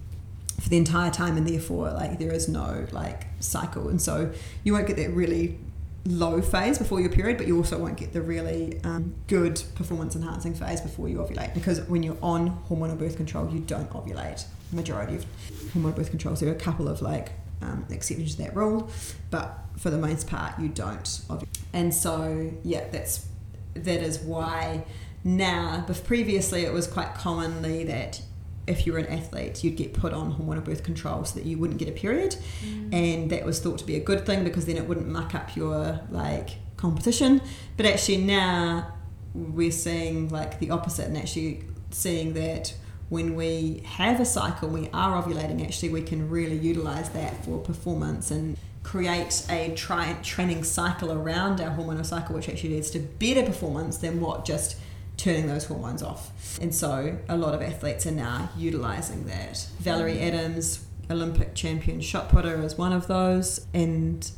for 0.62 0.68
the 0.68 0.76
entire 0.76 1.10
time 1.10 1.36
and 1.36 1.46
therefore 1.46 1.90
like 1.90 2.20
there 2.20 2.32
is 2.32 2.48
no 2.48 2.86
like 2.92 3.26
cycle 3.40 3.88
and 3.88 4.00
so 4.00 4.32
you 4.62 4.72
won't 4.72 4.86
get 4.86 4.96
that 4.96 5.10
really 5.10 5.58
low 6.04 6.42
phase 6.42 6.78
before 6.78 7.00
your 7.00 7.10
period, 7.10 7.36
but 7.36 7.46
you 7.46 7.56
also 7.56 7.78
won't 7.78 7.96
get 7.96 8.12
the 8.12 8.20
really 8.20 8.80
um, 8.84 9.14
good 9.28 9.62
performance 9.74 10.16
enhancing 10.16 10.54
phase 10.54 10.80
before 10.80 11.08
you 11.08 11.18
ovulate 11.18 11.54
because 11.54 11.80
when 11.82 12.02
you're 12.02 12.16
on 12.22 12.60
hormonal 12.68 12.98
birth 12.98 13.16
control, 13.16 13.48
you 13.50 13.60
don't 13.60 13.90
ovulate. 13.90 14.44
Majority 14.72 15.16
of 15.16 15.26
hormonal 15.74 15.94
birth 15.94 16.10
controls 16.10 16.40
there 16.40 16.48
are 16.48 16.54
a 16.54 16.58
couple 16.58 16.88
of 16.88 17.02
like 17.02 17.32
um, 17.60 17.86
exceptions 17.90 18.34
to 18.36 18.42
that 18.42 18.56
rule, 18.56 18.90
but 19.30 19.58
for 19.78 19.90
the 19.90 19.98
most 19.98 20.26
part, 20.26 20.58
you 20.58 20.68
don't 20.68 21.04
ovulate. 21.04 21.46
And 21.72 21.94
so, 21.94 22.52
yeah, 22.64 22.88
that's 22.90 23.26
that 23.74 24.02
is 24.02 24.18
why 24.18 24.84
now, 25.24 25.84
but 25.86 26.02
previously 26.04 26.64
it 26.64 26.72
was 26.72 26.86
quite 26.86 27.14
commonly 27.14 27.84
that 27.84 28.20
if 28.66 28.86
you 28.86 28.92
were 28.92 28.98
an 28.98 29.06
athlete, 29.06 29.64
you'd 29.64 29.76
get 29.76 29.92
put 29.92 30.12
on 30.12 30.34
hormonal 30.34 30.64
birth 30.64 30.84
control 30.84 31.24
so 31.24 31.38
that 31.38 31.46
you 31.46 31.58
wouldn't 31.58 31.78
get 31.78 31.88
a 31.88 31.92
period, 31.92 32.36
mm. 32.64 32.92
and 32.92 33.30
that 33.30 33.44
was 33.44 33.60
thought 33.60 33.78
to 33.78 33.84
be 33.84 33.96
a 33.96 34.00
good 34.00 34.24
thing 34.24 34.44
because 34.44 34.66
then 34.66 34.76
it 34.76 34.86
wouldn't 34.86 35.08
muck 35.08 35.34
up 35.34 35.56
your 35.56 36.00
like 36.10 36.50
competition. 36.76 37.40
But 37.76 37.86
actually 37.86 38.18
now 38.18 38.92
we're 39.34 39.72
seeing 39.72 40.28
like 40.28 40.60
the 40.60 40.70
opposite, 40.70 41.06
and 41.06 41.16
actually 41.16 41.64
seeing 41.90 42.34
that 42.34 42.74
when 43.08 43.34
we 43.34 43.82
have 43.84 44.20
a 44.20 44.24
cycle, 44.24 44.68
we 44.68 44.88
are 44.92 45.22
ovulating. 45.22 45.62
Actually, 45.62 45.90
we 45.90 46.02
can 46.02 46.30
really 46.30 46.56
utilize 46.56 47.10
that 47.10 47.44
for 47.44 47.58
performance 47.58 48.30
and 48.30 48.56
create 48.82 49.44
a 49.50 49.74
tri- 49.74 50.16
training 50.22 50.64
cycle 50.64 51.12
around 51.12 51.60
our 51.60 51.76
hormonal 51.76 52.06
cycle, 52.06 52.34
which 52.34 52.48
actually 52.48 52.70
leads 52.70 52.90
to 52.90 52.98
better 52.98 53.42
performance 53.44 53.98
than 53.98 54.20
what 54.20 54.44
just 54.44 54.76
turning 55.22 55.46
those 55.46 55.64
hormones 55.64 56.02
off. 56.02 56.58
And 56.60 56.74
so 56.74 57.16
a 57.28 57.36
lot 57.36 57.54
of 57.54 57.62
athletes 57.62 58.06
are 58.06 58.12
now 58.12 58.50
utilizing 58.56 59.26
that. 59.26 59.68
Valerie. 59.78 60.18
Adams, 60.20 60.84
Olympic 61.10 61.54
champion 61.54 62.00
shot 62.00 62.28
putter, 62.28 62.60
is 62.62 62.76
one 62.76 62.92
of 62.92 63.06
those. 63.06 63.64
And 63.72 64.28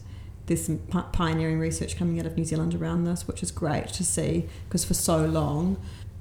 there's 0.44 0.66
some 0.66 0.78
pioneering 1.12 1.58
research 1.58 1.96
coming 1.96 2.20
out 2.20 2.26
of 2.26 2.36
New 2.36 2.44
Zealand 2.44 2.74
around 2.74 3.04
this, 3.04 3.26
which 3.26 3.42
is 3.42 3.50
great 3.50 3.88
to 3.88 4.04
see 4.04 4.46
because 4.68 4.84
for 4.84 4.94
so 4.94 5.24
long, 5.24 5.78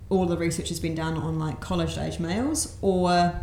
all 0.10 0.26
the 0.26 0.38
research 0.38 0.70
has 0.70 0.80
been 0.80 0.96
done 0.96 1.18
on 1.18 1.40
like 1.40 1.60
college 1.60 1.98
age 1.98 2.20
males 2.20 2.78
or 2.82 3.34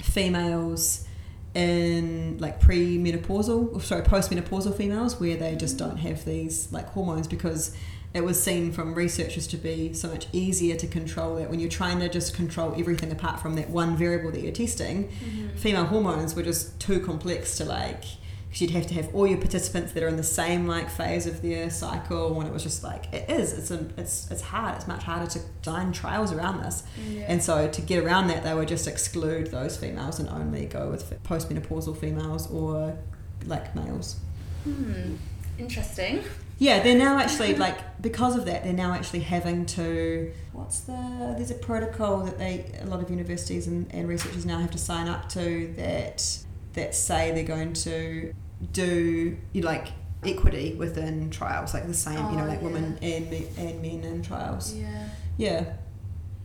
females 0.00 1.06
in 1.54 2.38
like 2.38 2.60
pre-menopausal, 2.60 3.82
sorry, 3.82 4.02
post-menopausal 4.02 4.76
females 4.76 5.18
where 5.18 5.36
they 5.36 5.56
just 5.56 5.76
don't 5.76 5.98
have 5.98 6.24
these 6.24 6.72
like 6.72 6.88
hormones 6.90 7.26
because 7.26 7.76
it 8.14 8.24
was 8.24 8.42
seen 8.42 8.72
from 8.72 8.94
researchers 8.94 9.46
to 9.48 9.56
be 9.56 9.92
so 9.94 10.08
much 10.08 10.26
easier 10.32 10.76
to 10.76 10.86
control 10.86 11.36
that 11.36 11.48
when 11.48 11.60
you're 11.60 11.70
trying 11.70 11.98
to 12.00 12.08
just 12.08 12.34
control 12.34 12.74
everything 12.76 13.10
apart 13.10 13.40
from 13.40 13.54
that 13.54 13.70
one 13.70 13.96
variable 13.96 14.30
that 14.30 14.40
you're 14.40 14.52
testing 14.52 15.08
mm-hmm. 15.08 15.48
female 15.56 15.84
hormones 15.86 16.34
were 16.34 16.42
just 16.42 16.78
too 16.78 17.00
complex 17.00 17.56
to 17.56 17.64
like 17.64 18.04
because 18.52 18.60
you'd 18.60 18.70
have 18.72 18.86
to 18.86 18.92
have 18.92 19.14
all 19.14 19.26
your 19.26 19.38
participants 19.38 19.92
that 19.92 20.02
are 20.02 20.08
in 20.08 20.18
the 20.18 20.22
same 20.22 20.66
like 20.66 20.90
phase 20.90 21.26
of 21.26 21.40
their 21.40 21.70
cycle 21.70 22.38
and 22.38 22.46
it 22.46 22.52
was 22.52 22.62
just 22.62 22.84
like 22.84 23.10
it 23.10 23.30
is. 23.30 23.54
It's 23.54 23.70
a, 23.70 23.88
it's 23.96 24.30
it's 24.30 24.42
hard. 24.42 24.76
It's 24.76 24.86
much 24.86 25.04
harder 25.04 25.26
to 25.30 25.40
design 25.62 25.90
trials 25.92 26.32
around 26.32 26.62
this. 26.62 26.82
Yeah. 27.08 27.24
and 27.28 27.42
so 27.42 27.66
to 27.66 27.80
get 27.80 28.04
around 28.04 28.26
that 28.26 28.44
they 28.44 28.52
would 28.52 28.68
just 28.68 28.86
exclude 28.86 29.46
those 29.46 29.78
females 29.78 30.18
and 30.18 30.28
only 30.28 30.66
go 30.66 30.90
with 30.90 31.22
postmenopausal 31.24 31.96
females 31.96 32.50
or 32.50 32.98
like 33.46 33.74
males. 33.74 34.16
Hmm. 34.64 35.14
Interesting 35.58 36.22
yeah, 36.62 36.80
they're 36.80 36.96
now 36.96 37.18
actually 37.18 37.56
like 37.56 38.00
because 38.00 38.36
of 38.36 38.44
that, 38.44 38.62
they're 38.62 38.72
now 38.72 38.92
actually 38.92 39.20
having 39.20 39.66
to. 39.66 40.32
What's 40.52 40.80
the? 40.80 41.34
There's 41.36 41.50
a 41.50 41.56
protocol 41.56 42.18
that 42.20 42.38
they 42.38 42.72
a 42.80 42.86
lot 42.86 43.02
of 43.02 43.10
universities 43.10 43.66
and, 43.66 43.92
and 43.92 44.08
researchers 44.08 44.46
now 44.46 44.60
have 44.60 44.70
to 44.70 44.78
sign 44.78 45.08
up 45.08 45.28
to 45.30 45.74
that 45.76 46.38
that 46.74 46.94
say 46.94 47.32
they're 47.32 47.42
going 47.42 47.72
to 47.72 48.32
do 48.72 49.36
you 49.52 49.60
know, 49.60 49.66
like 49.66 49.88
equity 50.24 50.76
within 50.76 51.30
trials, 51.30 51.74
like 51.74 51.88
the 51.88 51.94
same, 51.94 52.24
oh, 52.24 52.30
you 52.30 52.36
know, 52.36 52.44
oh, 52.44 52.48
like 52.48 52.60
yeah. 52.60 52.68
women 52.68 52.98
and 53.02 53.32
and 53.58 53.82
men 53.82 54.04
in 54.04 54.22
trials. 54.22 54.72
Yeah. 54.72 55.08
Yeah. 55.36 55.64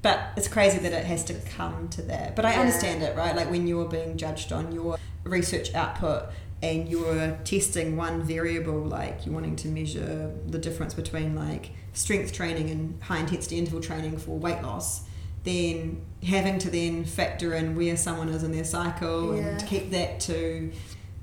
But 0.02 0.30
it's 0.36 0.48
crazy 0.48 0.80
that 0.80 0.94
it 0.94 1.06
has 1.06 1.26
to 1.26 1.36
come 1.56 1.90
to 1.90 2.02
that. 2.04 2.36
But 2.36 2.46
I 2.46 2.54
yeah. 2.54 2.62
understand 2.62 3.04
it, 3.04 3.16
right? 3.16 3.36
Like 3.36 3.52
when 3.52 3.68
you're 3.68 3.88
being 3.88 4.18
judged 4.18 4.52
on 4.52 4.72
your 4.72 4.98
research 5.24 5.76
output 5.76 6.32
and 6.62 6.90
you're 6.90 7.38
testing 7.44 7.96
one 7.96 8.24
variable 8.24 8.80
like 8.84 9.26
you're 9.26 9.34
wanting 9.36 9.56
to 9.56 9.68
measure 9.68 10.34
the 10.48 10.58
difference 10.58 10.94
between 10.94 11.36
like 11.36 11.72
strength 11.94 12.34
training 12.34 12.70
and 12.70 13.02
high 13.04 13.20
intensity 13.20 13.58
interval 13.58 13.82
training 13.82 14.18
for 14.18 14.38
weight 14.38 14.62
loss 14.62 15.04
then 15.44 16.02
having 16.24 16.60
to 16.60 16.70
then 16.70 17.06
factor 17.06 17.54
in 17.54 17.76
where 17.76 17.96
someone 17.96 18.28
is 18.30 18.44
in 18.44 18.52
their 18.52 18.64
cycle 18.64 19.36
yeah. 19.36 19.44
and 19.44 19.68
keep 19.68 19.92
that 19.92 20.20
to 20.20 20.72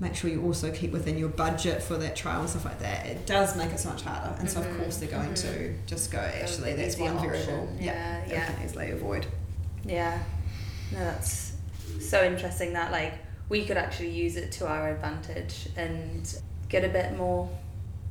make 0.01 0.15
sure 0.15 0.31
you 0.31 0.43
also 0.43 0.71
keep 0.73 0.93
within 0.93 1.19
your 1.19 1.29
budget 1.29 1.83
for 1.83 1.97
that 1.97 2.17
trial 2.17 2.41
and 2.41 2.51
stuff 2.51 2.65
like 2.65 2.79
that 2.79 3.07
it 3.07 3.27
does 3.27 3.57
make 3.57 3.71
it 3.71 3.79
so 3.79 3.89
much 3.89 4.03
harder 4.03 4.35
and 4.39 4.39
mm-hmm. 4.39 4.47
so 4.49 4.61
of 4.61 4.67
mm-hmm. 4.67 4.81
course 4.81 4.97
they're 4.99 5.09
going 5.09 5.31
mm-hmm. 5.31 5.75
to 5.75 5.75
just 5.87 6.11
go 6.11 6.19
actually 6.19 6.73
that's 6.75 6.97
one 6.97 7.17
option. 7.17 7.31
variable 7.31 7.69
yeah 7.81 8.25
yeah, 8.27 8.33
yeah. 8.33 8.47
can 8.47 8.65
easily 8.65 8.91
avoid 8.91 9.27
yeah 9.85 10.19
no 10.93 10.99
that's 10.99 11.53
so 12.01 12.25
interesting 12.25 12.73
that 12.73 12.91
like 12.93 13.15
we 13.49 13.65
could 13.65 13.77
actually 13.77 14.11
use 14.11 14.37
it 14.37 14.53
to 14.53 14.67
our 14.67 14.91
advantage 14.91 15.69
and 15.77 16.39
get 16.69 16.85
a 16.85 16.89
bit 16.89 17.17
more 17.17 17.49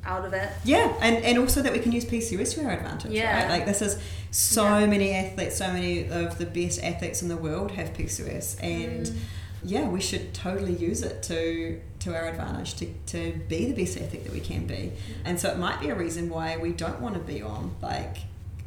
out 0.06 0.24
of 0.24 0.32
it. 0.34 0.50
Yeah, 0.64 0.92
and, 1.00 1.16
and 1.24 1.38
also 1.38 1.62
that 1.62 1.72
we 1.72 1.78
can 1.78 1.90
use 1.92 2.04
PCOS 2.04 2.54
to 2.54 2.64
our 2.64 2.72
advantage. 2.72 3.12
Yeah. 3.12 3.42
Right? 3.42 3.50
Like 3.50 3.66
this 3.66 3.80
is 3.82 3.98
so 4.30 4.78
Yeah. 4.78 4.86
many 4.86 5.12
athletes, 5.12 5.56
so 5.56 5.68
many 5.72 6.08
of 6.08 6.38
the 6.38 6.46
best 6.46 6.82
athletes 6.82 7.22
in 7.22 7.28
the 7.28 7.36
world 7.36 7.72
have 7.72 7.94
PCOS, 7.94 8.56
and 8.62 9.06
Mm. 9.06 9.16
yeah, 9.64 9.88
we 9.88 10.00
should 10.00 10.34
totally 10.34 10.74
use 10.74 11.02
it 11.02 11.22
to 11.24 11.80
to 12.00 12.14
our 12.14 12.26
advantage 12.28 12.74
to, 12.74 12.86
to 13.06 13.32
be 13.48 13.64
the 13.72 13.82
best 13.82 13.96
athlete 13.96 14.24
that 14.24 14.32
we 14.34 14.40
can 14.40 14.66
be. 14.66 14.92
And 15.24 15.40
so 15.40 15.50
it 15.50 15.56
might 15.58 15.80
be 15.80 15.88
a 15.88 15.94
reason 15.94 16.28
why 16.28 16.58
we 16.58 16.72
don't 16.72 17.00
want 17.00 17.14
to 17.14 17.20
be 17.20 17.40
on 17.40 17.74
like 17.80 18.18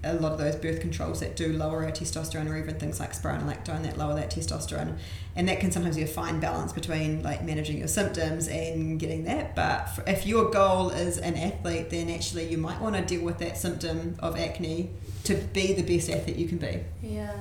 a 0.03 0.13
lot 0.13 0.31
of 0.31 0.37
those 0.37 0.55
birth 0.55 0.79
controls 0.79 1.19
that 1.19 1.35
do 1.35 1.53
lower 1.53 1.83
our 1.83 1.91
testosterone 1.91 2.49
or 2.49 2.57
even 2.57 2.75
things 2.79 2.99
like 2.99 3.13
spironolactone 3.13 3.83
that 3.83 3.97
lower 3.97 4.13
that 4.15 4.31
testosterone. 4.31 4.97
And 5.35 5.49
that 5.49 5.59
can 5.59 5.71
sometimes 5.71 5.95
be 5.95 6.03
a 6.03 6.07
fine 6.07 6.39
balance 6.39 6.71
between 6.71 7.23
like 7.23 7.43
managing 7.43 7.79
your 7.79 7.87
symptoms 7.87 8.47
and 8.47 8.99
getting 8.99 9.23
that. 9.25 9.55
But 9.55 9.89
if 10.07 10.25
your 10.25 10.49
goal 10.51 10.89
is 10.89 11.17
an 11.17 11.35
athlete 11.35 11.89
then 11.89 12.09
actually 12.09 12.49
you 12.49 12.57
might 12.57 12.79
want 12.79 12.95
to 12.95 13.01
deal 13.01 13.23
with 13.23 13.39
that 13.39 13.57
symptom 13.57 14.15
of 14.19 14.37
acne 14.37 14.89
to 15.23 15.35
be 15.35 15.73
the 15.73 15.83
best 15.83 16.09
athlete 16.09 16.37
you 16.37 16.47
can 16.47 16.57
be. 16.57 16.79
Yeah, 17.01 17.33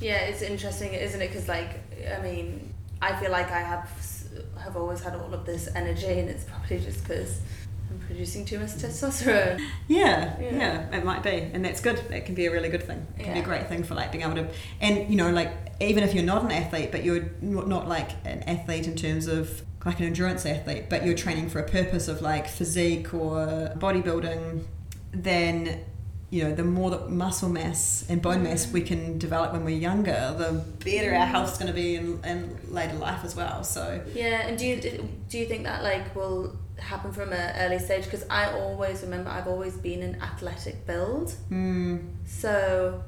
yeah, 0.00 0.20
it's 0.20 0.42
interesting, 0.42 0.92
isn't 0.92 1.20
it? 1.20 1.28
Because 1.28 1.48
like, 1.48 1.80
I 2.16 2.22
mean, 2.22 2.72
I 3.02 3.16
feel 3.16 3.30
like 3.30 3.50
I 3.50 3.60
have 3.60 3.90
have 4.58 4.76
always 4.76 5.00
had 5.00 5.14
all 5.14 5.32
of 5.32 5.46
this 5.46 5.68
energy, 5.74 6.06
and 6.06 6.28
it's 6.28 6.44
probably 6.44 6.78
just 6.78 7.02
because 7.02 7.40
producing 8.18 8.44
too 8.44 8.58
much 8.58 8.70
testosterone. 8.70 9.60
Yeah, 9.86 10.34
Yeah. 10.40 10.56
yeah, 10.56 10.96
it 10.96 11.04
might 11.04 11.22
be, 11.22 11.50
and 11.52 11.64
that's 11.64 11.80
good. 11.80 11.98
That 12.08 12.26
can 12.26 12.34
be 12.34 12.46
a 12.46 12.50
really 12.50 12.68
good 12.68 12.82
thing. 12.82 13.06
It 13.16 13.22
can 13.22 13.34
be 13.34 13.40
a 13.40 13.44
great 13.44 13.68
thing 13.68 13.84
for 13.84 13.94
like 13.94 14.10
being 14.10 14.24
able 14.24 14.34
to, 14.34 14.48
and 14.80 15.08
you 15.08 15.16
know, 15.16 15.30
like 15.30 15.52
even 15.80 16.02
if 16.02 16.14
you're 16.14 16.24
not 16.24 16.42
an 16.42 16.50
athlete, 16.50 16.90
but 16.90 17.04
you're 17.04 17.30
not 17.40 17.68
not 17.68 17.88
like 17.88 18.10
an 18.24 18.42
athlete 18.42 18.88
in 18.88 18.96
terms 18.96 19.28
of 19.28 19.62
like 19.86 20.00
an 20.00 20.06
endurance 20.06 20.44
athlete, 20.44 20.86
but 20.90 21.06
you're 21.06 21.14
training 21.14 21.48
for 21.48 21.60
a 21.60 21.68
purpose 21.68 22.08
of 22.08 22.20
like 22.20 22.48
physique 22.48 23.14
or 23.14 23.72
bodybuilding, 23.76 24.64
then 25.12 25.84
you 26.30 26.42
know 26.42 26.52
the 26.52 26.64
more 26.64 26.90
that 26.90 27.08
muscle 27.08 27.48
mass 27.48 28.04
and 28.08 28.20
bone 28.20 28.42
mass 28.42 28.70
we 28.70 28.82
mm. 28.82 28.86
can 28.86 29.18
develop 29.18 29.52
when 29.52 29.64
we're 29.64 29.78
younger, 29.78 30.34
the 30.36 30.52
better 30.84 31.14
our 31.14 31.24
health's 31.24 31.56
going 31.56 31.68
to 31.68 31.72
be 31.72 31.94
in, 31.94 32.20
in 32.24 32.58
later 32.68 32.96
life 32.96 33.24
as 33.24 33.36
well. 33.36 33.62
So 33.62 34.02
Yeah, 34.12 34.48
and 34.48 34.58
do 34.58 34.66
you 34.66 35.08
do 35.28 35.38
you 35.38 35.46
think 35.46 35.62
that 35.62 35.84
like 35.84 36.16
will 36.16 36.56
happen 36.80 37.12
from 37.12 37.32
an 37.32 37.56
early 37.60 37.78
stage? 37.78 38.04
Because 38.04 38.24
I 38.30 38.50
always 38.52 39.02
remember 39.02 39.30
I've 39.30 39.48
always 39.48 39.76
been 39.76 40.02
an 40.02 40.20
athletic 40.22 40.86
build. 40.86 41.32
mm, 41.50 42.00
So, 42.26 43.02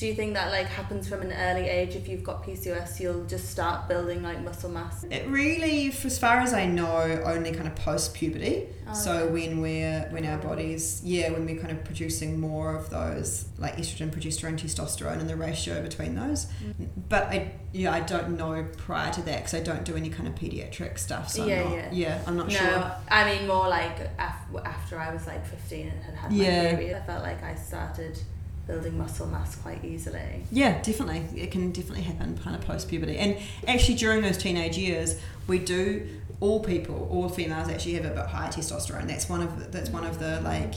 do 0.00 0.06
you 0.06 0.14
think 0.14 0.32
that 0.32 0.50
like 0.50 0.66
happens 0.66 1.06
from 1.06 1.20
an 1.20 1.30
early 1.30 1.68
age? 1.68 1.94
If 1.94 2.08
you've 2.08 2.24
got 2.24 2.42
PCOS, 2.42 3.00
you'll 3.00 3.26
just 3.26 3.50
start 3.50 3.86
building 3.86 4.22
like 4.22 4.42
muscle 4.42 4.70
mass. 4.70 5.04
It 5.04 5.28
really, 5.28 5.90
for 5.90 6.06
as 6.06 6.18
far 6.18 6.38
as 6.38 6.54
I 6.54 6.64
know, 6.64 7.22
only 7.26 7.52
kind 7.52 7.66
of 7.68 7.76
post 7.76 8.14
puberty. 8.14 8.68
Oh, 8.88 8.94
so 8.94 9.12
okay. 9.12 9.32
when 9.32 9.60
we're 9.60 10.08
when 10.08 10.24
our 10.24 10.38
bodies, 10.38 11.02
yeah, 11.04 11.30
when 11.30 11.44
we're 11.44 11.60
kind 11.60 11.70
of 11.70 11.84
producing 11.84 12.40
more 12.40 12.74
of 12.74 12.88
those 12.88 13.44
like 13.58 13.76
estrogen, 13.76 14.10
progesterone, 14.10 14.58
testosterone, 14.58 15.20
and 15.20 15.28
the 15.28 15.36
ratio 15.36 15.82
between 15.82 16.14
those. 16.14 16.46
Mm. 16.64 16.88
But 17.10 17.24
I 17.24 17.52
yeah, 17.74 17.92
I 17.92 18.00
don't 18.00 18.38
know 18.38 18.66
prior 18.78 19.12
to 19.12 19.22
that 19.24 19.36
because 19.40 19.52
I 19.52 19.60
don't 19.60 19.84
do 19.84 19.96
any 19.96 20.08
kind 20.08 20.26
of 20.26 20.34
pediatric 20.34 20.98
stuff. 20.98 21.28
So 21.28 21.44
Yeah, 21.44 21.60
I'm 21.62 21.70
not, 21.76 21.92
yeah. 21.92 22.22
I'm 22.26 22.36
not 22.38 22.48
no, 22.48 22.54
sure. 22.54 22.92
I 23.10 23.34
mean 23.34 23.46
more 23.46 23.68
like 23.68 23.98
af- 24.18 24.64
after 24.64 24.98
I 24.98 25.12
was 25.12 25.26
like 25.26 25.46
fifteen 25.46 25.88
and 25.88 26.02
had 26.02 26.14
had 26.14 26.30
my 26.32 26.38
Yeah. 26.38 26.74
period. 26.74 26.96
I 26.96 27.00
felt 27.04 27.22
like 27.22 27.42
I 27.42 27.54
started 27.54 28.18
building 28.66 28.96
muscle 28.96 29.26
mass 29.26 29.56
quite 29.56 29.84
easily. 29.84 30.44
Yeah, 30.52 30.80
definitely. 30.82 31.24
It 31.40 31.50
can 31.50 31.72
definitely 31.72 32.02
happen 32.02 32.38
kind 32.38 32.56
of 32.56 32.62
post 32.62 32.88
puberty. 32.88 33.16
And 33.16 33.36
actually, 33.66 33.96
during 33.96 34.22
those 34.22 34.38
teenage 34.38 34.76
years, 34.78 35.20
we 35.46 35.58
do. 35.58 36.08
All 36.40 36.60
people, 36.60 37.06
all 37.10 37.28
females 37.28 37.68
actually 37.68 37.94
have 37.94 38.06
a 38.06 38.14
bit 38.14 38.26
higher 38.26 38.48
testosterone. 38.48 39.06
That's 39.06 39.28
one 39.28 39.42
of 39.42 39.58
the, 39.58 39.66
that's 39.66 39.90
one 39.90 40.04
of 40.04 40.18
the 40.18 40.40
like 40.40 40.74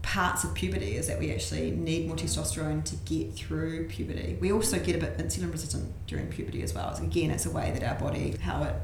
parts 0.00 0.44
of 0.44 0.54
puberty 0.54 0.96
is 0.96 1.08
that 1.08 1.18
we 1.18 1.30
actually 1.30 1.70
need 1.72 2.06
more 2.06 2.16
testosterone 2.16 2.84
to 2.84 2.96
get 3.04 3.34
through 3.34 3.88
puberty. 3.88 4.38
We 4.40 4.52
also 4.52 4.78
get 4.78 4.96
a 4.96 4.98
bit 4.98 5.18
insulin 5.18 5.50
resistant 5.52 5.92
during 6.06 6.28
puberty 6.28 6.62
as 6.62 6.74
well. 6.74 6.94
So 6.94 7.02
again, 7.02 7.30
it's 7.30 7.46
a 7.46 7.50
way 7.50 7.70
that 7.72 7.82
our 7.82 7.98
body 7.98 8.36
how 8.40 8.62
it 8.62 8.76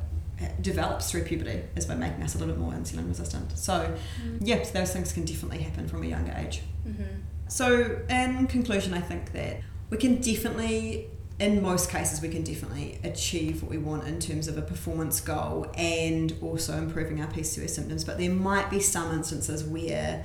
develops 0.62 1.11
through 1.11 1.24
puberty 1.24 1.62
is 1.76 1.86
by 1.86 1.95
making 1.95 2.22
us 2.22 2.34
a 2.34 2.38
little 2.38 2.55
bit 2.55 2.61
more 2.61 2.72
insulin 2.72 3.09
resistant. 3.09 3.57
So, 3.59 3.95
yeah, 4.41 4.62
so 4.62 4.72
those 4.72 4.93
things 4.93 5.12
can 5.12 5.24
definitely 5.24 5.59
happen 5.59 5.86
from 5.86 6.03
a 6.03 6.07
younger 6.07 6.34
age. 6.36 6.62
Mm-hmm. 6.86 7.03
So, 7.51 7.98
in 8.09 8.46
conclusion, 8.46 8.94
I 8.94 9.01
think 9.01 9.32
that 9.32 9.61
we 9.90 9.96
can 9.96 10.20
definitely, 10.20 11.09
in 11.40 11.61
most 11.61 11.90
cases, 11.90 12.22
we 12.22 12.28
can 12.28 12.44
definitely 12.44 13.01
achieve 13.03 13.61
what 13.61 13.72
we 13.72 13.76
want 13.76 14.07
in 14.07 14.20
terms 14.20 14.46
of 14.46 14.57
a 14.57 14.62
performance 14.62 15.20
goal 15.20 15.66
and 15.74 16.32
also 16.42 16.78
improving 16.78 17.20
our 17.20 17.26
PCOS 17.26 17.70
symptoms. 17.70 18.05
But 18.05 18.18
there 18.18 18.30
might 18.30 18.70
be 18.70 18.78
some 18.78 19.12
instances 19.12 19.64
where 19.64 20.24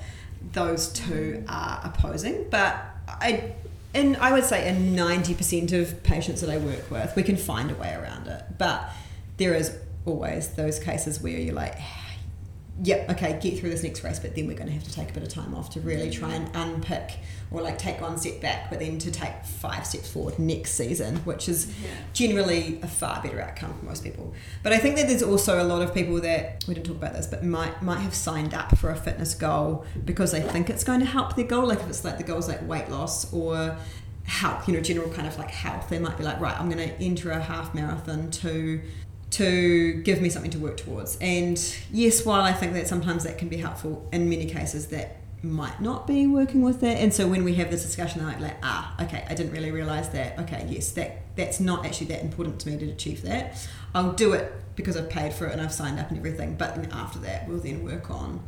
those 0.53 0.93
two 0.93 1.43
mm-hmm. 1.43 1.49
are 1.49 1.81
opposing. 1.83 2.45
But 2.51 2.77
I, 3.07 3.55
in 3.95 4.17
I 4.17 4.31
would 4.31 4.43
say 4.43 4.69
in 4.69 4.95
ninety 4.95 5.33
percent 5.33 5.71
of 5.71 6.03
patients 6.03 6.41
that 6.41 6.51
I 6.51 6.59
work 6.59 6.91
with, 6.91 7.15
we 7.15 7.23
can 7.23 7.37
find 7.37 7.71
a 7.71 7.75
way 7.75 7.95
around 7.95 8.27
it. 8.27 8.43
But 8.59 8.87
there 9.37 9.55
is 9.55 9.75
always 10.05 10.49
those 10.49 10.77
cases 10.77 11.19
where 11.21 11.39
you're 11.39 11.55
like, 11.55 11.75
yep, 12.83 13.09
okay, 13.09 13.39
get 13.41 13.57
through 13.59 13.69
this 13.69 13.83
next 13.83 14.03
race, 14.03 14.19
but 14.19 14.35
then 14.35 14.47
we're 14.47 14.55
going 14.55 14.67
to 14.67 14.73
have 14.73 14.83
to 14.83 14.91
take 14.91 15.09
a 15.09 15.13
bit 15.13 15.23
of 15.23 15.29
time 15.29 15.55
off 15.55 15.69
to 15.71 15.79
really 15.79 16.09
try 16.09 16.33
and 16.33 16.49
unpick 16.55 17.19
or 17.51 17.61
like 17.61 17.77
take 17.77 18.01
one 18.01 18.17
step 18.17 18.41
back, 18.41 18.69
but 18.69 18.79
then 18.79 18.97
to 18.99 19.11
take 19.11 19.33
five 19.45 19.85
steps 19.85 20.11
forward 20.11 20.37
next 20.37 20.71
season, 20.71 21.17
which 21.17 21.47
is 21.47 21.73
generally 22.13 22.79
a 22.81 22.87
far 22.87 23.21
better 23.21 23.39
outcome 23.41 23.73
for 23.79 23.85
most 23.85 24.03
people. 24.03 24.33
But 24.61 24.73
I 24.73 24.77
think 24.77 24.97
that 24.97 25.07
there's 25.07 25.23
also 25.23 25.63
a 25.63 25.63
lot 25.63 25.81
of 25.81 25.93
people 25.93 26.19
that 26.21 26.65
we 26.67 26.73
didn't 26.73 26.87
talk 26.87 26.97
about 26.97 27.13
this, 27.13 27.27
but 27.27 27.43
might 27.43 27.81
might 27.81 27.99
have 27.99 28.13
signed 28.15 28.53
up 28.53 28.77
for 28.77 28.89
a 28.89 28.95
fitness 28.95 29.35
goal 29.35 29.85
because 30.03 30.31
they 30.31 30.41
think 30.41 30.69
it's 30.69 30.83
going 30.83 30.99
to 30.99 31.05
help 31.05 31.35
their 31.35 31.45
goal, 31.45 31.67
like 31.67 31.79
if 31.79 31.87
it's 31.87 32.03
like 32.03 32.17
the 32.17 32.23
goal's 32.23 32.49
like 32.49 32.67
weight 32.67 32.89
loss 32.89 33.31
or 33.31 33.77
health, 34.25 34.67
you 34.67 34.73
know, 34.73 34.81
general 34.81 35.09
kind 35.11 35.27
of 35.27 35.37
like 35.37 35.51
health. 35.51 35.87
They 35.89 35.99
might 35.99 36.17
be 36.17 36.23
like, 36.23 36.39
right, 36.39 36.59
I'm 36.59 36.69
going 36.69 36.89
to 36.89 37.01
enter 37.01 37.31
a 37.31 37.39
half 37.39 37.73
marathon 37.73 38.31
to 38.31 38.81
to 39.35 40.01
give 40.03 40.21
me 40.21 40.29
something 40.29 40.51
to 40.51 40.59
work 40.59 40.77
towards. 40.77 41.17
And 41.19 41.57
yes, 41.91 42.25
while 42.25 42.41
I 42.41 42.53
think 42.53 42.73
that 42.73 42.87
sometimes 42.87 43.25
that 43.25 43.37
can 43.37 43.49
be 43.49 43.57
helpful, 43.57 44.07
in 44.13 44.29
many 44.29 44.45
cases 44.45 44.87
that 44.87 45.17
might 45.43 45.81
not 45.81 46.07
be 46.07 46.25
working 46.25 46.61
with 46.61 46.79
that. 46.81 46.97
And 46.97 47.13
so 47.13 47.27
when 47.27 47.43
we 47.43 47.55
have 47.55 47.69
this 47.69 47.83
discussion, 47.83 48.19
they're 48.19 48.31
like, 48.31 48.39
like 48.39 48.57
ah, 48.63 48.95
okay, 49.03 49.25
I 49.29 49.33
didn't 49.33 49.51
really 49.51 49.71
realize 49.71 50.09
that. 50.11 50.39
Okay, 50.39 50.65
yes, 50.69 50.91
that 50.91 51.21
that's 51.35 51.59
not 51.59 51.85
actually 51.85 52.07
that 52.07 52.21
important 52.21 52.61
to 52.61 52.69
me 52.69 52.77
to 52.77 52.89
achieve 52.89 53.23
that. 53.23 53.57
I'll 53.93 54.13
do 54.13 54.33
it 54.33 54.53
because 54.75 54.95
I've 54.95 55.09
paid 55.09 55.33
for 55.33 55.47
it 55.47 55.53
and 55.53 55.61
I've 55.61 55.73
signed 55.73 55.99
up 55.99 56.09
and 56.09 56.17
everything. 56.17 56.55
But 56.55 56.75
then 56.75 56.89
after 56.93 57.19
that, 57.19 57.47
we'll 57.47 57.59
then 57.59 57.83
work 57.83 58.09
on 58.09 58.41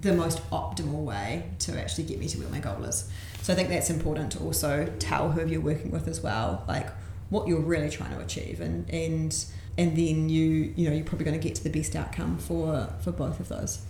the 0.00 0.12
most 0.12 0.38
optimal 0.50 1.04
way 1.04 1.50
to 1.60 1.80
actually 1.80 2.04
get 2.04 2.20
me 2.20 2.28
to 2.28 2.38
where 2.38 2.48
my 2.48 2.60
goal 2.60 2.84
is. 2.84 3.10
So 3.42 3.52
I 3.52 3.56
think 3.56 3.70
that's 3.70 3.90
important 3.90 4.30
to 4.32 4.38
also 4.38 4.92
tell 5.00 5.32
who 5.32 5.44
you're 5.46 5.60
working 5.60 5.90
with 5.90 6.06
as 6.06 6.20
well, 6.20 6.64
like 6.68 6.86
what 7.30 7.48
you're 7.48 7.60
really 7.60 7.90
trying 7.90 8.10
to 8.10 8.20
achieve, 8.20 8.60
and 8.60 8.88
and 8.88 9.44
and 9.78 9.96
then 9.96 10.28
you 10.28 10.74
you 10.76 10.88
know 10.88 10.94
you're 10.94 11.04
probably 11.04 11.24
going 11.24 11.40
to 11.40 11.42
get 11.42 11.54
to 11.54 11.64
the 11.64 11.70
best 11.70 11.96
outcome 11.96 12.36
for 12.36 12.92
for 13.00 13.12
both 13.12 13.40
of 13.40 13.48
those. 13.48 13.80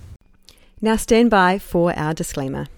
Now 0.80 0.94
stand 0.94 1.30
by 1.30 1.58
for 1.58 1.92
our 1.98 2.14
disclaimer. 2.14 2.68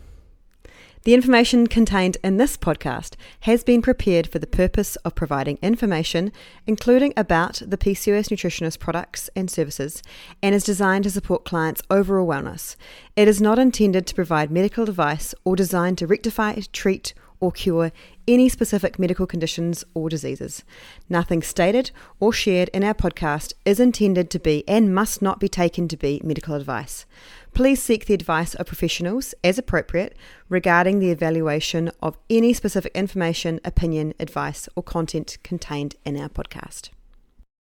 The 1.04 1.14
information 1.14 1.66
contained 1.66 2.18
in 2.22 2.36
this 2.36 2.58
podcast 2.58 3.14
has 3.40 3.64
been 3.64 3.80
prepared 3.80 4.26
for 4.26 4.38
the 4.38 4.46
purpose 4.46 4.96
of 4.96 5.14
providing 5.14 5.58
information, 5.62 6.30
including 6.66 7.14
about 7.16 7.62
the 7.66 7.78
PCOS 7.78 8.28
nutritionist 8.28 8.78
products 8.78 9.30
and 9.34 9.50
services, 9.50 10.02
and 10.42 10.54
is 10.54 10.62
designed 10.62 11.04
to 11.04 11.11
support 11.11 11.46
clients' 11.46 11.80
overall 11.90 12.28
wellness. 12.28 12.76
It 13.16 13.28
is 13.28 13.40
not 13.40 13.58
intended 13.58 14.06
to 14.06 14.14
provide 14.14 14.50
medical 14.50 14.90
advice 14.90 15.34
or 15.42 15.56
designed 15.56 15.96
to 15.98 16.06
rectify, 16.06 16.61
treat, 16.70 17.14
or 17.40 17.50
cure 17.50 17.92
any 18.33 18.49
specific 18.49 18.99
medical 18.99 19.26
conditions 19.26 19.85
or 19.93 20.09
diseases. 20.09 20.62
Nothing 21.09 21.43
stated 21.43 21.91
or 22.20 22.33
shared 22.33 22.68
in 22.70 22.85
our 22.85 22.95
podcast 22.95 23.55
is 23.64 23.81
intended 23.81 24.31
to 24.31 24.39
be 24.39 24.62
and 24.68 24.95
must 24.95 25.20
not 25.20 25.41
be 25.41 25.49
taken 25.49 25.89
to 25.89 25.97
be 25.97 26.20
medical 26.22 26.55
advice. 26.55 27.07
Please 27.53 27.83
seek 27.83 28.07
the 28.07 28.14
advice 28.14 28.55
of 28.55 28.66
professionals 28.66 29.35
as 29.43 29.59
appropriate 29.59 30.16
regarding 30.49 31.01
the 31.01 31.11
evaluation 31.11 31.91
of 32.01 32.16
any 32.28 32.53
specific 32.53 32.93
information, 32.95 33.61
opinion, 33.64 34.14
advice, 34.20 34.68
or 34.76 34.83
content 34.83 35.37
contained 35.43 35.97
in 36.05 36.16
our 36.16 36.28
podcast. 36.28 36.91